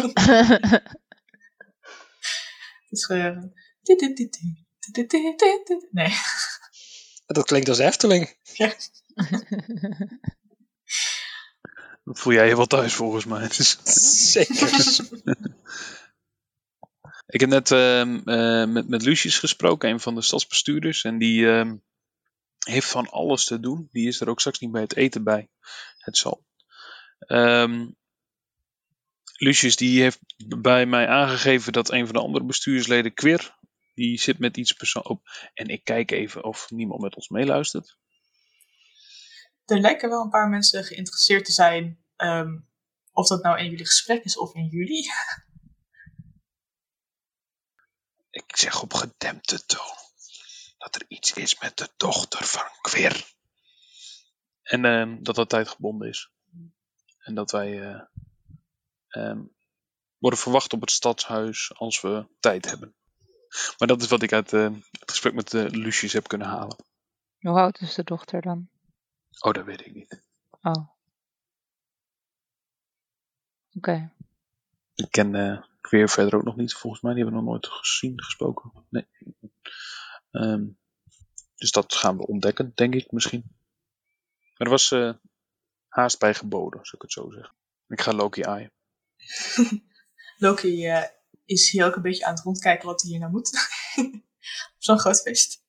Het 2.90 3.00
is 3.00 3.08
eh, 3.08 3.38
Nee. 5.92 6.14
Dat 7.26 7.46
klinkt 7.46 7.70
als 7.70 7.78
Efteling. 7.80 8.38
Dat 12.04 12.20
voel 12.20 12.34
jij 12.34 12.48
je 12.48 12.56
wel 12.56 12.66
thuis 12.66 12.94
volgens 12.94 13.26
mij. 13.26 13.48
Dus- 13.48 13.80
Zeker. 14.32 14.70
Ik 17.28 17.40
heb 17.40 17.50
net 17.50 17.72
ehm, 17.72 18.20
eh, 18.26 18.68
met, 18.68 18.88
met 18.88 19.02
Lucius 19.02 19.40
gesproken, 19.40 19.90
een 19.90 20.00
van 20.00 20.16
de 20.16 20.22
stadsbestuurders. 20.22 21.04
En 21.04 21.18
die 21.18 21.52
ehm, 21.52 21.76
heeft 22.66 22.88
van 22.88 23.10
alles 23.10 23.46
te 23.46 23.60
doen. 23.60 23.88
Die 23.92 24.08
is 24.08 24.22
er 24.22 24.30
ook 24.30 24.40
straks 24.40 24.60
niet 24.60 24.72
bij 24.72 24.82
het 24.82 24.96
eten 24.96 25.24
bij. 25.24 25.50
Het 25.98 26.18
zal. 26.18 26.46
Ehm, 27.20 27.88
Lucius 29.38 29.76
die 29.76 30.02
heeft 30.02 30.20
bij 30.58 30.86
mij 30.86 31.08
aangegeven 31.08 31.74
dat 31.74 31.92
een 31.92 32.06
van 32.06 32.16
de 32.16 32.22
andere 32.22 32.46
bestuursleden, 32.46 33.14
Quir, 33.14 33.56
die 33.94 34.20
zit 34.20 34.40
met 34.40 34.58
iets 34.58 34.74
persoonlijks 34.74 35.20
op. 35.20 35.50
En 35.54 35.68
ik 35.68 35.84
kijk 35.84 36.12
even 36.12 36.44
of 36.44 36.70
niemand 36.70 37.02
met 37.02 37.16
ons 37.16 37.30
meeluistert. 37.30 37.98
Er 39.72 39.80
lijken 39.80 40.10
wel 40.10 40.22
een 40.22 40.30
paar 40.30 40.50
mensen 40.50 40.84
geïnteresseerd 40.84 41.46
te 41.46 41.52
zijn. 41.52 42.00
ehm, 42.16 42.60
of 43.12 43.28
dat 43.28 43.44
nou 43.44 43.60
in 43.60 43.70
jullie 43.70 43.86
gesprek 43.86 44.24
is 44.24 44.38
of 44.38 44.54
in 44.54 44.66
jullie. 44.68 45.12
Ik 48.30 48.58
zeg 48.58 48.82
op 48.82 48.94
gedempte 48.94 49.66
toon 49.66 49.98
dat 50.78 50.96
er 50.96 51.06
iets 51.08 51.34
is 51.34 51.60
met 51.60 51.78
de 51.78 51.90
dochter 51.98 52.46
van 52.46 52.68
Quir. 52.82 53.34
En 54.62 54.86
ehm, 54.86 55.24
dat 55.24 55.36
dat 55.36 55.50
tijdgebonden 55.50 56.10
is. 56.10 56.32
En 57.18 57.36
dat 57.36 57.52
wij 57.52 57.82
eh, 57.82 58.02
ehm, 59.08 59.42
worden 60.18 60.40
verwacht 60.40 60.74
op 60.74 60.82
het 60.82 60.92
stadshuis 60.92 61.72
als 61.78 62.02
we 62.02 62.28
tijd 62.40 62.66
hebben. 62.70 62.96
Maar 63.78 63.88
dat 63.88 64.02
is 64.02 64.08
wat 64.08 64.22
ik 64.22 64.34
uit 64.34 64.54
eh, 64.54 64.74
het 65.00 65.10
gesprek 65.12 65.34
met 65.34 65.54
uh, 65.54 65.70
Lucius 65.70 66.14
heb 66.14 66.28
kunnen 66.28 66.48
halen. 66.48 66.76
Hoe 67.40 67.60
oud 67.60 67.80
is 67.82 67.94
de 67.94 68.04
dochter 68.04 68.42
dan? 68.42 68.70
Oh, 69.42 69.54
dat 69.54 69.66
weet 69.66 69.86
ik 69.86 69.94
niet. 69.94 70.24
Oh. 70.62 70.88
Oké. 73.74 74.14
Ik 74.96 75.12
ken 75.12 75.36
eh 75.36 75.64
Quir 75.82 76.10
verder 76.10 76.36
ook 76.36 76.44
nog 76.44 76.56
niet, 76.56 76.74
volgens 76.74 77.02
mij. 77.02 77.14
Die 77.14 77.24
hebben 77.24 77.40
we 77.40 77.46
nog 77.46 77.54
nooit 77.54 77.74
gezien, 77.74 78.24
gesproken. 78.24 78.72
Nee. 78.90 79.08
Ehm, 80.32 80.68
dus 81.56 81.72
dat 81.72 81.96
gaan 81.96 82.18
we 82.18 82.28
ontdekken, 82.28 82.72
denk 82.76 82.94
ik 82.94 83.12
misschien. 83.12 83.44
Maar 84.58 84.68
er 84.68 84.70
was 84.70 84.92
eh, 84.92 85.14
haast 85.88 86.20
bij 86.20 86.34
geboden, 86.34 86.86
zou 86.86 86.96
ik 86.96 87.02
het 87.02 87.12
zo 87.12 87.32
zeggen. 87.32 87.56
Ik 87.88 88.02
ga 88.02 88.14
Loki 88.14 88.44
aaien. 88.44 88.72
Loki 90.38 90.86
eh, 90.86 91.04
is 91.46 91.70
hier 91.70 91.86
ook 91.86 91.96
een 91.96 92.02
beetje 92.02 92.26
aan 92.26 92.34
het 92.34 92.44
rondkijken 92.44 92.88
wat 92.88 93.02
hij 93.02 93.12
hier 93.12 93.20
nou 93.20 93.32
moet. 93.32 93.50
Op 94.76 94.78
zo'n 94.78 95.00
groot 95.00 95.22
feest. 95.22 95.64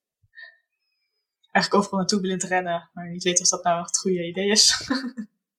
Eigenlijk 1.52 1.74
overal 1.84 1.98
naartoe 1.98 2.20
willen 2.20 2.38
rennen, 2.38 2.90
maar 2.92 3.10
niet 3.10 3.22
weten 3.22 3.42
of 3.42 3.50
dat 3.50 3.64
nou 3.64 3.82
het 3.82 3.98
goede 3.98 4.26
idee 4.26 4.50
is. 4.50 4.90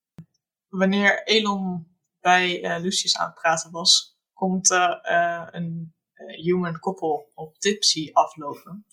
Wanneer 0.79 1.23
Elon 1.23 1.87
bij 2.19 2.63
eh, 2.63 2.81
Lucius 2.81 3.17
aan 3.17 3.25
het 3.25 3.35
praten 3.35 3.71
was, 3.71 4.19
komt 4.33 4.71
eh, 4.71 5.47
een 5.51 5.95
eh, 6.13 6.43
human 6.43 6.79
koppel 6.79 7.31
op 7.33 7.57
Tipsy 7.57 8.09
aflopen. 8.13 8.85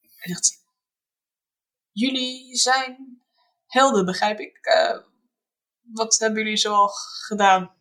Hij 0.00 0.34
zegt: 0.34 0.64
Jullie 1.90 2.56
zijn 2.56 3.22
helden, 3.66 4.04
begrijp 4.04 4.38
ik. 4.38 4.60
Wat 5.80 6.18
hebben 6.18 6.42
jullie 6.42 6.56
zoal 6.56 6.88
gedaan? 7.26 7.74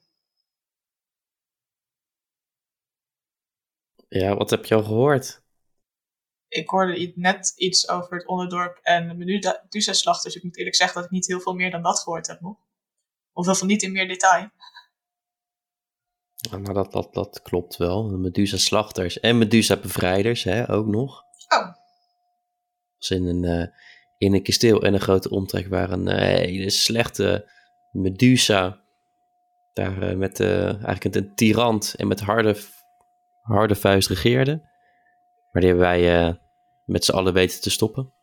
Ja, 4.08 4.36
wat 4.36 4.50
heb 4.50 4.66
je 4.66 4.76
al 4.76 4.84
gehoord? 4.84 5.45
Ik 6.56 6.70
hoorde 6.70 7.12
net 7.16 7.54
iets 7.56 7.90
over 7.90 8.18
het 8.18 8.28
onderdorp 8.28 8.80
en 8.82 9.08
de 9.08 9.14
Medusa-slacht. 9.14 10.24
Dus 10.24 10.36
ik 10.36 10.44
moet 10.44 10.58
eerlijk 10.58 10.76
zeggen 10.76 10.96
dat 10.96 11.06
ik 11.06 11.12
niet 11.12 11.28
heel 11.28 11.40
veel 11.40 11.54
meer 11.54 11.72
dan 11.72 11.82
dat 11.82 12.00
gehoord 12.00 12.28
heb 12.28 12.42
nog. 12.42 12.58
Of 13.34 13.46
wel 13.46 13.56
van 13.56 13.68
niet 13.68 13.82
in 13.82 13.92
meer 13.92 14.08
detail. 14.08 14.50
Ja, 16.36 16.58
maar 16.58 16.74
dat, 16.74 16.92
dat, 16.92 17.14
dat 17.14 17.42
klopt 17.42 17.78
wel. 17.78 18.08
De 18.08 18.18
Medusa-slachters 18.18 19.20
en 19.20 19.38
Medusa-bevrijders 19.38 20.44
hè, 20.44 20.70
ook 20.70 20.88
nog. 20.88 21.24
Oh, 21.48 21.74
Als 22.98 23.10
in 23.10 23.28
een, 23.28 23.44
eh, 23.44 23.68
in 24.18 24.34
een 24.34 24.44
kasteel 24.44 24.82
en 24.82 24.94
een 24.94 25.00
grote 25.00 25.30
omtrek 25.30 25.68
waar 25.68 25.92
een 25.92 26.08
eh, 26.08 26.36
hele 26.36 26.70
slechte 26.70 27.52
Medusa 27.92 28.84
daar 29.74 30.02
eh, 30.02 30.16
met 30.16 30.40
eigenlijk 30.40 31.16
een 31.16 31.36
tirant 31.36 31.94
en 31.98 32.08
met 32.08 32.20
harde, 32.20 32.58
harde 33.42 33.76
vuist 33.76 34.10
regeerde. 34.10 34.74
Maar 35.52 35.62
die 35.62 35.72
hebben 35.72 35.88
wij 35.88 36.38
met 36.86 37.06
z'n 37.06 37.12
allen 37.12 37.34
weten 37.34 37.62
te 37.62 37.70
stoppen. 37.70 38.14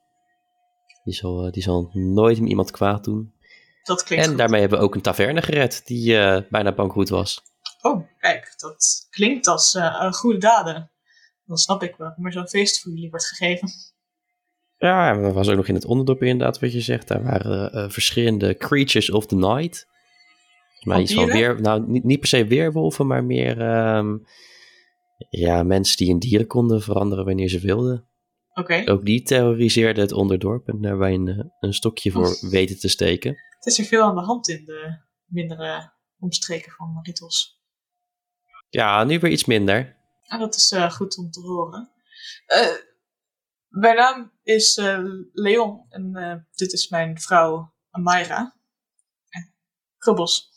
Die 1.04 1.14
zal, 1.14 1.46
eh, 1.46 1.52
die 1.52 1.62
zal 1.62 1.90
nooit 1.92 2.38
iemand 2.38 2.70
kwaad 2.70 3.04
doen. 3.04 3.34
dat 3.82 4.02
klinkt 4.02 4.24
En 4.24 4.30
goed. 4.30 4.38
daarmee 4.38 4.60
hebben 4.60 4.78
we 4.78 4.84
ook 4.84 4.94
een 4.94 5.00
taverne 5.00 5.42
gered 5.42 5.86
die 5.86 6.18
eh, 6.18 6.42
bijna 6.50 6.72
bankroet 6.72 7.08
was. 7.08 7.42
Oh, 7.80 8.06
kijk, 8.18 8.54
dat 8.56 9.06
klinkt 9.10 9.46
als 9.46 9.74
een 9.74 10.14
goede 10.14 10.38
daden. 10.38 10.90
Dan 11.46 11.56
snap 11.56 11.82
ik 11.82 11.96
waarom 11.96 12.26
er 12.26 12.32
zo'n 12.32 12.48
feest 12.48 12.80
voor 12.80 12.92
jullie 12.92 13.10
wordt 13.10 13.26
gegeven. 13.26 13.68
Ja, 14.78 15.14
dat 15.14 15.32
was 15.32 15.48
ook 15.48 15.56
nog 15.56 15.66
in 15.68 15.74
het 15.74 15.84
onderdorp 15.84 16.22
inderdaad 16.22 16.58
wat 16.58 16.72
je 16.72 16.80
zegt. 16.80 17.08
Daar 17.08 17.22
waren 17.22 17.90
verschillende 17.90 18.56
creatures 18.56 19.10
of 19.10 19.26
the 19.26 19.36
night. 19.36 19.86
Mij 20.80 21.00
iets 21.00 21.14
van 21.14 21.26
weer, 21.26 21.60
nou 21.60 21.84
niet, 21.86 22.04
niet 22.04 22.18
per 22.18 22.28
se 22.28 22.44
weerwolven, 22.46 23.06
maar 23.06 23.24
meer 23.24 23.60
ehm, 23.60 24.16
ja, 25.30 25.62
mensen 25.62 25.96
die 25.96 26.08
in 26.08 26.18
dieren 26.18 26.46
konden 26.46 26.82
veranderen 26.82 27.24
wanneer 27.24 27.48
ze 27.48 27.58
wilden. 27.60 28.06
Ook 28.88 29.04
die 29.04 29.22
terroriseerden 29.22 30.02
het 30.02 30.12
onderdorp 30.12 30.68
en 30.68 30.80
daar 30.80 30.98
wij 30.98 31.14
een, 31.14 31.28
eh, 31.28 31.44
een 31.60 31.74
stokje 31.74 32.10
voor 32.10 32.50
weten 32.50 32.78
te 32.78 32.88
steken. 32.88 33.30
het 33.30 33.66
is 33.66 33.78
er 33.78 33.84
veel 33.84 34.02
aan 34.02 34.14
de 34.14 34.20
hand 34.20 34.48
in 34.48 34.64
de 34.64 34.98
mindere 35.24 35.92
omstreken 36.18 36.72
van 36.72 36.98
Ritos. 37.02 37.60
Ja, 38.68 39.04
nu 39.04 39.18
weer 39.18 39.30
iets 39.30 39.44
minder. 39.44 39.96
Ah, 40.26 40.40
dat 40.40 40.54
is 40.54 40.72
eh, 40.72 40.90
goed 40.90 41.18
om 41.18 41.30
te 41.30 41.40
horen. 41.40 41.90
Eh, 42.46 42.76
mijn 43.68 43.96
naam 43.96 44.32
is 44.42 44.80
Leon 45.32 45.86
en 45.88 46.46
dit 46.54 46.72
is 46.72 46.88
mijn 46.88 47.20
vrouw 47.20 47.74
Amaira. 47.90 48.56
En 49.28 49.54
Grubbels. 49.98 50.50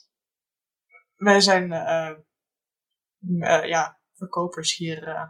Wij 1.15 1.41
zijn, 1.41 1.67
ja, 3.67 3.99
verkopers 4.13 4.75
hier 4.75 5.07
uh, 5.07 5.29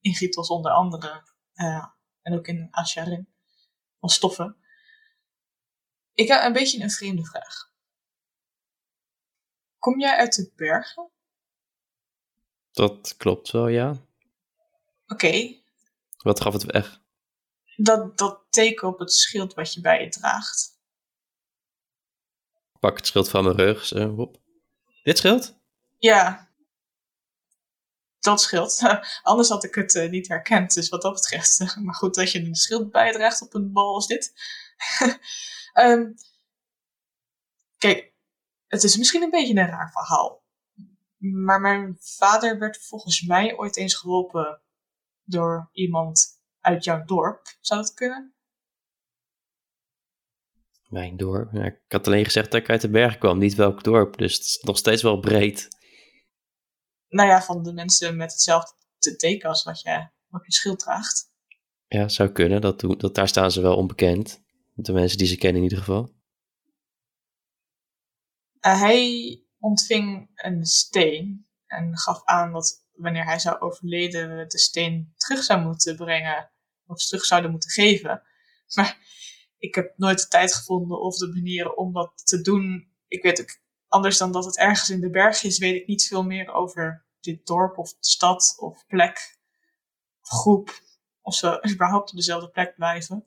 in 0.00 0.14
Gitos 0.14 0.48
onder 0.48 0.72
andere. 0.72 1.22
En 2.22 2.34
ook 2.34 2.46
in 2.46 2.68
Asharin. 2.70 3.28
Van 4.00 4.08
stoffen. 4.08 4.56
Ik 6.14 6.28
heb 6.28 6.42
een 6.44 6.52
beetje 6.52 6.82
een 6.82 6.90
vreemde 6.90 7.24
vraag. 7.24 7.70
Kom 9.78 10.00
jij 10.00 10.16
uit 10.16 10.34
de 10.34 10.52
bergen? 10.56 11.10
Dat 12.72 13.16
klopt 13.16 13.50
wel, 13.50 13.68
ja. 13.68 13.96
Oké. 15.06 15.60
Wat 16.16 16.40
gaf 16.40 16.52
het 16.52 16.64
weg? 16.64 17.00
Dat, 17.76 18.18
dat 18.18 18.40
teken 18.50 18.88
op 18.88 18.98
het 18.98 19.12
schild 19.12 19.54
wat 19.54 19.72
je 19.74 19.80
bij 19.80 20.02
je 20.02 20.08
draagt. 20.08 20.80
Pak 22.80 22.96
het 22.96 23.06
schild 23.06 23.28
van 23.28 23.44
mijn 23.44 23.56
rug. 23.56 23.84
Zo, 23.84 24.14
hop. 24.14 24.40
Dit 25.02 25.18
schild? 25.18 25.56
Ja. 25.98 26.51
Dat 28.22 28.40
schild. 28.40 28.80
Anders 29.22 29.48
had 29.48 29.64
ik 29.64 29.74
het 29.74 29.94
uh, 29.94 30.10
niet 30.10 30.28
herkend, 30.28 30.74
dus 30.74 30.88
wat 30.88 31.02
dat 31.02 31.12
betreft. 31.12 31.64
maar 31.84 31.94
goed, 31.94 32.14
dat 32.14 32.32
je 32.32 32.38
een 32.38 32.54
schild 32.54 32.90
bijdraagt 32.90 33.42
op 33.42 33.54
een 33.54 33.72
bal 33.72 33.94
als 33.94 34.06
dit. 34.06 34.32
um, 35.74 36.14
kijk, 37.78 38.12
het 38.66 38.82
is 38.82 38.96
misschien 38.96 39.22
een 39.22 39.30
beetje 39.30 39.54
een 39.54 39.66
raar 39.66 39.90
verhaal. 39.92 40.42
Maar 41.16 41.60
mijn 41.60 41.96
vader 42.00 42.58
werd 42.58 42.84
volgens 42.86 43.22
mij 43.22 43.56
ooit 43.56 43.76
eens 43.76 43.94
geholpen 43.94 44.60
door 45.24 45.68
iemand 45.72 46.40
uit 46.60 46.84
jouw 46.84 47.04
dorp. 47.04 47.56
Zou 47.60 47.80
dat 47.80 47.94
kunnen? 47.94 48.34
Mijn 50.88 51.16
dorp? 51.16 51.52
ik 51.52 51.78
had 51.88 52.06
alleen 52.06 52.24
gezegd 52.24 52.50
dat 52.50 52.60
ik 52.60 52.70
uit 52.70 52.80
de 52.80 52.90
berg 52.90 53.18
kwam, 53.18 53.38
niet 53.38 53.54
welk 53.54 53.82
dorp. 53.84 54.18
Dus 54.18 54.34
het 54.34 54.44
is 54.44 54.60
nog 54.62 54.78
steeds 54.78 55.02
wel 55.02 55.20
breed. 55.20 55.68
Nou 57.12 57.28
ja, 57.28 57.42
van 57.42 57.62
de 57.62 57.72
mensen 57.72 58.16
met 58.16 58.32
hetzelfde 58.32 59.16
teken 59.16 59.48
als 59.48 59.62
wat 59.62 59.80
je 59.80 60.08
op 60.30 60.44
je 60.44 60.52
schild 60.52 60.78
draagt. 60.78 61.30
Ja, 61.86 62.08
zou 62.08 62.28
kunnen. 62.28 62.60
Dat, 62.60 62.80
dat, 62.80 63.14
daar 63.14 63.28
staan 63.28 63.50
ze 63.50 63.60
wel 63.60 63.76
onbekend. 63.76 64.42
De 64.74 64.92
mensen 64.92 65.18
die 65.18 65.26
ze 65.26 65.36
kennen 65.36 65.56
in 65.56 65.62
ieder 65.62 65.78
geval. 65.78 66.14
Uh, 68.66 68.80
hij 68.80 69.42
ontving 69.58 70.30
een 70.34 70.64
steen 70.64 71.46
en 71.66 71.98
gaf 71.98 72.24
aan 72.24 72.52
dat 72.52 72.86
wanneer 72.92 73.24
hij 73.24 73.38
zou 73.38 73.60
overleden 73.60 74.36
we 74.36 74.46
de 74.46 74.58
steen 74.58 75.12
terug 75.16 75.42
zou 75.42 75.62
moeten 75.62 75.96
brengen 75.96 76.50
of 76.86 77.06
terug 77.06 77.24
zouden 77.24 77.50
moeten 77.50 77.70
geven. 77.70 78.22
Maar 78.74 78.98
ik 79.58 79.74
heb 79.74 79.92
nooit 79.96 80.20
de 80.20 80.28
tijd 80.28 80.54
gevonden 80.54 81.00
of 81.00 81.16
de 81.16 81.26
manieren 81.26 81.76
om 81.76 81.92
dat 81.92 82.26
te 82.26 82.40
doen. 82.40 82.92
Ik 83.08 83.22
weet 83.22 83.40
ook, 83.40 83.60
anders 83.92 84.18
dan 84.18 84.32
dat 84.32 84.44
het 84.44 84.58
ergens 84.58 84.90
in 84.90 85.00
de 85.00 85.10
berg 85.10 85.42
is, 85.42 85.58
weet 85.58 85.74
ik 85.74 85.86
niet 85.86 86.06
veel 86.06 86.22
meer 86.22 86.52
over 86.52 87.04
dit 87.20 87.46
dorp 87.46 87.78
of 87.78 87.94
stad 88.00 88.54
of 88.58 88.86
plek 88.86 89.38
of 90.20 90.28
groep. 90.28 90.80
Of 91.20 91.34
ze 91.34 91.60
überhaupt 91.72 92.10
op 92.10 92.16
dezelfde 92.16 92.50
plek 92.50 92.74
blijven. 92.74 93.26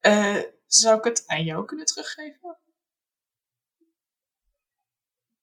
Uh, 0.00 0.42
zou 0.66 0.98
ik 0.98 1.04
het 1.04 1.22
aan 1.26 1.44
jou 1.44 1.64
kunnen 1.64 1.86
teruggeven? 1.86 2.58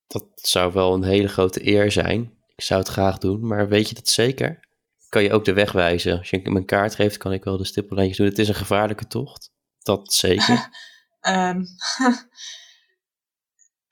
Dat 0.08 0.28
zou 0.36 0.74
wel 0.74 0.94
een 0.94 1.04
hele 1.04 1.28
grote 1.28 1.68
eer 1.68 1.92
zijn. 1.92 2.38
Ik 2.56 2.64
zou 2.64 2.80
het 2.80 2.90
graag 2.90 3.18
doen, 3.18 3.48
maar 3.48 3.68
weet 3.68 3.90
je 3.90 3.96
dat 3.96 4.08
zeker? 4.08 4.68
Kan 5.10 5.24
je 5.24 5.34
ook 5.34 5.46
de 5.46 5.54
weg 5.54 5.72
wijzen? 5.72 6.18
Als 6.18 6.30
je 6.30 6.50
mijn 6.50 6.66
kaart 6.66 6.96
geeft, 6.96 7.18
kan 7.18 7.32
ik 7.32 7.44
wel 7.44 7.58
de 7.58 7.66
stippellijntjes 7.66 8.18
doen. 8.18 8.28
Het 8.28 8.40
is 8.40 8.48
een 8.48 8.56
gevaarlijke 8.56 9.08
tocht. 9.08 9.52
Dat 9.80 10.14
zeker. 10.14 10.70
um, 11.28 11.66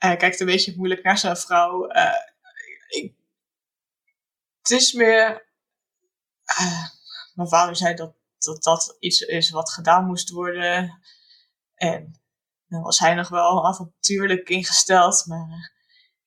hij 0.05 0.15
kijkt 0.17 0.39
een 0.39 0.45
beetje 0.45 0.75
moeilijk 0.75 1.03
naar 1.03 1.17
zijn 1.17 1.37
vrouw. 1.37 1.91
Uh, 1.91 2.15
ik, 2.87 3.15
het 4.61 4.69
is 4.69 4.93
meer. 4.93 5.49
Uh, 6.61 6.87
mijn 7.33 7.49
vader 7.49 7.75
zei 7.75 7.95
dat, 7.95 8.15
dat 8.37 8.63
dat 8.63 8.95
iets 8.99 9.21
is 9.21 9.49
wat 9.49 9.71
gedaan 9.71 10.05
moest 10.05 10.29
worden. 10.29 11.01
En 11.75 12.21
dan 12.67 12.81
was 12.81 12.99
hij 12.99 13.13
nog 13.13 13.29
wel 13.29 13.67
avontuurlijk 13.67 14.49
ingesteld. 14.49 15.25
Maar 15.25 15.47
uh, 15.49 15.65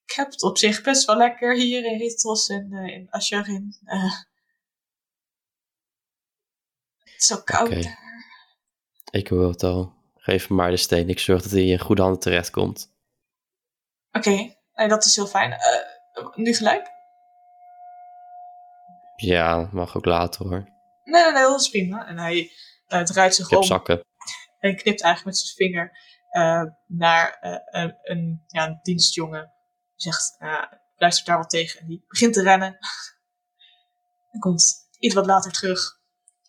ik 0.04 0.12
heb 0.14 0.30
het 0.30 0.42
op 0.42 0.58
zich 0.58 0.82
best 0.82 1.04
wel 1.04 1.16
lekker 1.16 1.54
hier 1.54 1.84
in 1.84 1.98
Ritos 1.98 2.46
en 2.46 2.72
in 2.72 3.10
Asherin. 3.10 3.76
het 6.98 7.14
is 7.16 7.26
zo 7.26 7.36
koud 7.36 7.68
okay. 7.68 7.82
daar. 7.82 8.02
Ik 9.10 9.28
hoor 9.28 9.48
het 9.48 9.62
al. 9.62 10.03
Geef 10.24 10.48
me 10.48 10.56
maar 10.56 10.70
de 10.70 10.76
steen. 10.76 11.08
Ik 11.08 11.18
zorg 11.18 11.42
dat 11.42 11.50
hij 11.50 11.64
in 11.64 11.78
goede 11.78 12.02
handen 12.02 12.20
terechtkomt. 12.20 12.92
Oké, 14.12 14.28
okay. 14.28 14.58
nee, 14.74 14.88
dat 14.88 15.04
is 15.04 15.16
heel 15.16 15.26
fijn. 15.26 15.56
nu 16.34 16.54
gelijk? 16.54 16.90
Ja, 19.16 19.68
mag 19.72 19.96
ook 19.96 20.04
later 20.04 20.46
hoor. 20.46 20.68
Nee, 21.04 21.22
nee, 21.22 21.32
nee, 21.32 21.42
dat 21.42 21.60
is 21.60 21.68
prima. 21.68 22.06
En 22.06 22.18
hij 22.18 22.50
uh, 22.88 23.02
draait 23.02 23.34
zich 23.34 23.50
om. 23.50 23.62
zakken. 23.62 24.04
En 24.58 24.76
knipt 24.76 25.02
eigenlijk 25.02 25.24
met 25.24 25.36
zijn 25.36 25.56
vinger 25.56 25.98
uh, 26.32 26.62
naar 26.86 27.38
een, 27.70 27.98
een, 28.02 28.44
ja, 28.46 28.66
een 28.66 28.78
dienstjongen. 28.82 29.52
Die 29.96 30.12
zegt, 30.12 30.36
luistert 30.96 31.26
daar 31.26 31.38
wat 31.38 31.50
tegen. 31.50 31.80
En 31.80 31.86
die 31.86 32.04
begint 32.08 32.34
te 32.34 32.42
rennen. 32.42 32.78
en 34.32 34.40
komt 34.40 34.74
iets 34.98 35.14
wat 35.14 35.26
later 35.26 35.52
terug. 35.52 36.02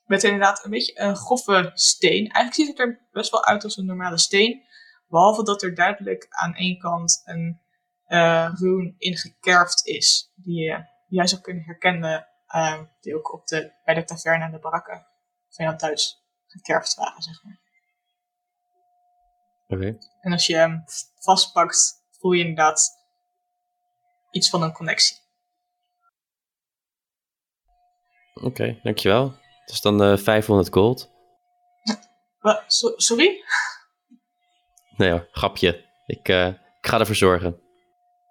Met 0.05 0.23
inderdaad 0.23 0.63
een 0.63 0.71
beetje 0.71 0.99
een 0.99 1.15
grove 1.15 1.71
steen. 1.73 2.31
Eigenlijk 2.31 2.53
ziet 2.53 2.67
het 2.67 2.79
er 2.79 3.07
best 3.11 3.31
wel 3.31 3.45
uit 3.45 3.63
als 3.63 3.77
een 3.77 3.85
normale 3.85 4.17
steen. 4.17 4.63
Behalve 5.07 5.43
dat 5.43 5.63
er 5.63 5.75
duidelijk 5.75 6.27
aan 6.29 6.55
één 6.55 6.77
kant 6.77 7.21
een 7.25 7.61
uh, 8.07 8.51
rune 8.53 8.93
ingekerfd 8.97 9.85
is. 9.85 10.31
Die 10.35 10.63
je 10.63 10.85
jij 11.07 11.27
zou 11.27 11.41
kunnen 11.41 11.63
herkennen. 11.63 12.27
Uh, 12.55 12.81
die 13.01 13.15
ook 13.15 13.33
op 13.33 13.47
de, 13.47 13.73
bij 13.83 13.93
de 13.93 14.03
taverne 14.03 14.45
en 14.45 14.51
de 14.51 14.59
barakken 14.59 15.07
van 15.49 15.65
jou 15.65 15.77
thuis 15.77 16.23
gekerfd 16.47 16.95
waren, 16.95 17.21
zeg 17.21 17.43
maar. 17.43 17.59
Okay. 19.67 19.97
En 20.21 20.31
als 20.31 20.47
je 20.47 20.55
hem 20.55 20.83
vastpakt, 21.15 22.05
voel 22.11 22.31
je 22.31 22.41
inderdaad 22.41 22.91
iets 24.31 24.49
van 24.49 24.63
een 24.63 24.73
connectie. 24.73 25.17
Oké, 28.33 28.45
okay, 28.45 28.79
dankjewel. 28.83 29.43
Dat 29.65 29.75
is 29.75 29.81
dan 29.81 30.11
uh, 30.11 30.17
500 30.17 30.73
gold. 30.73 31.11
Wat? 32.39 32.63
So 32.67 32.93
sorry? 32.95 33.43
Nee 34.97 35.11
hoor, 35.11 35.27
grapje. 35.31 35.85
Ik, 36.05 36.29
uh, 36.29 36.47
ik 36.47 36.87
ga 36.87 36.99
ervoor 36.99 37.15
zorgen. 37.15 37.59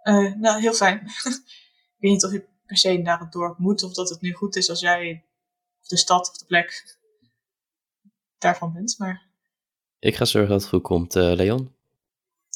Uh, 0.03 0.35
nou, 0.35 0.61
heel 0.61 0.73
fijn. 0.73 0.97
ik 1.97 1.97
weet 1.99 2.11
niet 2.11 2.25
of 2.25 2.33
je 2.33 2.47
per 2.67 2.77
se 2.77 2.99
naar 2.99 3.21
het 3.21 3.33
dorp 3.33 3.59
moet 3.59 3.83
of 3.83 3.93
dat 3.93 4.09
het 4.09 4.21
nu 4.21 4.33
goed 4.33 4.57
is 4.57 4.71
als 4.71 4.81
jij 4.81 5.25
of 5.81 5.87
de 5.87 5.97
stad 5.97 6.29
of 6.31 6.37
de 6.37 6.45
plek 6.45 6.99
daarvan 8.39 8.73
bent, 8.73 8.99
maar... 8.99 9.27
Ik 9.99 10.17
ga 10.17 10.25
zorgen 10.25 10.51
dat 10.51 10.61
het 10.61 10.71
goed 10.71 10.83
komt, 10.83 11.17
uh, 11.17 11.33
Leon. 11.33 11.77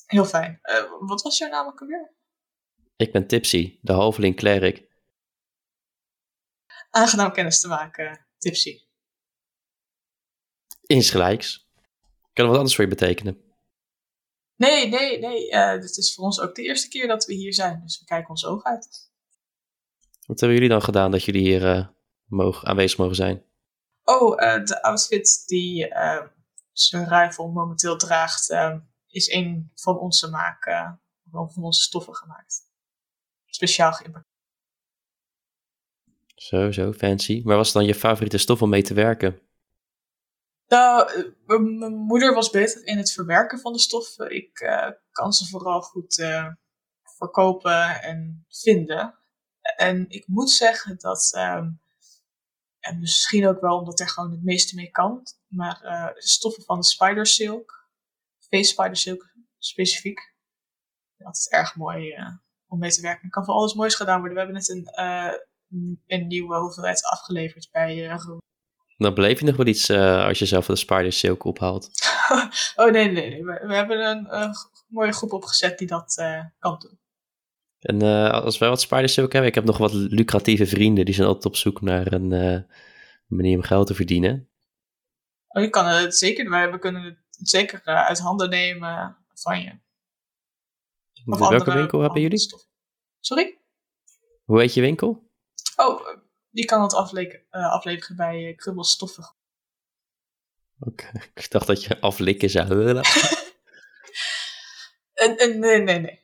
Heel 0.06 0.24
fijn. 0.24 0.60
Uh, 0.62 0.82
wat 1.00 1.22
was 1.22 1.38
jouw 1.38 1.48
naam 1.48 1.66
ook 1.66 1.80
alweer? 1.80 2.12
Ik 2.96 3.12
ben 3.12 3.26
Tipsy, 3.26 3.78
de 3.82 3.92
halveling 3.92 4.36
klerk. 4.36 4.86
Aangenaam 6.90 7.32
kennis 7.32 7.60
te 7.60 7.68
maken, 7.68 8.26
Tipsy. 8.38 8.80
Insgelijks. 10.86 11.68
Kan 12.32 12.44
er 12.44 12.50
wat 12.50 12.56
anders 12.56 12.74
voor 12.74 12.84
je 12.84 12.90
betekenen? 12.90 13.42
Nee, 14.56 14.88
nee, 14.88 15.18
nee. 15.18 15.50
Uh, 15.50 15.80
dit 15.80 15.96
is 15.96 16.14
voor 16.14 16.24
ons 16.24 16.40
ook 16.40 16.54
de 16.54 16.62
eerste 16.62 16.88
keer 16.88 17.06
dat 17.06 17.24
we 17.24 17.34
hier 17.34 17.54
zijn, 17.54 17.80
dus 17.80 17.98
we 17.98 18.04
kijken 18.04 18.30
ons 18.30 18.44
oog 18.44 18.62
uit. 18.62 19.10
Wat 20.26 20.40
hebben 20.40 20.58
jullie 20.58 20.72
dan 20.72 20.82
gedaan 20.82 21.10
dat 21.10 21.24
jullie 21.24 21.42
hier 21.42 21.76
uh, 21.76 21.88
mogen, 22.24 22.68
aanwezig 22.68 22.98
mogen 22.98 23.14
zijn? 23.14 23.44
Oh, 24.04 24.42
uh, 24.42 24.64
de 24.64 24.82
outfit 24.82 25.42
die 25.46 25.88
zijn 26.72 27.34
momenteel 27.36 27.96
draagt, 27.96 28.54
is 29.06 29.32
een 29.32 29.70
van 29.74 29.98
onze 29.98 30.30
maak, 30.30 30.64
van 31.30 31.62
onze 31.62 31.82
stoffen 31.82 32.14
gemaakt. 32.14 32.60
Speciaal 33.46 33.92
geïmporteerd. 33.92 34.27
Zo, 36.38 36.70
zo, 36.70 36.92
fancy. 36.92 37.42
Maar 37.44 37.56
was 37.56 37.72
dan 37.72 37.84
je 37.84 37.94
favoriete 37.94 38.38
stof 38.38 38.62
om 38.62 38.68
mee 38.68 38.82
te 38.82 38.94
werken? 38.94 39.40
Nou, 40.66 41.10
mijn 41.46 41.94
moeder 41.94 42.34
was 42.34 42.50
beter 42.50 42.86
in 42.86 42.96
het 42.96 43.12
verwerken 43.12 43.58
van 43.58 43.72
de 43.72 43.78
stoffen. 43.78 44.34
Ik 44.34 44.60
uh, 44.60 44.90
kan 45.10 45.32
ze 45.32 45.48
vooral 45.48 45.80
goed 45.80 46.18
uh, 46.18 46.46
verkopen 47.16 48.02
en 48.02 48.44
vinden. 48.48 49.18
En 49.76 50.04
ik 50.08 50.26
moet 50.26 50.50
zeggen 50.50 50.98
dat, 50.98 51.32
um, 51.36 51.80
en 52.80 52.98
misschien 53.00 53.46
ook 53.46 53.60
wel 53.60 53.78
omdat 53.78 54.00
er 54.00 54.08
gewoon 54.08 54.30
het 54.30 54.44
meeste 54.44 54.74
mee 54.74 54.90
kan, 54.90 55.22
maar 55.46 55.80
uh, 55.84 56.08
stoffen 56.14 56.64
van 56.64 56.82
Spider 56.82 57.26
Silk, 57.26 57.88
Face 58.38 58.70
Spider 58.70 58.96
Silk 58.96 59.32
specifiek, 59.58 60.34
dat 61.16 61.36
is 61.36 61.48
erg 61.48 61.76
mooi 61.76 62.14
om 62.66 62.78
mee 62.78 62.90
te 62.90 63.00
werken. 63.00 63.24
Er 63.24 63.30
kan 63.30 63.44
voor 63.44 63.54
alles 63.54 63.74
moois 63.74 63.94
gedaan 63.94 64.20
worden. 64.20 64.36
We 64.36 64.42
hebben 64.42 64.56
net 64.56 64.68
een, 64.68 64.90
een 66.06 66.26
nieuwe 66.26 66.56
hoeveelheid 66.56 67.04
afgeleverd 67.04 67.68
bij 67.72 68.06
Room. 68.06 68.40
Dan 68.96 69.14
beleef 69.14 69.38
je 69.38 69.46
nog 69.46 69.56
wel 69.56 69.66
iets 69.66 69.90
uh, 69.90 70.24
als 70.24 70.38
je 70.38 70.46
zelf 70.46 70.66
de 70.66 70.76
Spider 70.76 71.12
Silk 71.12 71.44
ophaalt. 71.44 71.90
oh 72.76 72.90
nee, 72.90 73.10
nee, 73.10 73.30
nee. 73.30 73.44
We, 73.44 73.64
we 73.66 73.74
hebben 73.74 74.06
een, 74.06 74.54
mooie 74.88 75.12
groep 75.12 75.32
opgezet 75.32 75.78
die 75.78 75.86
dat 75.86 76.16
uh, 76.20 76.44
kan 76.58 76.78
doen. 76.78 76.98
En 77.78 78.02
eh, 78.02 78.30
als 78.30 78.58
wij 78.58 78.68
wat 78.68 78.80
spiders 78.80 79.16
hebben, 79.16 79.44
ik 79.44 79.54
heb 79.54 79.64
nog 79.64 79.78
wat 79.78 79.92
lucratieve 79.92 80.66
vrienden. 80.66 81.04
Die 81.04 81.14
zijn 81.14 81.26
altijd 81.26 81.46
op 81.46 81.56
zoek 81.56 81.80
naar 81.80 82.12
een 82.12 82.30
uh, 82.30 82.60
manier 83.26 83.56
om 83.56 83.62
geld 83.62 83.86
te 83.86 83.94
verdienen. 83.94 84.48
Oh, 85.48 85.62
je 85.62 85.70
kan 85.70 85.86
het 85.86 86.16
zeker, 86.16 86.50
wij 86.50 86.70
we 86.70 86.78
kunnen 86.78 87.02
het 87.02 87.18
zeker 87.30 87.82
uh, 87.84 88.06
uit 88.06 88.18
handen 88.18 88.50
nemen 88.50 89.16
van 89.34 89.60
je. 89.60 89.78
Of 91.26 91.48
welke 91.48 91.72
winkel 91.72 92.00
hebben 92.00 92.20
jullie? 92.20 92.38
Stof. 92.38 92.66
Sorry? 93.20 93.58
Hoe 94.44 94.60
heet 94.60 94.74
je 94.74 94.80
winkel? 94.80 95.27
Oh, 95.80 96.18
die 96.50 96.64
kan 96.64 96.82
het 96.82 96.94
afle 96.94 97.44
afleveren 97.50 98.16
bij 98.16 98.54
Krubbelstoffen. 98.56 99.34
Oké, 100.80 100.90
okay. 100.90 101.30
ik 101.34 101.50
dacht 101.50 101.66
dat 101.66 101.84
je 101.84 102.00
aflikken 102.00 102.50
zou 102.50 102.68
willen. 102.68 103.04
nee, 105.36 105.80
nee, 105.80 105.98
nee. 105.98 106.22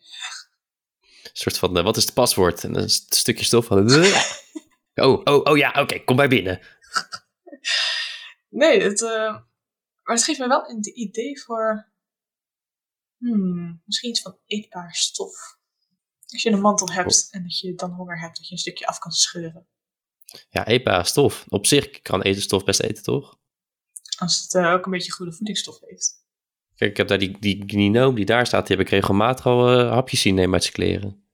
Een 1.23 1.31
soort 1.33 1.59
van, 1.59 1.79
uh, 1.79 1.85
wat 1.85 1.97
is 1.97 2.05
het 2.05 2.15
paswoord? 2.15 2.65
En 2.65 2.75
een 2.75 2.91
stukje 2.91 3.45
stof 3.45 3.67
van... 3.67 3.91
oh, 4.95 5.21
oh, 5.25 5.45
oh 5.45 5.57
ja, 5.57 5.81
oké, 5.81 6.05
kom 6.05 6.17
bij 6.17 6.29
binnen. 6.29 6.61
Nee, 8.49 8.83
het, 8.83 9.01
uh, 9.01 9.33
maar 10.03 10.17
het 10.17 10.25
geeft 10.25 10.39
me 10.39 10.49
wel 10.49 10.69
een 10.69 11.01
idee 11.01 11.41
voor... 11.41 11.93
Hmm, 13.19 13.83
misschien 13.85 14.11
iets 14.11 14.23
van 14.23 14.39
eetbaar 14.47 14.95
stof. 14.95 15.59
Als 16.35 16.43
je 16.43 16.51
een 16.51 16.61
mantel 16.61 16.91
hebt 16.91 17.29
en 17.31 17.43
dat 17.43 17.59
je 17.59 17.75
dan 17.75 17.91
honger 17.91 18.21
hebt, 18.21 18.37
dat 18.37 18.47
je 18.47 18.53
een 18.53 18.59
stukje 18.59 18.87
af 18.87 18.99
kan 18.99 19.13
scheuren. 19.13 19.67
Ja, 20.49 20.67
eetbare 20.67 21.05
stof. 21.05 21.45
Op 21.49 21.67
zich 21.67 22.01
kan 22.01 22.23
etenstof 22.23 22.65
best 22.65 22.81
eten, 22.81 23.03
toch? 23.03 23.39
Als 24.19 24.43
het 24.43 24.55
uh, 24.55 24.73
ook 24.73 24.85
een 24.85 24.91
beetje 24.91 25.13
goede 25.13 25.33
voedingsstof 25.33 25.81
heeft. 25.81 26.23
Kijk, 26.75 26.91
ik 26.91 26.97
heb 26.97 27.09
daar 27.09 27.19
die, 27.19 27.39
die 27.39 27.63
gninoom 27.67 28.15
die 28.15 28.25
daar 28.25 28.47
staat, 28.47 28.67
die 28.67 28.77
heb 28.77 28.87
ik 28.87 28.93
regelmatig 28.93 29.47
al 29.47 29.81
uh, 29.81 29.91
hapjes 29.91 30.21
zien 30.21 30.35
nemen 30.35 30.55
uit 30.55 30.63
zijn 30.63 30.75
kleren. 30.75 31.29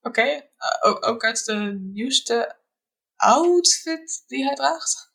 Oké, 0.00 0.20
okay. 0.20 0.50
uh, 0.84 1.10
ook, 1.10 1.24
uit 1.24 1.44
de 1.44 1.78
nieuwste 1.92 2.56
outfit 3.16 4.24
die 4.26 4.44
hij 4.44 4.54
draagt? 4.54 5.14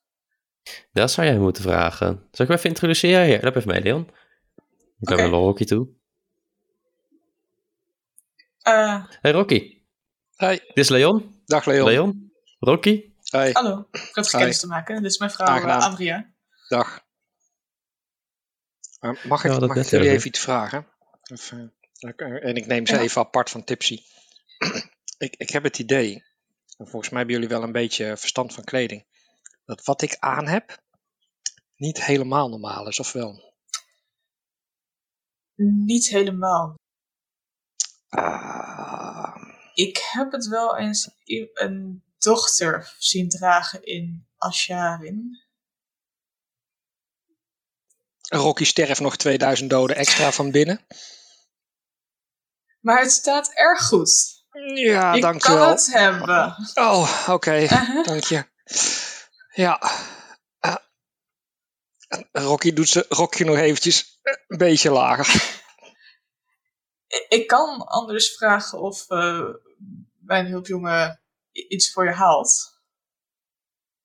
Dat 0.91 1.11
zou 1.11 1.27
jij 1.27 1.37
moeten 1.37 1.63
vragen. 1.63 2.07
Zal 2.07 2.45
ik 2.45 2.51
hem 2.51 2.57
even 2.57 2.69
introduceren? 2.69 3.27
Ja, 3.27 3.39
loop 3.41 3.55
even 3.55 3.71
mee, 3.71 3.81
Leon. 3.81 4.07
Ik 4.99 5.07
ga 5.07 5.13
okay. 5.13 5.29
naar 5.29 5.39
Rocky 5.39 5.65
toe. 5.65 5.99
Uh, 8.63 9.05
hey 9.21 9.31
Rocky. 9.31 9.81
Hi. 10.37 10.57
Dit 10.57 10.77
is 10.77 10.89
Leon. 10.89 11.41
Dag 11.45 11.65
Leon. 11.65 11.85
Leon. 11.85 12.31
Rocky. 12.59 13.13
Hi. 13.31 13.51
Hallo, 13.51 13.87
prettig 13.91 14.29
kennis 14.29 14.59
te 14.59 14.67
maken. 14.67 15.01
Dit 15.01 15.11
is 15.11 15.17
mijn 15.17 15.31
vrouw 15.31 15.57
uh, 15.57 15.85
Andrea. 15.85 16.33
Dag. 16.67 17.05
Uh, 18.99 19.23
mag 19.23 19.43
ik, 19.43 19.51
ja, 19.51 19.59
mag 19.59 19.75
ik 19.75 19.85
jullie 19.85 20.09
even 20.09 20.27
iets 20.27 20.39
vragen? 20.39 20.87
Of, 21.31 21.51
en 21.99 22.55
ik 22.55 22.65
neem 22.65 22.87
ze 22.87 22.95
ja. 22.95 23.01
even 23.01 23.21
apart 23.21 23.49
van 23.49 23.63
Tipsy. 23.63 24.03
ik, 25.17 25.35
ik 25.37 25.49
heb 25.49 25.63
het 25.63 25.79
idee, 25.79 26.23
en 26.77 26.87
volgens 26.87 27.09
mij 27.09 27.19
hebben 27.19 27.39
jullie 27.39 27.55
wel 27.55 27.63
een 27.63 27.71
beetje 27.71 28.17
verstand 28.17 28.53
van 28.53 28.63
kleding, 28.63 29.05
dat 29.65 29.85
wat 29.85 30.01
ik 30.01 30.17
aan 30.19 30.47
heb 30.47 30.81
niet 31.75 32.05
helemaal 32.05 32.49
normaal 32.49 32.87
is, 32.87 32.99
of 32.99 33.11
wel? 33.11 33.53
Niet 35.85 36.07
helemaal. 36.07 36.80
Ah. 38.11 39.35
Ik 39.73 40.09
heb 40.11 40.31
het 40.31 40.47
wel 40.47 40.77
eens 40.77 41.09
een 41.53 42.03
dochter 42.17 42.95
zien 42.97 43.29
dragen 43.29 43.83
in 43.83 44.27
Asharin. 44.37 45.39
Rocky 48.21 48.63
sterft 48.63 48.99
nog 48.99 49.17
2000 49.17 49.69
doden 49.69 49.95
extra 49.95 50.31
van 50.31 50.51
binnen. 50.51 50.85
Maar 52.79 53.01
het 53.01 53.11
staat 53.11 53.51
erg 53.53 53.87
goed. 53.87 54.43
Ja, 54.73 55.13
je 55.13 55.21
dankjewel. 55.21 55.59
kan 55.59 55.69
het 55.69 55.93
hebben. 55.93 56.55
Oh, 56.73 57.19
oké. 57.21 57.31
Okay. 57.31 57.63
Uh 57.63 57.87
-huh. 57.87 58.05
Dank 58.05 58.23
je. 58.23 58.45
Ja. 59.53 59.81
Uh, 60.65 60.75
Rocky 62.31 62.73
doet 62.73 62.89
ze 62.89 63.05
Rocky 63.09 63.43
nog 63.43 63.57
eventjes 63.57 64.19
een 64.47 64.57
beetje 64.57 64.91
lager. 64.91 65.59
Ik 67.27 67.47
kan 67.47 67.87
anders 67.87 68.35
vragen 68.35 68.81
of 68.81 69.09
uh, 69.09 69.49
mijn 70.19 70.45
hulpjongen 70.45 71.21
iets 71.51 71.91
voor 71.91 72.05
je 72.05 72.11
haalt. 72.11 72.81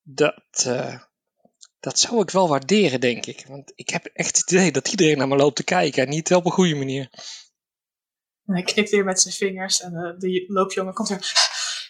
Dat, 0.03 0.65
uh, 0.67 1.03
dat 1.81 1.99
zou 1.99 2.21
ik 2.21 2.31
wel 2.31 2.49
waarderen, 2.49 3.01
denk 3.01 3.27
ik. 3.27 3.47
Want 3.47 3.73
ik 3.75 3.89
heb 3.89 4.05
echt 4.05 4.37
het 4.37 4.51
idee 4.51 4.73
dat 4.73 4.89
iedereen 4.89 5.19
naar 5.19 5.29
me 5.29 5.37
loopt 5.37 5.57
te 5.57 5.65
kijken 5.65 6.03
en 6.03 6.09
niet 6.09 6.35
op 6.35 6.45
een 6.45 6.53
goede 6.53 6.75
manier. 6.75 7.11
En 8.45 8.55
hij 8.55 8.63
knipt 8.63 8.91
weer 8.91 9.05
met 9.05 9.21
zijn 9.21 9.35
vingers 9.35 9.81
en 9.81 9.93
de, 9.93 10.15
de 10.19 10.45
loopjongen 10.49 10.95
komt 10.95 11.09
weer. 11.09 11.33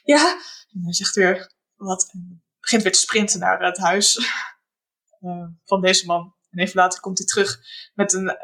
Ja! 0.03 0.41
En 0.73 0.83
hij 0.83 0.93
zegt 0.93 1.15
weer 1.15 1.53
wat 1.75 2.11
en 2.13 2.45
begint 2.61 2.83
weer 2.83 2.93
te 2.93 2.99
sprinten 2.99 3.41
naar 3.41 3.63
het 3.63 3.79
huis 3.79 4.19
van 5.65 5.81
deze 5.81 6.07
man. 6.07 6.35
En 6.51 6.59
even 6.59 6.81
later 6.81 7.01
komt 7.01 7.19
hij 7.19 7.27
terug 7.27 7.61
met 7.95 8.13
een, 8.13 8.37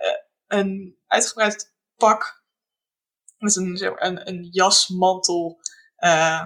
een 0.46 0.98
uitgebreid 1.06 1.74
pak. 1.96 2.41
Met 3.42 3.56
een, 3.56 4.06
een, 4.06 4.28
een 4.28 4.48
jas, 4.50 4.88
mantel 4.88 5.60
uh, 5.98 6.40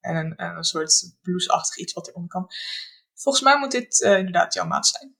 en 0.00 0.16
een, 0.16 0.36
en 0.36 0.56
een 0.56 0.64
soort 0.64 1.16
blouseachtig 1.22 1.76
iets 1.76 1.92
wat 1.92 2.08
eronder 2.08 2.30
kan. 2.30 2.46
Volgens 3.14 3.44
mij 3.44 3.58
moet 3.58 3.70
dit 3.70 4.00
inderdaad 4.00 4.54
jouw 4.54 4.66
maat 4.66 4.86
zijn. 4.86 5.16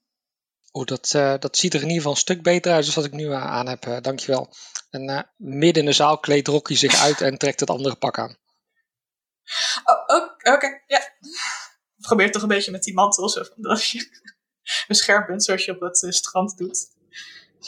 Oh, 0.72 0.84
dat, 0.84 1.08
dat 1.40 1.56
ziet 1.56 1.74
er 1.74 1.80
in 1.80 1.86
ieder 1.86 1.96
geval 1.96 2.12
een 2.12 2.18
stuk 2.18 2.42
beter 2.42 2.72
uit 2.72 2.84
dan 2.84 2.94
wat 2.94 3.04
ik 3.04 3.12
nu 3.12 3.32
aan 3.32 3.68
heb. 3.68 3.98
dankjewel. 4.02 4.54
En 4.90 5.32
midden 5.36 5.82
in 5.82 5.88
de 5.88 5.94
zaal 5.94 6.18
kleedt 6.18 6.48
Rocky 6.48 6.74
zich 6.74 6.94
uit 6.94 7.20
en 7.20 7.38
trekt 7.38 7.60
het 7.60 7.70
andere 7.70 7.96
pak 7.96 8.18
aan. 8.18 8.36
Oh, 9.84 10.36
Oké, 10.46 10.54
okay, 10.54 10.82
ja. 10.86 11.00
Probeer 12.00 12.30
toch 12.30 12.42
een 12.42 12.48
beetje 12.48 12.70
met 12.70 12.82
die 12.82 12.94
mantel, 12.94 13.28
zo 13.28 13.42
van 13.42 13.62
dat 13.62 13.86
je 13.86 14.08
beschermd 14.88 15.26
bent, 15.26 15.44
zoals 15.44 15.64
je 15.64 15.72
op 15.72 15.80
dat 15.80 16.06
strand 16.08 16.56
doet. 16.56 16.94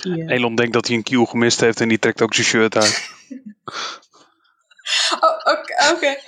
Elon 0.05 0.55
denkt 0.55 0.73
dat 0.73 0.87
hij 0.87 0.97
een 0.97 1.03
cue 1.03 1.27
gemist 1.27 1.61
heeft 1.61 1.81
en 1.81 1.89
die 1.89 1.99
trekt 1.99 2.23
ook 2.23 2.35
zijn 2.35 2.47
shirt 2.47 2.77
uit. 2.77 3.11
oh, 5.21 5.39
oké. 5.45 5.93
Okay, 5.95 6.19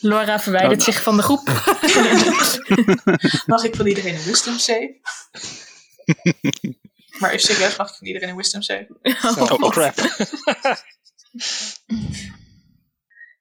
Laura 0.00 0.40
verwijdert 0.40 0.80
oh, 0.80 0.84
zich 0.84 1.02
van 1.02 1.16
de 1.16 1.22
groep. 1.22 1.46
Mag 3.46 3.64
ik 3.64 3.76
van 3.76 3.86
iedereen 3.86 4.14
een 4.14 4.22
wisdom 4.22 4.58
save? 4.58 5.00
Maar 7.18 7.30
even 7.30 7.54
serieus, 7.54 7.76
mag 7.76 7.88
ik 7.88 7.94
van 7.94 8.06
iedereen 8.06 8.28
een 8.28 8.36
wisdom 8.36 8.62
save? 8.62 8.88
Oh, 9.02 9.52
oh 9.62 9.70
crap. 9.70 9.98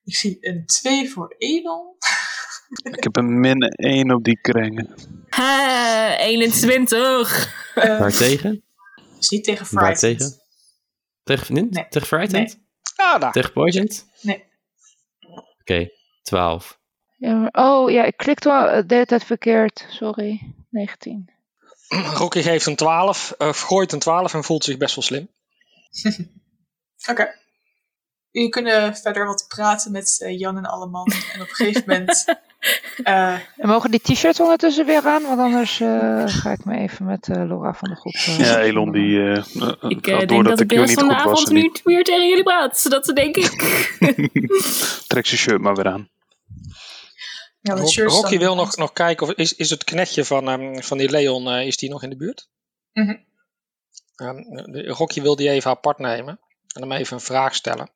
ik 0.04 0.16
zie 0.16 0.38
een 0.42 0.66
2 0.66 1.10
voor 1.10 1.36
Edel. 1.38 1.98
ik 2.84 3.04
heb 3.04 3.16
een 3.16 3.40
min 3.40 3.62
1 3.62 4.12
op 4.12 4.24
die 4.24 4.40
kringen. 4.42 4.96
Ha, 5.30 6.16
21. 6.18 7.74
Uh, 7.76 8.00
Waar 8.00 8.12
tegen? 8.12 8.64
Is 9.20 9.30
niet 9.30 9.44
tegen 9.44 9.66
Frightened. 9.66 10.20
Waar 10.20 10.30
tegen? 10.30 10.42
Tegen, 11.24 11.54
nee? 11.54 11.64
nee. 11.64 11.88
tegen 11.90 12.08
Frightened? 12.08 12.48
Nee. 12.48 12.68
Ah, 12.96 13.20
daar. 13.20 13.32
Tegen 13.32 13.52
Poisoned? 13.52 14.06
Nee. 14.22 14.44
Oké, 15.20 15.44
okay, 15.60 15.92
12. 16.22 16.80
Ja, 17.18 17.34
maar, 17.34 17.52
oh 17.52 17.92
ja, 17.92 18.04
ik 18.04 18.18
klikte 18.18 18.50
wel 18.50 18.88
de 18.88 18.94
hele 18.94 19.06
tijd 19.06 19.24
verkeerd. 19.24 19.86
Sorry. 19.90 20.54
19. 20.70 21.30
Rocky 22.20 22.42
geeft 22.42 22.66
een 22.66 22.76
12, 22.76 23.36
uh, 23.38 23.54
gooit 23.54 23.92
een 23.92 24.00
12 24.00 24.34
en 24.34 24.44
voelt 24.44 24.64
zich 24.64 24.78
best 24.78 24.96
wel 24.96 25.04
slim. 25.04 25.30
Oké. 27.10 27.12
Okay. 27.12 27.36
Jullie 28.32 28.50
kunnen 28.50 28.96
verder 28.96 29.26
wat 29.26 29.46
praten 29.48 29.92
met 29.92 30.20
uh, 30.24 30.40
Jan 30.40 30.58
en 30.58 30.66
Alleman. 30.66 31.12
En 31.34 31.42
op 31.42 31.50
een 31.50 31.56
gegeven 31.56 31.84
moment. 31.88 32.26
Uh, 33.04 33.34
en 33.62 33.68
mogen 33.68 33.92
die 33.92 34.00
t-shirts 34.00 34.40
ondertussen 34.40 34.86
weer 34.86 35.06
aan? 35.06 35.22
Want 35.22 35.40
anders 35.40 35.80
uh, 35.80 36.24
ga 36.26 36.52
ik 36.52 36.66
me 36.66 36.78
even 36.78 37.06
met 37.06 37.28
Laura 37.28 37.74
van 37.74 37.90
de 37.90 37.96
groep. 37.96 38.14
ja, 38.46 38.60
Elon 38.60 38.92
die. 38.92 39.32
ik 39.88 40.04
denk 40.04 40.46
dat 40.46 40.60
ik 40.60 40.70
de 40.70 40.76
rest 40.76 40.94
van 40.94 41.08
de 41.08 41.16
avond 41.16 41.50
nu 41.50 41.62
niet 41.62 41.82
meer 41.84 42.04
tegen 42.04 42.28
jullie 42.28 42.44
praat. 42.44 42.80
Zodat 42.80 43.06
ze 43.06 43.14
denk 43.14 43.36
ik. 43.38 43.52
Trek 45.08 45.26
zijn 45.26 45.40
shirt 45.40 45.62
maar 45.62 45.76
weer 45.76 45.88
aan. 45.88 46.10
Ja, 47.62 47.74
Rock, 47.74 47.94
Rocky 47.94 48.38
wil 48.38 48.56
nog, 48.56 48.76
nog 48.76 48.94
kijken 48.94 49.28
of 49.28 49.34
is, 49.34 49.56
is 49.56 49.70
het 49.70 49.84
knechtje 49.84 50.26
van, 50.26 50.48
um, 50.48 50.84
van 50.84 50.98
die 50.98 51.10
Leon, 51.10 51.48
uh, 51.48 51.66
is 51.66 51.78
die 51.78 51.90
nog 51.90 52.04
in 52.04 52.10
de 52.10 52.16
buurt? 52.16 52.50
Mm 52.94 53.06
-hmm. 53.06 54.28
um, 54.28 54.76
Rocky 54.86 55.22
wil 55.22 55.36
die 55.36 55.50
even 55.50 55.72
apart 55.72 55.98
nemen 55.98 56.40
en 56.76 56.82
hem 56.82 56.92
even 56.92 57.16
een 57.16 57.22
vraag 57.22 57.56
stellen. 57.56 57.92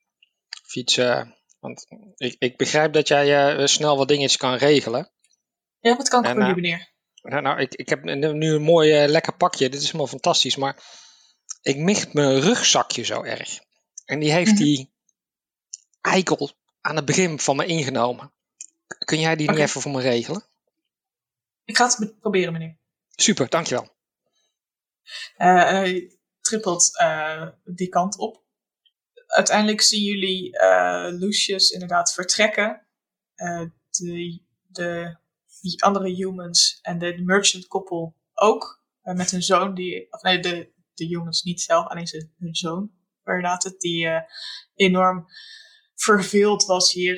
Of 0.74 0.80
iets, 0.80 0.98
uh, 0.98 1.24
want 1.60 1.86
ik, 2.16 2.36
ik 2.40 2.58
begrijp 2.58 2.94
dat 2.94 3.08
jij 3.08 3.58
uh, 3.60 3.66
snel 3.66 3.98
wat 3.98 4.08
dingetjes 4.08 4.38
kan 4.38 4.56
regelen. 4.56 5.12
Ja, 5.80 5.96
wat 5.98 6.10
kan 6.10 6.26
ik 6.26 6.32
voor 6.32 6.44
die 6.44 6.56
meneer? 6.56 6.92
Nou, 7.22 7.42
nou 7.42 7.60
ik, 7.60 7.74
ik 7.74 7.90
heb 7.90 8.04
nu 8.04 8.54
een 8.54 8.62
mooi 8.62 9.08
lekker 9.08 9.36
pakje, 9.36 9.70
dit 9.70 9.80
is 9.80 9.86
helemaal 9.86 10.08
fantastisch, 10.08 10.56
maar 10.56 10.84
ik 11.62 11.78
micht 11.78 12.14
mijn 12.14 12.40
rugzakje 12.40 13.04
zo 13.04 13.24
erg. 13.24 13.60
En 14.06 14.20
die 14.20 14.32
heeft 14.32 14.52
mm 14.52 14.58
-hmm. 14.58 14.66
die 14.66 14.94
eikel 16.02 16.52
aan 16.82 16.96
het 16.96 17.06
begin 17.06 17.40
van 17.40 17.56
me 17.56 17.66
ingenomen. 17.66 18.34
Kun 19.06 19.20
jij 19.20 19.36
die 19.36 19.48
okay. 19.48 19.60
niet 19.60 19.70
even 19.70 19.82
voor 19.82 19.92
me 19.92 20.02
regelen? 20.02 20.46
Ik 21.64 21.78
ga 21.78 21.86
het 21.86 22.20
proberen, 22.20 22.54
meneer. 22.54 22.78
Super, 23.10 23.50
dankjewel. 23.50 23.96
Uh, 25.38 25.64
hij 25.64 26.18
trippelt 26.42 27.00
uh, 27.02 27.48
die 27.64 27.90
kant 27.90 28.18
op. 28.18 28.43
uiteindelijk 29.34 29.82
zien 29.82 30.04
jullie 30.04 30.60
uh, 30.60 31.08
Lucius 31.10 31.70
inderdaad 31.70 32.14
vertrekken. 32.14 32.88
Uh, 33.36 33.66
de, 33.90 34.42
de, 34.68 35.18
andere 35.78 36.10
humans 36.10 36.80
en 36.82 36.98
de 36.98 37.22
merchant 37.24 37.68
koppel 37.68 38.16
ook. 38.34 38.84
Uh, 39.04 39.16
met 39.16 39.32
hun 39.32 39.42
zoon, 39.42 39.74
die, 39.74 40.08
of 40.12 40.22
nee, 40.22 40.40
de, 40.40 40.72
de 40.94 41.06
humans 41.06 41.44
niet 41.44 41.62
zelf, 41.62 41.88
alleen 41.88 42.08
ze, 42.08 42.30
hun 42.38 42.56
zoon. 42.56 42.92
Inderdaad, 43.26 43.64
het, 43.64 43.80
die 43.80 44.08
enorm 44.76 45.26
verveeld 45.96 46.66
was 46.66 46.94
hier. 46.94 47.16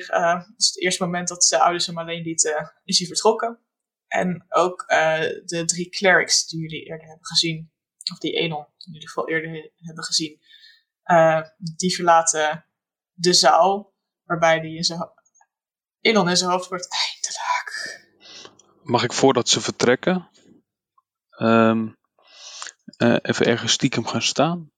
dus 0.56 0.66
het 0.66 0.80
eerste 0.80 1.04
moment 1.04 1.28
dat 1.28 1.44
zijn 1.44 1.60
ouders 1.60 1.86
hem 1.86 1.98
alleen 1.98 2.22
lieten, 2.22 2.72
is 2.84 2.98
hij 2.98 3.06
vertrokken. 3.06 3.58
En 4.06 4.44
ook 4.48 4.84
de 5.44 5.62
drie 5.66 5.88
clerics 5.88 6.46
die 6.46 6.60
jullie 6.60 6.84
eerder 6.84 7.06
hebben 7.06 7.26
gezien, 7.26 7.70
of 8.12 8.18
die 8.18 8.32
Enon, 8.32 8.66
die 8.78 8.92
jullie 8.92 9.10
veel 9.10 9.28
eerder 9.28 9.70
hebben 9.76 10.04
gezien, 10.04 10.40
uh, 11.06 11.40
die 11.58 11.94
verlaten 11.94 12.66
de 13.12 13.32
zaal, 13.32 13.94
waarbij 14.24 14.60
die 14.60 14.76
in 14.76 14.84
zijn, 14.84 15.10
Elon 16.00 16.28
in 16.28 16.36
zijn 16.36 16.50
hoofd 16.50 16.68
wordt 16.68 16.88
eindelijk. 16.90 18.04
Mag 18.82 19.02
ik 19.02 19.12
voordat 19.12 19.48
ze 19.48 19.60
vertrekken, 19.60 20.28
um, 21.38 21.96
uh, 22.98 23.16
even 23.22 23.46
ergens 23.46 23.72
stiekem 23.72 24.06
gaan 24.06 24.22
staan? 24.22 24.70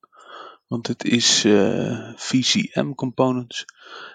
Want 0.66 0.86
het 0.86 1.04
is 1.04 1.44
uh, 1.44 2.12
VCM 2.16 2.92
components. 2.94 3.64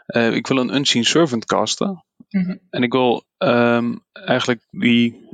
Ik 0.06 0.48
wil 0.48 0.58
een 0.58 0.76
Unseen 0.76 1.06
Servant 1.06 1.46
casten. 1.46 2.06
Mm 2.30 2.44
-hmm. 2.44 2.60
En 2.70 2.84
ik 2.84 2.92
wil 2.92 3.26
um, 3.38 4.06
eigenlijk 4.12 4.68
die 4.70 5.30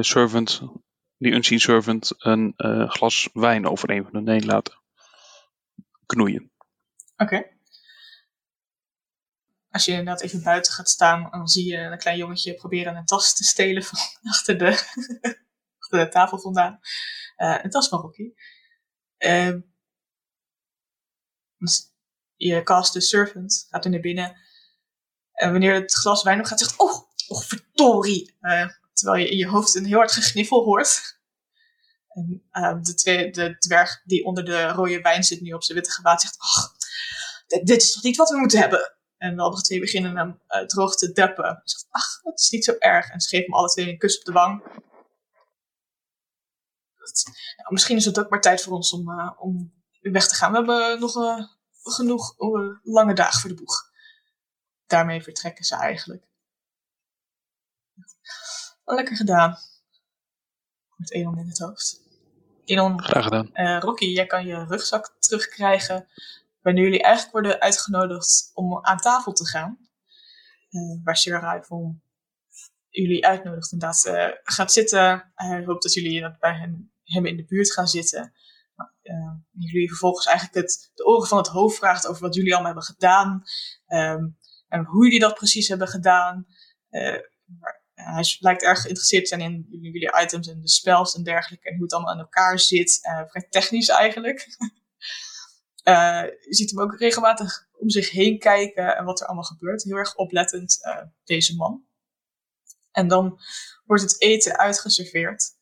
servant, 0.00 0.62
die 1.18 1.32
Unseen 1.32 1.60
Servant, 1.60 2.12
een 2.16 2.54
glas 2.88 3.28
wijn 3.32 3.66
over 3.66 3.90
een 3.90 4.02
van 4.02 4.12
hun 4.12 4.28
heen 4.28 4.44
laten 4.44 4.78
knoeien. 6.06 6.52
Oké. 7.16 7.54
Als 9.70 9.84
je 9.84 9.90
inderdaad 9.90 10.20
even 10.20 10.42
buiten 10.42 10.72
gaat 10.72 10.88
staan, 10.88 11.30
dan 11.30 11.48
zie 11.48 11.72
je 11.72 11.78
een 11.78 11.98
klein 11.98 12.16
jongetje 12.18 12.54
proberen 12.54 12.96
een 12.96 13.04
tas 13.04 13.34
te 13.34 13.44
stelen 13.44 13.82
van 13.82 13.98
achter 14.32 14.58
de, 14.58 16.08
tafel 16.10 16.40
vandaan. 16.40 16.80
Uh, 17.36 17.58
een 17.62 17.70
tas 17.70 17.88
van 17.88 18.00
Rocky. 18.00 18.32
Uh, 19.18 19.56
je 22.36 22.62
cast 22.62 22.92
de 22.92 23.00
servant, 23.00 23.66
gaat 23.70 23.84
er 23.84 23.90
naar 23.90 24.00
binnen. 24.00 24.36
En 25.32 25.50
wanneer 25.50 25.74
het 25.74 25.92
glas 25.92 26.22
wijn 26.22 26.38
op 26.38 26.44
gaat, 26.44 26.58
zegt 26.58 26.78
oh, 26.78 27.10
oh 27.28 27.40
verdorie. 27.40 28.36
Uh, 28.40 28.68
terwijl 28.92 29.24
je 29.24 29.30
in 29.30 29.36
je 29.36 29.46
hoofd 29.46 29.74
een 29.74 29.84
heel 29.84 29.96
hard 29.96 30.12
gegniffel 30.12 30.64
hoort. 30.64 31.15
En 32.16 32.42
uh, 32.52 32.82
de, 32.82 32.94
twee, 32.94 33.30
de 33.30 33.58
dwerg 33.58 34.02
die 34.04 34.24
onder 34.24 34.44
de 34.44 34.68
rode 34.68 35.00
wijn 35.00 35.24
zit 35.24 35.40
nu 35.40 35.52
op 35.52 35.62
zijn 35.62 35.78
witte 35.78 35.92
gewaad 35.92 36.20
zegt, 36.20 36.38
ach, 36.38 36.72
dit, 37.46 37.82
is 37.82 37.92
toch 37.92 38.02
niet 38.02 38.16
wat 38.16 38.30
we 38.30 38.36
moeten 38.36 38.58
hebben? 38.58 38.96
En 39.16 39.38
andere 39.38 39.62
twee 39.62 39.80
beginnen 39.80 40.16
hem 40.16 40.40
uh, 40.48 40.66
droog 40.66 40.96
te 40.96 41.12
deppen. 41.12 41.44
Hij 41.44 41.60
zegt, 41.64 41.86
ach, 41.90 42.20
het 42.22 42.40
is 42.40 42.50
niet 42.50 42.64
zo 42.64 42.74
erg. 42.78 43.10
En 43.10 43.20
ze 43.20 43.28
geven 43.28 43.44
hem 43.44 43.54
alle 43.54 43.68
twee 43.68 43.88
een 43.88 43.98
kus 43.98 44.18
op 44.18 44.24
de 44.24 44.32
wang. 44.32 44.64
Nou, 47.56 47.72
misschien 47.72 47.96
is 47.96 48.04
het 48.04 48.18
ook 48.18 48.30
maar 48.30 48.40
tijd 48.40 48.62
voor 48.62 48.72
ons 48.72 48.92
om, 48.92 49.10
uh, 49.10 49.30
om 49.38 49.74
weg 50.00 50.28
te 50.28 50.34
gaan. 50.34 50.50
We 50.50 50.56
hebben 50.56 51.00
nog 51.00 51.14
genoeg 51.82 52.34
lange 52.82 53.14
dagen 53.14 53.40
voor 53.40 53.50
de 53.50 53.56
boeg. 53.56 53.90
Daarmee 54.86 55.22
vertrekken 55.22 55.64
ze 55.64 55.76
eigenlijk. 55.76 56.24
Lekker 58.84 59.16
gedaan. 59.16 59.58
Met 60.96 61.12
Elon 61.12 61.38
in 61.38 61.48
het 61.48 61.58
hoofd. 61.58 62.05
Elon, 62.66 63.02
Graag 63.02 63.24
gedaan. 63.24 63.50
Uh, 63.54 63.78
Rocky, 63.80 64.04
jij 64.04 64.26
kan 64.26 64.46
je 64.46 64.64
rugzak 64.64 65.16
terugkrijgen. 65.18 66.08
Wanneer 66.62 66.84
jullie 66.84 67.02
eigenlijk 67.02 67.32
worden 67.32 67.60
uitgenodigd 67.60 68.50
om 68.54 68.78
aan 68.84 68.98
tafel 68.98 69.32
te 69.32 69.46
gaan. 69.46 69.78
Uh, 70.70 71.04
waar 71.04 71.16
Sir 71.16 71.40
Raifon 71.40 72.02
jullie 72.88 73.26
uitnodigt 73.26 73.72
inderdaad 73.72 74.04
uh, 74.06 74.28
gaat 74.42 74.72
zitten. 74.72 75.32
Hij 75.34 75.64
hoopt 75.64 75.82
dat 75.82 75.92
jullie 75.92 76.36
bij 76.40 76.54
hem, 76.54 76.92
hem 77.04 77.26
in 77.26 77.36
de 77.36 77.44
buurt 77.44 77.72
gaan 77.72 77.86
zitten. 77.86 78.32
Uh, 79.02 79.32
jullie 79.50 79.88
vervolgens 79.88 80.26
eigenlijk 80.26 80.56
het, 80.66 80.90
de 80.94 81.06
oren 81.06 81.28
van 81.28 81.38
het 81.38 81.46
hoofd 81.46 81.76
vraagt 81.76 82.06
over 82.06 82.22
wat 82.22 82.34
jullie 82.34 82.52
allemaal 82.52 82.72
hebben 82.72 82.94
gedaan. 82.94 83.42
Um, 83.88 84.38
en 84.68 84.84
hoe 84.84 85.04
jullie 85.04 85.20
dat 85.20 85.34
precies 85.34 85.68
hebben 85.68 85.88
gedaan. 85.88 86.46
Uh, 86.90 87.18
hij 88.04 88.36
lijkt 88.38 88.62
erg 88.62 88.80
geïnteresseerd 88.80 89.22
te 89.22 89.28
zijn 89.28 89.40
in 89.42 89.66
jullie 89.80 90.22
items 90.22 90.48
en 90.48 90.60
de 90.60 90.68
spells 90.68 91.14
en 91.14 91.22
dergelijke. 91.22 91.68
En 91.68 91.74
hoe 91.74 91.82
het 91.82 91.92
allemaal 91.92 92.12
aan 92.12 92.18
elkaar 92.18 92.58
zit. 92.58 92.98
Uh, 93.02 93.22
vrij 93.26 93.46
technisch 93.50 93.88
eigenlijk. 93.88 94.46
uh, 95.84 96.22
je 96.48 96.54
ziet 96.54 96.70
hem 96.70 96.80
ook 96.80 96.98
regelmatig 96.98 97.68
om 97.72 97.90
zich 97.90 98.10
heen 98.10 98.38
kijken 98.38 98.96
en 98.96 99.04
wat 99.04 99.20
er 99.20 99.26
allemaal 99.26 99.44
gebeurt. 99.44 99.82
Heel 99.82 99.96
erg 99.96 100.16
oplettend, 100.16 100.78
deze 101.24 101.56
man. 101.56 101.84
En 102.92 103.08
dan 103.08 103.40
wordt 103.84 104.02
het 104.02 104.20
eten 104.20 104.58
uitgeserveerd. 104.58 105.54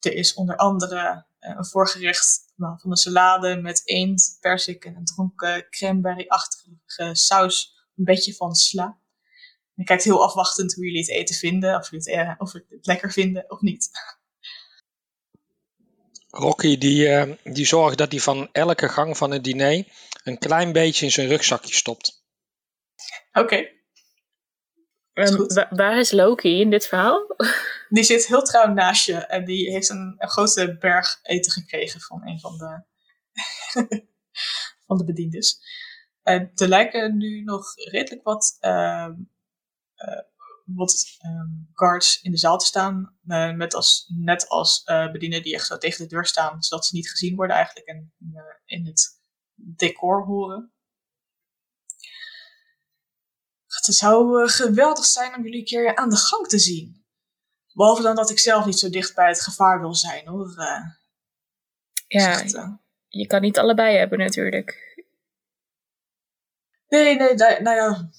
Er 0.00 0.12
is 0.12 0.34
onder 0.34 0.56
andere 0.56 1.26
een 1.40 1.66
voorgerecht 1.66 2.52
van 2.56 2.80
een 2.82 2.96
salade 2.96 3.56
met 3.56 3.82
eend, 3.84 4.36
persik 4.40 4.84
en 4.84 4.96
een 4.96 5.04
dronken 5.04 5.68
cranberry-achtige 5.70 7.14
saus. 7.14 7.74
Een 7.96 8.04
beetje 8.04 8.34
van 8.34 8.54
sla. 8.54 8.98
Je 9.76 9.84
kijkt 9.84 10.04
heel 10.04 10.24
afwachtend 10.24 10.74
hoe 10.74 10.84
jullie 10.84 11.00
het 11.00 11.10
eten 11.10 11.34
vinden, 11.34 11.76
of 11.76 11.90
jullie 11.90 12.10
het, 12.10 12.28
eh, 12.28 12.34
of 12.38 12.52
het 12.52 12.86
lekker 12.86 13.12
vinden 13.12 13.50
of 13.50 13.60
niet. 13.60 13.90
Rocky 16.28 16.78
die, 16.78 17.06
uh, 17.06 17.32
die 17.44 17.66
zorgt 17.66 17.98
dat 17.98 18.10
hij 18.10 18.20
van 18.20 18.48
elke 18.52 18.88
gang 18.88 19.16
van 19.16 19.30
het 19.30 19.44
diner 19.44 19.84
een 20.24 20.38
klein 20.38 20.72
beetje 20.72 21.04
in 21.04 21.12
zijn 21.12 21.28
rugzakje 21.28 21.74
stopt. 21.74 22.24
Oké. 23.32 23.40
Okay. 23.40 23.74
Um, 25.12 25.46
waar 25.70 25.98
is 25.98 26.10
Loki 26.10 26.60
in 26.60 26.70
dit 26.70 26.86
verhaal? 26.86 27.26
Die 27.88 28.04
zit 28.04 28.26
heel 28.26 28.42
trouw 28.42 28.72
naast 28.72 29.06
je 29.06 29.14
en 29.14 29.44
die 29.44 29.70
heeft 29.70 29.88
een, 29.88 30.14
een 30.18 30.30
grote 30.30 30.76
berg 30.78 31.18
eten 31.22 31.52
gekregen 31.52 32.00
van 32.00 32.26
een 32.26 32.40
van 32.40 32.58
de, 32.58 32.84
van 34.86 34.96
de 34.96 35.04
bediendes. 35.04 35.60
En 36.22 36.50
er 36.54 36.68
lijken 36.68 37.16
nu 37.16 37.42
nog 37.42 37.72
redelijk 37.74 38.22
wat 38.22 38.56
uh, 38.60 39.08
wat 40.66 41.18
um, 41.24 41.68
guards 41.72 42.22
in 42.22 42.30
de 42.30 42.36
zaal 42.36 42.58
te 42.58 42.66
staan. 42.66 43.18
Uh, 43.26 43.52
met 43.52 43.74
als, 43.74 44.12
net 44.16 44.48
als 44.48 44.82
uh, 44.86 45.12
bedienden 45.12 45.42
die 45.42 45.54
echt 45.54 45.66
zo 45.66 45.78
tegen 45.78 46.02
de 46.02 46.14
deur 46.14 46.26
staan, 46.26 46.62
zodat 46.62 46.86
ze 46.86 46.94
niet 46.94 47.10
gezien 47.10 47.36
worden 47.36 47.56
eigenlijk 47.56 47.86
en 47.86 48.14
in 48.64 48.86
het 48.86 49.20
decor 49.54 50.24
horen. 50.24 50.70
Het 53.66 53.94
zou 53.94 54.48
geweldig 54.48 55.04
zijn 55.04 55.34
om 55.34 55.42
jullie 55.42 55.58
een 55.58 55.64
keer 55.64 55.96
aan 55.96 56.10
de 56.10 56.16
gang 56.16 56.48
te 56.48 56.58
zien. 56.58 57.04
Behalve 57.72 58.02
dan 58.02 58.14
dat 58.14 58.30
ik 58.30 58.38
zelf 58.38 58.64
niet 58.64 58.78
zo 58.78 58.88
dicht 58.88 59.14
bij 59.14 59.28
het 59.28 59.42
gevaar 59.42 59.80
wil 59.80 59.94
zijn 59.94 60.28
hoor. 60.28 60.54
ja, 62.06 62.80
je 63.08 63.26
kan 63.26 63.40
niet 63.40 63.58
allebei 63.58 63.96
hebben 63.96 64.18
natuurlijk. 64.18 64.94
Nee, 66.88 67.16
nee, 67.16 67.34
nou 67.36 67.76
ja, 67.76 68.10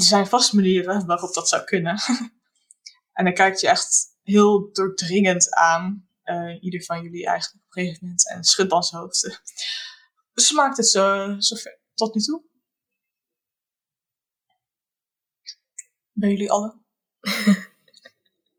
er 0.00 0.06
zijn 0.06 0.26
vast 0.26 0.52
manieren 0.52 1.06
waarop 1.06 1.34
dat 1.34 1.48
zou 1.48 1.64
kunnen. 1.64 2.00
en 3.12 3.24
dan 3.24 3.34
kijkt 3.34 3.60
je 3.60 3.68
echt 3.68 4.16
heel 4.22 4.72
doordringend 4.72 5.54
aan. 5.54 6.08
Uh, 6.24 6.62
ieder 6.62 6.84
van 6.84 7.02
jullie 7.02 7.26
eigenlijk 7.26 7.64
op 7.64 7.76
een 7.76 7.82
gegeven 7.82 7.98
moment. 8.02 8.28
En 8.28 8.44
schudt 8.44 8.70
dan 8.70 8.82
zijn 8.82 9.02
hoofd. 9.02 9.40
Smaakt 10.34 10.76
het 10.76 10.88
zo, 10.88 11.36
zo 11.38 11.56
ver, 11.56 11.78
tot 11.94 12.14
nu 12.14 12.20
toe? 12.20 12.42
Bij 16.12 16.30
jullie 16.30 16.50
allen? 16.50 16.84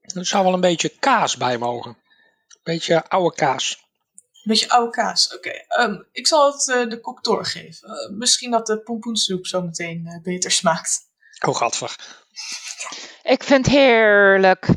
er 0.01 0.25
zou 0.25 0.43
wel 0.43 0.53
een 0.53 0.61
beetje 0.61 0.89
kaas 0.89 1.37
bij 1.37 1.57
mogen. 1.57 1.91
Een 1.91 2.59
beetje 2.63 3.09
oude 3.09 3.35
kaas. 3.35 3.89
Een 4.31 4.41
beetje 4.43 4.69
oude 4.69 4.91
kaas, 4.91 5.35
oké. 5.35 5.63
Okay. 5.67 5.87
Um, 5.87 6.07
ik 6.11 6.27
zal 6.27 6.51
het 6.51 6.67
uh, 6.67 6.89
de 6.89 6.99
kok 6.99 7.23
doorgeven. 7.23 7.89
Uh, 7.89 8.17
misschien 8.17 8.51
dat 8.51 8.67
de 8.67 8.79
pompoensoep 8.79 9.45
zo 9.45 9.61
meteen 9.61 10.19
beter 10.23 10.51
smaakt. 10.51 11.10
Oh, 11.47 11.55
gadver. 11.55 12.19
Ik 13.23 13.43
vind 13.43 13.65
het 13.65 13.75
heerlijk. 13.75 14.67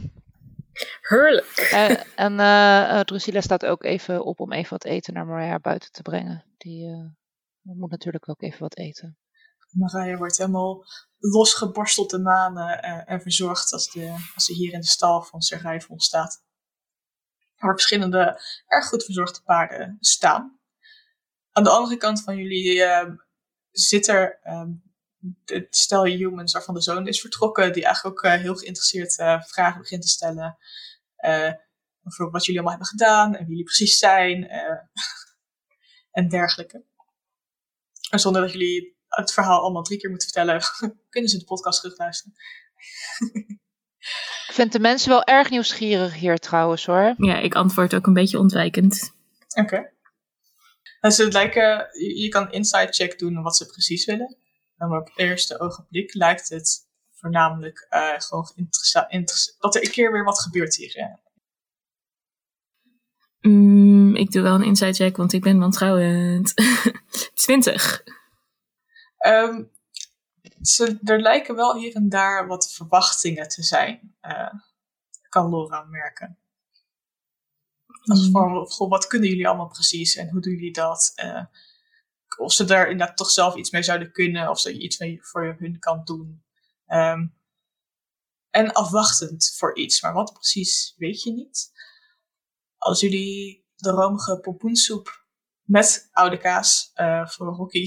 Heerlijk. 1.01 1.69
En, 1.73 2.07
en 2.17 2.33
uh, 2.33 3.01
Drusilla 3.01 3.41
staat 3.41 3.67
ook 3.67 3.85
even 3.85 4.25
op 4.25 4.41
om 4.41 4.53
even 4.53 4.71
wat 4.71 4.85
eten 4.85 5.15
naar 5.15 5.27
Mariah 5.27 5.61
buiten 5.61 5.93
te 5.93 6.03
brengen. 6.03 6.45
Die 6.57 6.87
uh, 6.87 7.77
moet 7.77 7.91
natuurlijk 7.91 8.29
ook 8.29 8.43
even 8.43 8.61
wat 8.61 8.77
eten. 8.77 9.19
Mariah 9.71 10.19
wordt 10.19 10.39
helemaal 10.39 10.85
losgeborsteld 11.19 12.11
de 12.11 12.19
manen 12.19 12.85
uh, 12.85 13.11
en 13.11 13.21
verzorgd 13.21 13.73
als, 13.73 13.91
de, 13.91 14.31
als 14.35 14.45
ze 14.45 14.53
hier 14.53 14.73
in 14.73 14.81
de 14.81 14.87
stal 14.87 15.23
van 15.23 15.41
Sir 15.41 15.61
Rijfel 15.61 16.01
staat. 16.01 16.45
Waar 17.57 17.73
verschillende 17.73 18.41
erg 18.67 18.87
goed 18.87 19.05
verzorgde 19.05 19.43
paarden 19.43 19.97
staan. 20.01 20.59
Aan 21.53 21.65
de 21.65 21.71
andere 21.71 21.97
kant 21.97 22.23
van 22.23 22.37
jullie 22.37 22.83
zit 23.71 24.09
er 24.09 24.41
um, 24.45 24.94
het 25.45 25.77
stel 25.77 26.05
humans 26.05 26.53
waarvan 26.53 26.75
de 26.75 26.83
zoon 26.83 27.07
is 27.07 27.21
vertrokken, 27.21 27.73
die 27.73 27.85
eigenlijk 27.85 28.17
ook 28.17 28.33
uh, 28.33 28.41
heel 28.41 28.55
geïnteresseerd 28.55 29.19
uh, 29.19 29.43
vragen 29.43 29.81
begint 29.81 30.03
te 30.03 30.09
stellen 30.09 30.59
uh, 31.25 31.53
over 32.05 32.31
wat 32.31 32.45
jullie 32.45 32.61
allemaal 32.61 32.79
hebben 32.79 32.99
gedaan 32.99 33.35
en 33.35 33.39
wie 33.39 33.49
jullie 33.49 33.65
precies 33.65 33.99
zijn 33.99 34.49
en 36.19 36.29
dergelijke. 36.29 36.85
En 38.11 38.19
zonder 38.19 38.43
dat 38.43 38.53
jullie 38.53 38.97
het 39.09 39.33
verhaal 39.33 39.61
allemaal 39.61 39.83
drie 39.83 39.99
keer 39.99 40.11
moeten 40.11 40.29
vertellen, 40.29 40.63
kunnen 41.11 41.31
ze 41.31 41.39
de 41.39 41.45
podcast 41.45 41.81
terugluisteren. 41.81 42.35
Ik 44.47 44.61
vind 44.61 44.73
de 44.73 44.81
mensen 44.81 45.09
wel 45.09 45.25
erg 45.25 45.51
nieuwsgierig 45.51 46.15
hier 46.15 46.39
trouwens 46.39 46.87
hoor. 46.87 47.15
Ja, 47.17 47.39
ik 47.39 47.55
antwoord 47.55 47.95
ook 47.95 48.07
een 48.07 48.13
beetje 48.13 48.39
ontwijkend. 48.39 49.13
Oké. 49.55 49.93
Dus 51.01 51.17
het 51.17 51.33
lijken, 51.33 51.89
je, 51.93 52.19
je 52.19 52.29
kan 52.29 52.53
inside 52.53 52.93
check 52.93 53.19
doen 53.19 53.43
wat 53.43 53.57
ze 53.57 53.67
precies 53.67 54.05
willen. 54.05 54.37
Maar 54.89 55.01
op 55.01 55.07
het 55.07 55.19
eerste 55.19 55.61
ogenblik 55.61 56.15
lijkt 56.15 56.49
het 56.49 56.89
voornamelijk 57.13 57.87
eh, 57.89 58.13
gewoon 58.17 58.53
interessant 58.55 59.57
dat 59.59 59.75
er 59.75 59.85
een 59.85 59.91
keer 59.91 60.13
weer 60.13 60.25
wat 60.25 60.41
gebeurt 60.41 60.77
hier. 60.77 60.93
Hè? 60.93 61.07
Mm, 63.51 64.17
ik 64.17 64.33
doe 64.33 64.43
wel 64.43 64.55
een 64.55 64.63
inside 64.63 64.93
check, 64.93 65.17
want 65.17 65.33
ik 65.33 65.43
ben 65.43 65.59
wantrouwend. 65.59 66.55
20. 67.35 68.03
Ehm, 69.17 69.63
ze, 70.63 70.99
er 71.05 71.21
lijken 71.21 71.55
wel 71.55 71.77
hier 71.77 71.95
en 71.95 72.09
daar 72.09 72.47
wat 72.47 72.73
verwachtingen 72.73 73.49
te 73.49 73.63
zijn. 73.63 74.15
eh, 74.21 74.53
kan 75.29 75.51
Laura 75.51 75.83
merken. 75.83 76.39
Als 78.05 78.29
Mm. 78.29 78.67
goh, 78.67 78.91
wat 78.91 79.07
kunnen 79.07 79.29
jullie 79.29 79.49
allemaal 79.49 79.69
precies 79.69 80.15
en 80.17 80.31
hoe 80.31 80.41
doen 80.41 80.53
jullie 80.53 80.73
dat? 80.73 81.13
Eh, 81.15 81.45
of 82.39 82.53
ze 82.53 82.65
daar 82.65 82.91
inderdaad 82.91 83.17
toch 83.17 83.31
zelf 83.31 83.57
iets 83.57 83.71
mee 83.71 83.83
zouden 83.83 84.13
kunnen, 84.13 84.49
of 84.49 84.61
ze 84.61 84.79
iets 84.79 84.99
mee 84.99 85.19
voor 85.23 85.57
hun 85.59 85.79
kan 85.79 86.05
doen. 86.05 86.45
Ehm, 86.87 87.27
en 88.51 88.73
afwachtend 88.73 89.55
voor 89.57 89.77
iets, 89.77 90.03
maar 90.03 90.13
wat 90.13 90.33
precies 90.33 90.95
weet 90.97 91.23
je 91.23 91.33
niet. 91.33 91.73
Als 92.77 93.01
jullie 93.01 93.67
de 93.77 93.91
romige 93.91 94.39
pompoensoep 94.41 95.27
met 95.63 96.09
oude 96.13 96.39
kaas 96.39 96.91
eh, 96.95 97.27
voor 97.27 97.47
Rocky 97.47 97.87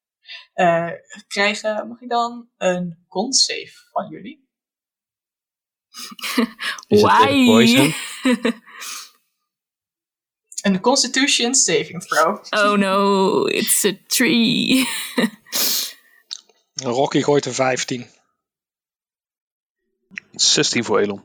eh, 0.52 0.90
krijgen, 1.26 1.88
mag 1.88 2.00
ik 2.00 2.08
dan 2.08 2.50
een 2.56 3.04
con 3.08 3.32
save 3.32 3.72
van 3.90 4.08
jullie? 4.08 4.48
Is 6.86 7.00
poison? 7.00 7.94
Een 10.68 10.80
Constitution 10.80 11.54
saving 11.54 12.02
throw. 12.02 12.44
oh 12.50 12.76
no, 12.76 13.46
it's 13.46 13.84
a 13.84 13.92
tree. 14.06 14.86
Rocky 16.74 17.22
gooit 17.22 17.46
een 17.46 17.54
15. 17.54 18.06
16 20.32 20.84
voor 20.84 20.98
Elon. 20.98 21.22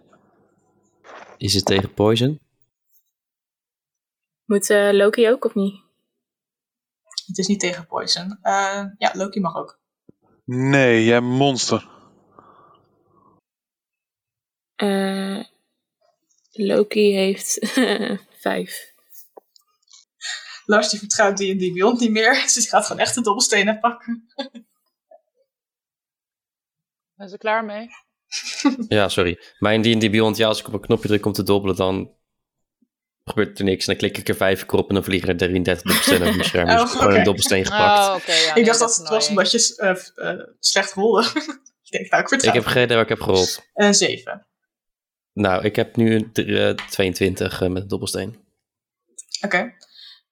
Is 1.37 1.53
het 1.53 1.65
tegen 1.65 1.93
poison? 1.93 2.39
Moet 4.45 4.69
eh, 4.69 4.89
Loki 4.91 5.29
ook 5.29 5.45
of 5.45 5.55
niet? 5.55 5.81
Het 7.25 7.37
is 7.37 7.47
niet 7.47 7.59
tegen 7.59 7.87
poison. 7.87 8.39
Eh, 8.41 8.83
ja, 8.97 9.11
Loki 9.13 9.39
mag 9.39 9.55
ook. 9.55 9.79
Nee, 10.45 11.03
jij 11.05 11.21
monster. 11.21 11.89
Eh, 14.75 15.43
Loki 16.51 17.13
heeft 17.13 17.59
vijf. 18.45 18.92
Lars 20.65 20.89
die 20.89 20.99
vertrouwt 20.99 21.37
die 21.37 21.51
en 21.51 21.57
die 21.57 21.73
Beyond 21.73 21.99
niet 21.99 22.11
meer. 22.11 22.33
Dus 22.43 22.53
die 22.53 22.67
gaat 22.69 22.85
gewoon 22.85 23.01
echt 23.01 23.15
de 23.15 23.21
dobbelstenen 23.21 23.79
pakken. 23.79 24.27
Ben 27.13 27.29
ze 27.29 27.37
klaar 27.37 27.65
mee? 27.65 27.87
Ja, 28.87 29.09
sorry. 29.09 29.39
Mijn 29.59 29.81
D&D 29.81 30.11
Beyond, 30.11 30.37
ja, 30.37 30.47
als 30.47 30.59
ik 30.59 30.67
op 30.67 30.73
een 30.73 30.79
knopje 30.81 31.07
druk 31.07 31.25
om 31.25 31.31
te 31.33 31.43
dobbelen, 31.43 31.75
dan 31.75 32.15
gebeurt 33.23 33.59
er 33.59 33.65
niks. 33.65 33.87
En 33.87 33.97
dan 33.97 34.09
klik 34.09 34.17
ik 34.17 34.27
er 34.27 34.35
vijf 34.35 34.65
keer 34.65 34.79
op 34.79 34.87
en 34.87 34.93
dan 34.95 35.03
vliegen 35.03 35.29
er 35.29 35.37
33 35.37 35.83
dobbelstenen 35.83 36.27
op 36.27 36.33
mijn 36.35 36.47
scherm. 36.47 36.67
Dus 36.67 36.75
Oh, 36.81 36.85
ik 36.85 36.91
heb 36.91 36.99
gewoon 37.01 37.15
een 37.17 37.23
dobbelsteen 37.23 37.65
gepakt. 37.65 38.21
Oh, 38.21 38.25
ja, 38.35 38.49
ik 38.49 38.55
nee, 38.55 38.63
dacht 38.63 38.79
dat 38.79 38.95
het 38.95 39.09
was 39.09 39.29
omdat 39.29 39.51
je 39.51 39.75
eh, 39.77 40.29
eh, 40.31 40.47
slecht 40.59 40.93
rolde. 40.93 41.21
ik 41.83 41.91
denk, 41.91 42.09
nou, 42.11 42.23
ik 42.23 42.29
ik 42.31 42.39
vertrouw. 42.39 42.53
heb 42.53 42.65
geen 42.65 42.83
idee 42.83 42.95
waar 42.95 43.05
ik 43.05 43.09
heb 43.11 43.21
gerold. 43.21 43.63
Een 43.73 43.93
7. 43.93 44.47
Nou, 45.33 45.63
ik 45.63 45.75
heb 45.75 45.95
nu 45.95 46.15
een 46.15 46.31
dr- 46.31 46.55
eh, 46.67 46.75
22 46.89 47.61
eh, 47.61 47.69
met 47.69 47.81
een 47.81 47.87
dobbelsteen. 47.87 48.39
Oké. 49.41 49.73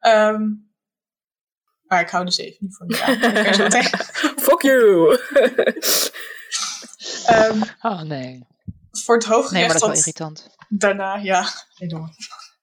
Ehm, 0.02 0.42
maar 1.88 2.02
ik 2.02 2.10
hou 2.10 2.26
de 2.26 2.32
7 2.32 2.58
nu 2.60 2.74
voor 2.74 2.86
nu 2.88 2.96
aan. 2.96 3.72
Fuck 4.46 4.62
you! 4.62 5.18
Ehm, 7.26 7.62
Oh 7.82 8.02
nee. 8.02 8.46
voor 8.92 9.16
het 9.16 9.26
hoofdgerecht 9.26 9.52
Nee, 9.52 9.62
maar 9.68 9.68
dat 9.68 9.76
is 9.76 9.82
wel 9.82 9.90
wat 9.90 9.98
irritant. 9.98 10.56
daarna, 10.70 11.16
ja. 11.16 11.48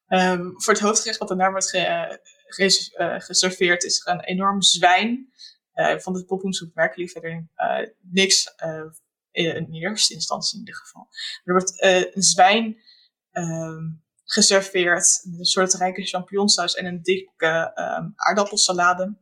Ehm, 0.06 0.50
voor 0.54 0.72
het 0.72 0.82
hoofdgerecht 0.82 1.18
wat 1.18 1.28
daarna 1.28 1.50
wordt 1.50 1.68
ge- 1.70 2.20
ges- 2.46 2.90
eh, 2.92 3.20
geserveerd 3.20 3.84
is 3.84 4.06
er 4.06 4.12
een 4.12 4.20
enorm 4.24 4.62
zwijn. 4.62 5.32
Eh, 5.72 5.98
van 5.98 6.12
de 6.12 6.24
poppoensoep 6.24 6.74
merken 6.74 6.96
jullie 6.96 7.12
verder 7.12 7.46
eh, 7.54 7.86
niks, 8.00 8.54
eh, 8.56 8.82
in, 9.30 9.56
in 9.56 9.72
eerste 9.72 10.14
instantie 10.14 10.54
in 10.58 10.64
ieder 10.64 10.80
geval. 10.80 11.08
Er 11.44 11.52
wordt 11.52 11.80
eh, 11.80 12.14
een 12.14 12.22
zwijn 12.22 12.82
ehm, 13.30 13.84
geserveerd 14.30 15.20
met 15.24 15.38
een 15.38 15.44
soort 15.44 15.74
rijke 15.74 16.02
champignonsaus 16.02 16.74
en 16.74 16.86
een 16.86 17.02
dikke 17.02 17.72
ehm, 17.74 18.08
aardappelsalade. 18.14 19.16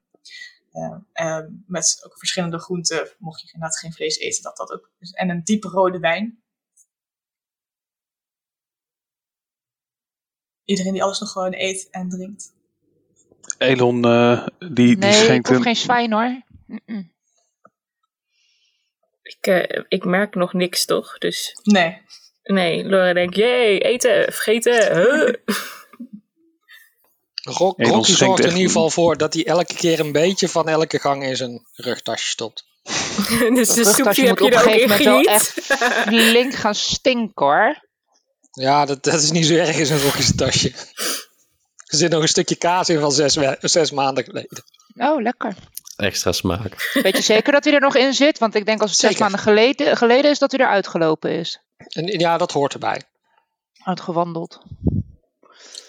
Eh, 0.72 0.96
ehm, 1.12 1.46
met 1.66 2.02
ook 2.06 2.18
verschillende 2.18 2.58
groenten, 2.58 3.08
mocht 3.18 3.40
je 3.40 3.46
inderdaad 3.52 3.78
geen 3.78 3.92
vlees 3.92 4.18
eten, 4.18 4.42
dat 4.42 4.56
dat 4.56 4.72
ook. 4.72 4.90
En 5.12 5.28
een 5.28 5.44
diepe 5.44 5.68
rode 5.68 5.98
wijn. 5.98 6.42
Iedereen 10.64 10.92
die 10.92 11.02
alles 11.02 11.20
nog 11.20 11.32
gewoon 11.32 11.54
eet 11.54 11.88
en 11.90 12.08
drinkt. 12.08 12.54
Elon, 13.58 14.04
eh, 14.04 14.46
die, 14.58 14.70
die 14.70 14.96
Nee, 14.96 15.10
ik 15.10 15.16
schenkt 15.16 15.48
hoef 15.48 15.56
een... 15.56 15.62
geen 15.62 15.76
zwijn 15.76 16.12
hoor. 16.12 16.42
Ik, 19.22 19.46
eh, 19.46 19.84
ik 19.88 20.04
merk 20.04 20.34
nog 20.34 20.52
niks, 20.52 20.84
toch? 20.84 21.18
Dus 21.18 21.58
Nee. 21.62 22.02
Nee, 22.46 22.84
Laura 22.84 23.12
denkt, 23.12 23.36
jee, 23.36 23.78
eten, 23.78 24.32
vergeten. 24.32 24.96
huh." 24.96 25.34
Rock, 27.58 27.80
Rocky 27.82 28.12
zorgt 28.12 28.38
er 28.44 28.50
in 28.50 28.56
ieder 28.56 28.66
geval 28.66 28.84
een- 28.84 28.90
voor 28.90 29.16
dat 29.16 29.34
hij 29.34 29.46
elke 29.46 29.74
keer 29.74 30.00
een 30.00 30.12
beetje 30.12 30.48
van 30.48 30.68
elke 30.68 30.98
gang 30.98 31.24
in 31.24 31.36
zijn 31.36 31.66
rugtasje 31.72 32.28
stopt. 32.28 32.64
dus 33.54 33.68
de 33.74 33.84
soepje 33.84 34.26
heb 34.26 34.38
je 34.38 34.44
op 34.46 34.52
er 34.52 34.58
een 34.58 34.58
ook 34.58 34.64
in 34.74 34.88
gegeven 34.88 35.12
moment 35.12 35.26
wel 35.26 35.38
gegiet. 35.38 35.64
Flink 36.30 36.54
gaan 36.54 36.74
stinken 36.74 37.46
hoor. 37.46 37.84
Ja, 38.50 38.84
dat, 38.86 39.04
dat 39.04 39.22
is 39.22 39.30
niet 39.30 39.46
zo 39.46 39.54
erg 39.54 39.76
in 39.78 39.86
zijn 39.86 40.00
Rocky's 40.00 40.34
tasje. 40.36 40.72
Er 41.86 41.96
zit 41.98 42.10
nog 42.10 42.22
een 42.22 42.28
stukje 42.28 42.56
kaas 42.56 42.88
in 42.88 43.00
van 43.00 43.12
zes, 43.12 43.38
zes 43.60 43.90
maanden 43.90 44.24
geleden. 44.24 44.64
Oh, 44.94 45.22
lekker. 45.22 45.54
Extra 45.96 46.32
smaak. 46.32 46.90
Weet 47.02 47.16
je 47.16 47.22
zeker 47.22 47.52
dat 47.52 47.64
hij 47.64 47.74
er 47.74 47.80
nog 47.80 47.96
in 47.96 48.14
zit? 48.14 48.38
Want 48.38 48.54
ik 48.54 48.66
denk 48.66 48.80
als 48.80 48.90
het 48.90 49.00
zes 49.00 49.18
maanden 49.18 49.40
geleden, 49.40 49.96
geleden 49.96 50.30
is 50.30 50.38
dat 50.38 50.50
hij 50.52 50.60
eruit 50.60 50.86
gelopen 50.86 51.30
is. 51.30 51.60
En 51.76 52.06
ja, 52.06 52.38
dat 52.38 52.52
hoort 52.52 52.72
erbij. 52.72 53.02
Uitgewandeld. 53.84 54.58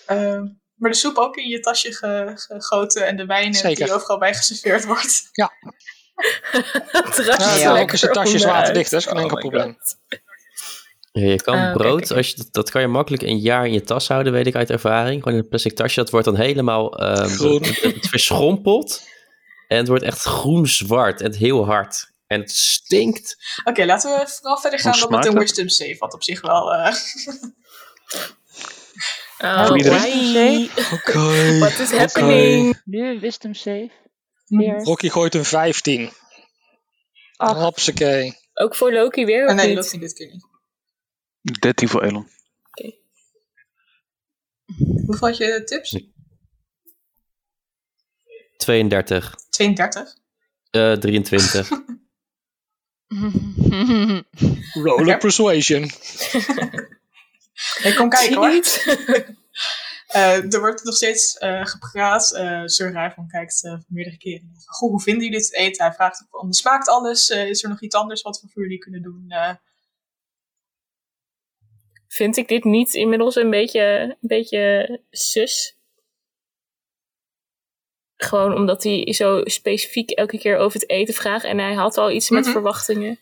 Ehm, 0.05 0.45
maar 0.75 0.91
de 0.91 0.97
soep 0.97 1.17
ook 1.17 1.35
in 1.37 1.47
je 1.49 1.59
tasje 1.59 1.91
ge- 1.93 2.31
gegoten 2.35 3.07
en 3.07 3.17
de 3.17 3.25
wijn 3.25 3.53
eh, 3.53 3.59
Zeker. 3.59 3.85
die 3.85 3.93
overal 3.93 4.17
bij 4.17 4.33
geserveerd 4.33 4.85
wordt. 4.85 5.29
Ja, 5.31 5.51
Ja, 7.27 7.63
Rocky 7.67 7.73
lekker 7.73 7.97
zijn 7.97 8.11
tasje 8.13 8.33
is 8.35 8.41
onderuit. 8.41 8.43
waterdicht, 8.43 8.91
dat 8.91 8.99
is 8.99 9.05
geen 9.05 9.15
Oh 9.15 9.21
enkel 9.21 9.37
probleem. 9.37 9.77
Ja, 11.11 11.23
je 11.31 11.41
kan 11.41 11.57
Ah, 11.57 11.73
brood. 11.73 12.11
Als 12.11 12.29
je, 12.29 12.45
dat- 12.51 12.69
kan 12.69 12.81
je 12.81 12.87
makkelijk 12.87 13.23
een 13.23 13.39
jaar 13.39 13.65
in 13.65 13.73
je 13.73 13.81
tas 13.81 14.07
houden, 14.07 14.33
weet 14.33 14.47
ik 14.47 14.55
uit 14.55 14.69
ervaring. 14.69 15.23
Gewoon 15.23 15.37
in 15.37 15.43
een 15.43 15.49
plastic 15.49 15.75
tasje, 15.75 15.99
dat 15.99 16.09
wordt 16.09 16.25
dan 16.25 16.35
helemaal 16.35 16.97
ehm, 16.99 17.27
Groen. 17.27 17.63
Het, 17.67 17.81
het 17.81 18.07
verschrompelt. 18.07 19.07
En 19.67 19.77
het 19.77 19.87
wordt 19.87 20.03
echt 20.03 20.21
groen-zwart 20.21 21.21
en 21.21 21.33
heel 21.33 21.65
hard. 21.65 22.11
En 22.27 22.39
het 22.39 22.51
stinkt. 22.51 23.37
Oké, 23.63 23.85
laten 23.85 24.19
we 24.19 24.27
vooral 24.27 24.57
verder 24.57 24.79
gaan 24.79 24.99
dan 24.99 25.11
met 25.11 25.25
een 25.25 25.37
wisdom 25.39 25.69
save. 25.69 25.95
Wat 25.97 26.13
op 26.13 26.23
zich 26.23 26.41
wel... 26.41 26.73
eh, 26.73 26.95
Oh, 29.39 29.67
why? 29.69 30.69
Oké. 30.93 31.57
What 31.59 31.79
is 31.79 31.91
happening? 31.91 32.81
Nu 32.85 33.19
wisdom 33.19 33.53
save. 33.53 33.91
Weer. 34.45 34.83
Rocky 34.83 35.09
gooit 35.09 35.35
een 35.35 35.45
15. 35.45 36.09
Ach, 37.35 37.57
Hopsakee. 37.57 38.33
Ook 38.53 38.75
voor 38.75 38.93
Loki 38.93 39.25
weer, 39.25 39.43
oh, 39.43 39.49
of 39.49 39.55
nee, 39.55 39.77
ik 39.77 39.99
dit 39.99 40.13
keer 40.13 40.27
niet. 40.31 40.45
13 41.59 41.87
voor 41.89 42.03
Elon. 42.03 42.29
Hoeveel 45.05 45.27
had 45.27 45.37
je 45.37 45.63
tips? 45.63 45.97
32, 48.57 49.35
32. 49.49 50.15
eh 50.71 50.93
23. 50.93 51.69
Roller 54.83 55.17
persuasion. 55.17 55.83
Ik 57.83 57.93
kom 57.95 58.09
kijken 58.09 58.35
hoor. 58.35 58.61
Eh, 60.07 60.53
er 60.53 60.59
wordt 60.59 60.83
nog 60.83 60.95
steeds 60.95 61.37
eh, 61.37 61.65
gepraat. 61.65 62.33
eh 62.35 62.61
Sir 62.65 62.91
Rijvan 62.91 63.27
kijkt 63.27 63.63
eh, 63.63 63.73
meerdere 63.87 64.17
keren. 64.17 64.51
Goh, 64.65 64.89
hoe 64.89 65.01
vinden 65.01 65.23
jullie 65.23 65.39
het 65.39 65.53
eten? 65.53 65.85
Hij 65.85 65.93
vraagt 65.93 66.21
ook 66.21 66.39
van, 66.41 66.53
smaakt 66.53 66.87
alles? 66.89 67.29
Eh, 67.29 67.49
is 67.49 67.63
er 67.63 67.69
nog 67.69 67.81
iets 67.81 67.95
anders 67.95 68.21
wat 68.21 68.41
we 68.41 68.47
voor 68.47 68.61
jullie 68.61 68.77
kunnen 68.77 69.01
doen? 69.01 69.25
Eh, 69.27 69.53
Vind 72.07 72.37
ik 72.37 72.47
dit 72.47 72.63
niet 72.63 72.93
inmiddels 72.93 73.35
een 73.35 73.49
beetje, 73.49 73.81
een 73.81 74.15
beetje 74.27 74.99
sus? 75.11 75.76
Gewoon 78.17 78.53
omdat 78.53 78.83
hij 78.83 79.13
zo 79.13 79.41
specifiek 79.43 80.09
elke 80.09 80.37
keer 80.37 80.57
over 80.57 80.79
het 80.79 80.89
eten 80.89 81.13
vraagt. 81.13 81.43
En 81.45 81.57
hij 81.57 81.73
had 81.73 81.97
al 81.97 82.11
iets 82.11 82.29
met 82.29 82.43
Mhm. 82.43 82.51
verwachtingen. 82.51 83.19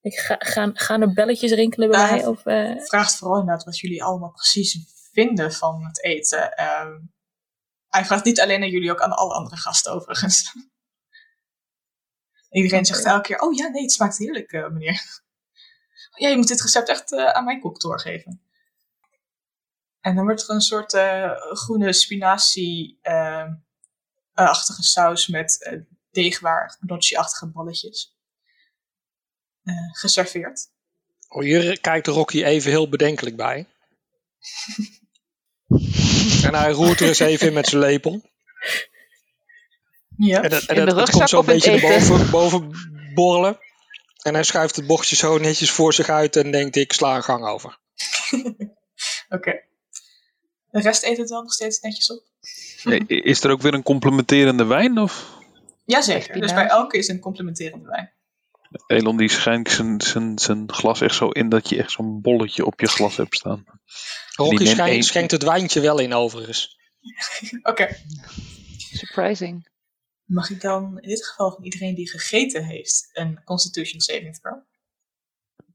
Ik 0.00 0.18
ga, 0.18 0.36
gaan, 0.38 0.78
gaan 0.78 1.00
er 1.00 1.12
belletjes 1.12 1.52
rinkelen 1.52 1.90
bij 1.90 1.98
Ja, 2.00 2.10
mij? 2.10 2.18
hij 2.18 2.26
Of, 2.26 2.46
eh, 2.46 2.80
vraagt 2.84 3.16
vooral 3.16 3.38
inderdaad 3.38 3.64
wat 3.64 3.78
jullie 3.78 4.02
allemaal 4.04 4.30
precies 4.32 4.78
vinden 5.12 5.52
van 5.52 5.84
het 5.84 6.02
eten. 6.04 6.52
Ehm, 6.56 6.92
hij 7.88 8.04
vraagt 8.04 8.24
niet 8.24 8.40
alleen 8.40 8.62
aan 8.62 8.70
jullie, 8.70 8.90
ook 8.90 9.00
aan 9.02 9.12
alle 9.16 9.34
andere 9.34 9.56
gasten 9.56 9.92
overigens. 9.92 10.52
Iedereen 12.50 12.84
zegt 12.84 13.04
elke 13.04 13.22
keer, 13.22 13.40
oh 13.40 13.54
ja, 13.54 13.68
nee, 13.68 13.82
het 13.82 13.92
smaakt 13.92 14.18
heerlijk, 14.18 14.52
eh, 14.52 14.68
meneer. 14.68 15.02
Ja, 16.16 16.28
je 16.28 16.36
moet 16.36 16.48
dit 16.48 16.60
recept 16.62 16.88
echt 16.88 17.12
eh, 17.12 17.26
aan 17.30 17.44
mijn 17.44 17.60
kok 17.60 17.80
doorgeven. 17.80 18.42
En 20.00 20.14
dan 20.16 20.24
wordt 20.24 20.42
er 20.42 20.50
een 20.54 20.60
soort 20.60 20.92
groene 21.58 21.92
spinazie-achtige 24.34 24.82
saus 24.82 25.26
met 25.26 25.62
eh, 25.62 25.78
deegwaar, 26.10 26.76
gnocchi-achtige 26.80 27.46
balletjes 27.46 28.16
eh, 29.62 29.74
geserveerd. 29.92 30.72
Oh, 31.28 31.42
hier 31.42 31.80
kijkt 31.80 32.06
Rocky 32.06 32.44
even 32.44 32.70
heel 32.70 32.88
bedenkelijk 32.88 33.36
bij. 33.36 33.66
en 36.46 36.54
hij 36.54 36.70
roert 36.70 37.00
er 37.00 37.06
eens 37.08 37.18
even 37.18 37.46
in 37.46 37.52
met 37.52 37.66
zijn 37.66 37.80
lepel. 37.82 38.30
Ja. 40.16 40.42
En, 40.42 40.50
dat, 40.50 40.62
en 40.62 40.76
In 40.76 40.84
de 40.84 40.92
dat- 40.92 40.96
het 41.00 41.08
rugzak 41.08 41.16
komt 41.16 41.28
zo'n 41.28 41.44
beetje 41.46 41.70
eten? 41.72 41.88
erboven 41.88 42.30
boven 42.30 42.70
borrelen. 43.14 43.58
En 44.22 44.34
hij 44.34 44.42
schuift 44.42 44.76
het 44.76 44.86
bochtje 44.86 45.16
zo 45.16 45.38
netjes 45.38 45.70
voor 45.70 45.92
zich 45.94 46.08
uit 46.08 46.36
en 46.36 46.50
denkt 46.50 46.76
ik 46.76 46.92
sla 46.92 47.16
een 47.16 47.22
gang 47.22 47.44
over. 47.44 47.78
Oké. 49.36 49.62
De 50.74 50.80
rest 50.80 51.04
eet 51.04 51.16
het 51.16 51.30
wel 51.30 51.42
nog 51.42 51.52
steeds 51.52 51.80
netjes 51.80 52.10
op? 52.12 52.22
Ja, 52.82 53.00
Is 53.06 53.44
er 53.44 53.50
ook 53.50 53.62
weer 53.62 53.74
een 53.74 53.82
complementerende 53.82 54.64
wijn? 54.64 54.98
Of? 54.98 55.38
Jazeker. 55.84 56.40
Dus 56.40 56.54
bij 56.54 56.66
elke 56.66 56.98
is 56.98 57.08
een 57.08 57.18
complementerende 57.20 57.88
wijn. 57.88 58.12
Elon 58.86 59.16
die 59.16 59.28
schijnt 59.28 59.70
zijn, 59.70 60.00
zijn, 60.00 60.38
zijn 60.38 60.72
glas 60.72 61.00
echt 61.00 61.14
zo 61.14 61.28
in 61.28 61.48
dat 61.48 61.68
je 61.68 61.76
echt 61.78 61.90
zo'n 61.90 62.20
bolletje 62.20 62.64
op 62.64 62.80
je 62.80 62.86
glas 62.86 63.16
hebt 63.16 63.34
staan. 63.36 63.64
Rocky 64.36 64.64
schenkt, 64.64 64.80
één- 64.92 65.02
schenkt 65.02 65.30
het 65.30 65.42
wijntje 65.42 65.80
wel 65.80 65.98
in 65.98 66.14
overigens. 66.14 66.78
Oké. 67.62 67.96
Surprising. 68.76 69.68
Mag 70.24 70.50
ik 70.50 70.60
dan 70.60 70.98
in 71.00 71.08
dit 71.08 71.26
geval 71.26 71.50
van 71.52 71.64
iedereen 71.64 71.94
die 71.94 72.10
gegeten 72.10 72.64
heeft 72.64 73.10
een 73.12 73.44
Constitution 73.44 74.00
Saving 74.00 74.36
Throw? 74.38 74.58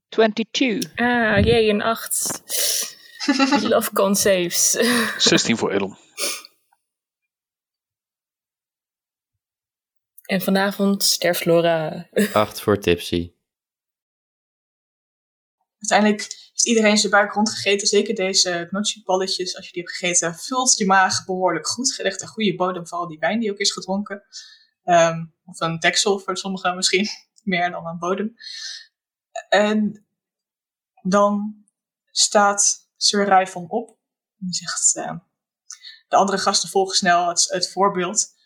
22. 0.08 0.90
ah, 0.96 1.44
jee, 1.44 1.68
een 1.68 1.82
8. 1.82 2.42
Love 3.68 3.92
con 3.92 4.16
saves. 4.16 4.70
16 5.18 5.56
voor 5.56 5.70
Elon. 5.70 5.96
en 10.30 10.40
vanavond 10.40 11.04
sterft 11.04 11.44
Laura. 11.44 12.08
8 12.32 12.60
voor 12.60 12.78
Tipsy. 12.78 13.32
Uiteindelijk 15.78 16.20
heeft 16.20 16.66
iedereen 16.66 16.98
zijn 16.98 17.12
buik 17.12 17.32
rondgegeten. 17.32 17.86
Zeker 17.86 18.14
deze 18.14 18.66
gnocchi-balletjes, 18.68 19.56
als 19.56 19.66
je 19.66 19.72
die 19.72 19.82
hebt 19.82 19.96
gegeten, 19.96 20.34
vult 20.34 20.78
je 20.78 20.86
maag 20.86 21.24
behoorlijk 21.24 21.66
goed. 21.68 21.94
Je 21.96 22.02
legt 22.02 22.22
een 22.22 22.28
goede 22.28 22.54
bodem 22.54 22.86
voor 22.86 22.98
al 22.98 23.08
die 23.08 23.18
wijn 23.18 23.40
die 23.40 23.50
ook 23.50 23.58
is 23.58 23.72
gedronken. 23.72 24.22
Ehm, 24.84 25.24
of 25.44 25.60
een 25.60 25.78
deksel 25.78 26.18
voor 26.18 26.36
sommigen 26.36 26.76
misschien, 26.76 27.06
meer 27.42 27.70
dan 27.70 27.86
een 27.86 27.98
bodem. 27.98 28.34
En 29.48 30.06
dan 31.02 31.64
staat 32.10 32.89
Sir 33.02 33.24
Rijvan 33.24 33.68
op. 33.68 33.98
En 34.38 34.52
zegt, 34.52 34.96
ehm, 34.96 35.18
de 36.08 36.16
andere 36.16 36.38
gasten 36.38 36.68
volgen 36.68 36.96
snel 36.96 37.28
het, 37.28 37.46
het 37.48 37.72
voorbeeld. 37.72 38.38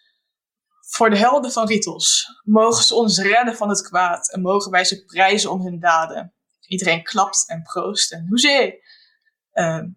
Voor 0.88 1.10
de 1.10 1.16
helden 1.16 1.52
van 1.52 1.66
Ritos, 1.66 2.26
mogen 2.42 2.84
ze 2.84 2.94
ons 2.94 3.18
redden 3.18 3.56
van 3.56 3.68
het 3.68 3.82
kwaad 3.82 4.32
en 4.32 4.40
mogen 4.40 4.70
wij 4.70 4.84
ze 4.84 5.04
prijzen 5.04 5.50
om 5.50 5.60
hun 5.60 5.80
daden. 5.80 6.34
Iedereen 6.66 7.02
klapt 7.02 7.48
en 7.48 7.62
proost 7.62 8.12
en 8.12 8.26
hoezee. 8.28 8.82
Ehm, 9.52 9.88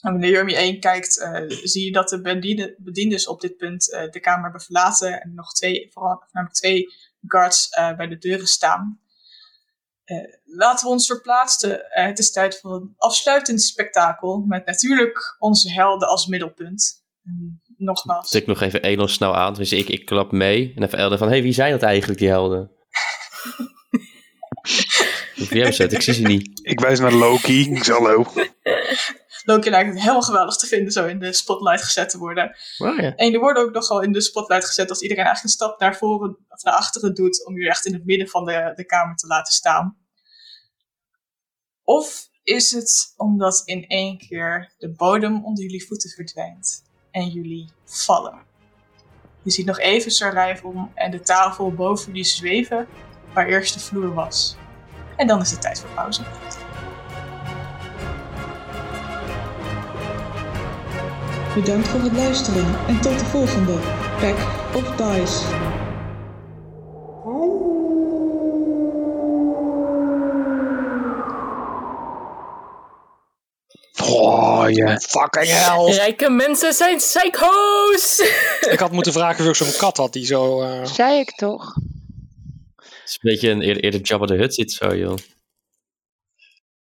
en 0.00 0.12
wanneer 0.12 0.30
je 0.30 0.40
om 0.40 0.48
je 0.48 0.56
heen 0.56 0.80
kijkt, 0.80 1.20
eh, 1.20 1.44
zie 1.48 1.84
je 1.84 1.92
dat 1.92 2.08
de 2.08 2.20
bediende, 2.20 2.74
bediendes 2.78 3.26
op 3.26 3.40
dit 3.40 3.56
punt 3.56 3.92
eh, 3.92 4.10
de 4.10 4.20
kamer 4.20 4.42
hebben 4.42 4.60
verlaten. 4.60 5.20
En 5.20 5.34
nog 5.34 5.52
twee, 5.52 5.90
vooral, 5.92 6.24
namelijk 6.30 6.58
twee 6.58 6.86
guards 7.26 7.68
eh, 7.68 7.96
bij 7.96 8.06
de 8.06 8.18
deuren 8.18 8.46
staan. 8.46 9.00
Eh, 10.10 10.16
laten 10.44 10.86
we 10.86 10.92
ons 10.92 11.06
verplaatsen. 11.06 11.90
Eh, 11.90 12.06
het 12.06 12.18
is 12.18 12.32
tijd 12.32 12.60
voor 12.60 12.74
een 12.74 12.94
afsluitend 12.96 13.62
spektakel. 13.62 14.44
Met 14.46 14.66
natuurlijk 14.66 15.36
onze 15.38 15.72
helden 15.72 16.08
als 16.08 16.26
middelpunt. 16.26 17.04
En 17.24 17.62
nogmaals. 17.76 18.30
Tik 18.30 18.46
nog 18.46 18.60
even 18.60 18.82
Elon 18.82 19.08
snel 19.08 19.36
aan. 19.36 19.54
Dus 19.54 19.72
ik, 19.72 19.88
ik 19.88 20.04
klap 20.04 20.32
mee. 20.32 20.72
En 20.76 20.82
even 20.82 20.98
Elden 20.98 21.18
van, 21.18 21.26
hé, 21.26 21.32
hey, 21.32 21.42
wie 21.42 21.52
zijn 21.52 21.72
dat 21.72 21.82
eigenlijk, 21.82 22.18
die 22.18 22.28
helden? 22.28 22.70
Wie 25.34 25.58
hebben 25.58 25.74
ze 25.74 25.82
het? 25.82 25.92
Ik 25.92 26.02
zie 26.02 26.14
ze 26.14 26.22
niet. 26.22 26.60
Ik 26.62 26.80
wijs 26.80 26.98
naar 26.98 27.12
Loki. 27.12 27.70
Ik 27.70 27.84
zeg 27.84 27.96
hallo. 27.96 28.26
Loki 29.44 29.70
lijkt 29.70 29.90
het 29.90 29.98
helemaal 30.00 30.22
geweldig 30.22 30.56
te 30.56 30.66
vinden 30.66 30.92
zo 30.92 31.06
in 31.06 31.18
de 31.18 31.32
spotlight 31.32 31.82
gezet 31.82 32.10
te 32.10 32.18
worden. 32.18 32.56
Ja. 32.76 32.96
En 32.96 33.24
jullie 33.24 33.40
worden 33.40 33.62
ook 33.62 33.72
nogal 33.72 34.00
in 34.00 34.12
de 34.12 34.20
spotlight 34.20 34.64
gezet 34.66 34.88
als 34.88 35.00
iedereen 35.00 35.24
eigenlijk 35.24 35.54
een 35.54 35.66
stap 35.66 35.80
naar 35.80 35.96
voren 35.96 36.36
of 36.48 36.62
naar 36.62 36.74
achteren 36.74 37.14
doet 37.14 37.46
om 37.46 37.54
jullie 37.54 37.68
echt 37.68 37.86
in 37.86 37.92
het 37.92 38.04
midden 38.04 38.28
van 38.28 38.44
de, 38.44 38.72
de 38.74 38.84
kamer 38.84 39.16
te 39.16 39.26
laten 39.26 39.52
staan. 39.52 39.98
Of 41.84 42.28
is 42.42 42.70
het 42.70 43.12
omdat 43.16 43.62
in 43.64 43.86
één 43.86 44.18
keer 44.18 44.74
de 44.78 44.92
bodem 44.92 45.44
onder 45.44 45.64
jullie 45.64 45.86
voeten 45.86 46.10
verdwijnt 46.10 46.82
en 47.10 47.28
jullie 47.28 47.70
vallen? 47.84 48.48
Je 49.42 49.50
ziet 49.50 49.66
nog 49.66 49.78
even 49.78 50.10
Sir 50.10 50.32
Rijvom 50.32 50.92
en 50.94 51.10
de 51.10 51.20
tafel 51.20 51.72
boven 51.72 52.06
jullie 52.06 52.24
zweven 52.24 52.88
waar 53.34 53.46
eerst 53.46 53.74
de 53.74 53.80
vloer 53.80 54.14
was. 54.14 54.56
En 55.16 55.26
dan 55.26 55.40
is 55.40 55.50
het 55.50 55.60
tijd 55.60 55.80
voor 55.80 55.90
pauze. 55.90 56.22
Bedankt 61.54 61.88
voor 61.88 62.00
het 62.00 62.12
luisteren 62.12 62.66
en 62.88 63.00
tot 63.00 63.18
de 63.18 63.24
volgende 63.24 63.72
Pack 64.20 64.36
of 64.74 64.96
Dice. 64.96 65.44
Oh 74.10 74.70
ja. 74.70 74.98
Fucking 74.98 75.46
hell. 75.48 75.94
Rijke 75.94 76.30
mensen 76.30 76.72
zijn 76.72 76.96
psycho's! 76.96 78.18
Ik 78.70 78.78
had 78.78 78.92
moeten 78.92 79.12
vragen 79.12 79.44
of 79.44 79.50
ik 79.50 79.56
zo'n 79.66 79.76
kat 79.78 79.96
had 79.96 80.12
die 80.12 80.26
zo... 80.26 80.62
eh, 80.62 80.84
Zei 80.84 81.18
ik 81.18 81.30
toch? 81.36 81.74
Het 82.76 82.84
is 83.08 83.18
een 83.20 83.30
beetje 83.30 83.50
een 83.50 83.62
eerder, 83.62 83.82
eerder 83.84 84.00
Jabba 84.00 84.26
de 84.26 84.34
Hutt 84.36 84.54
zit 84.54 84.72
zo, 84.72 84.96
joh. 84.96 85.16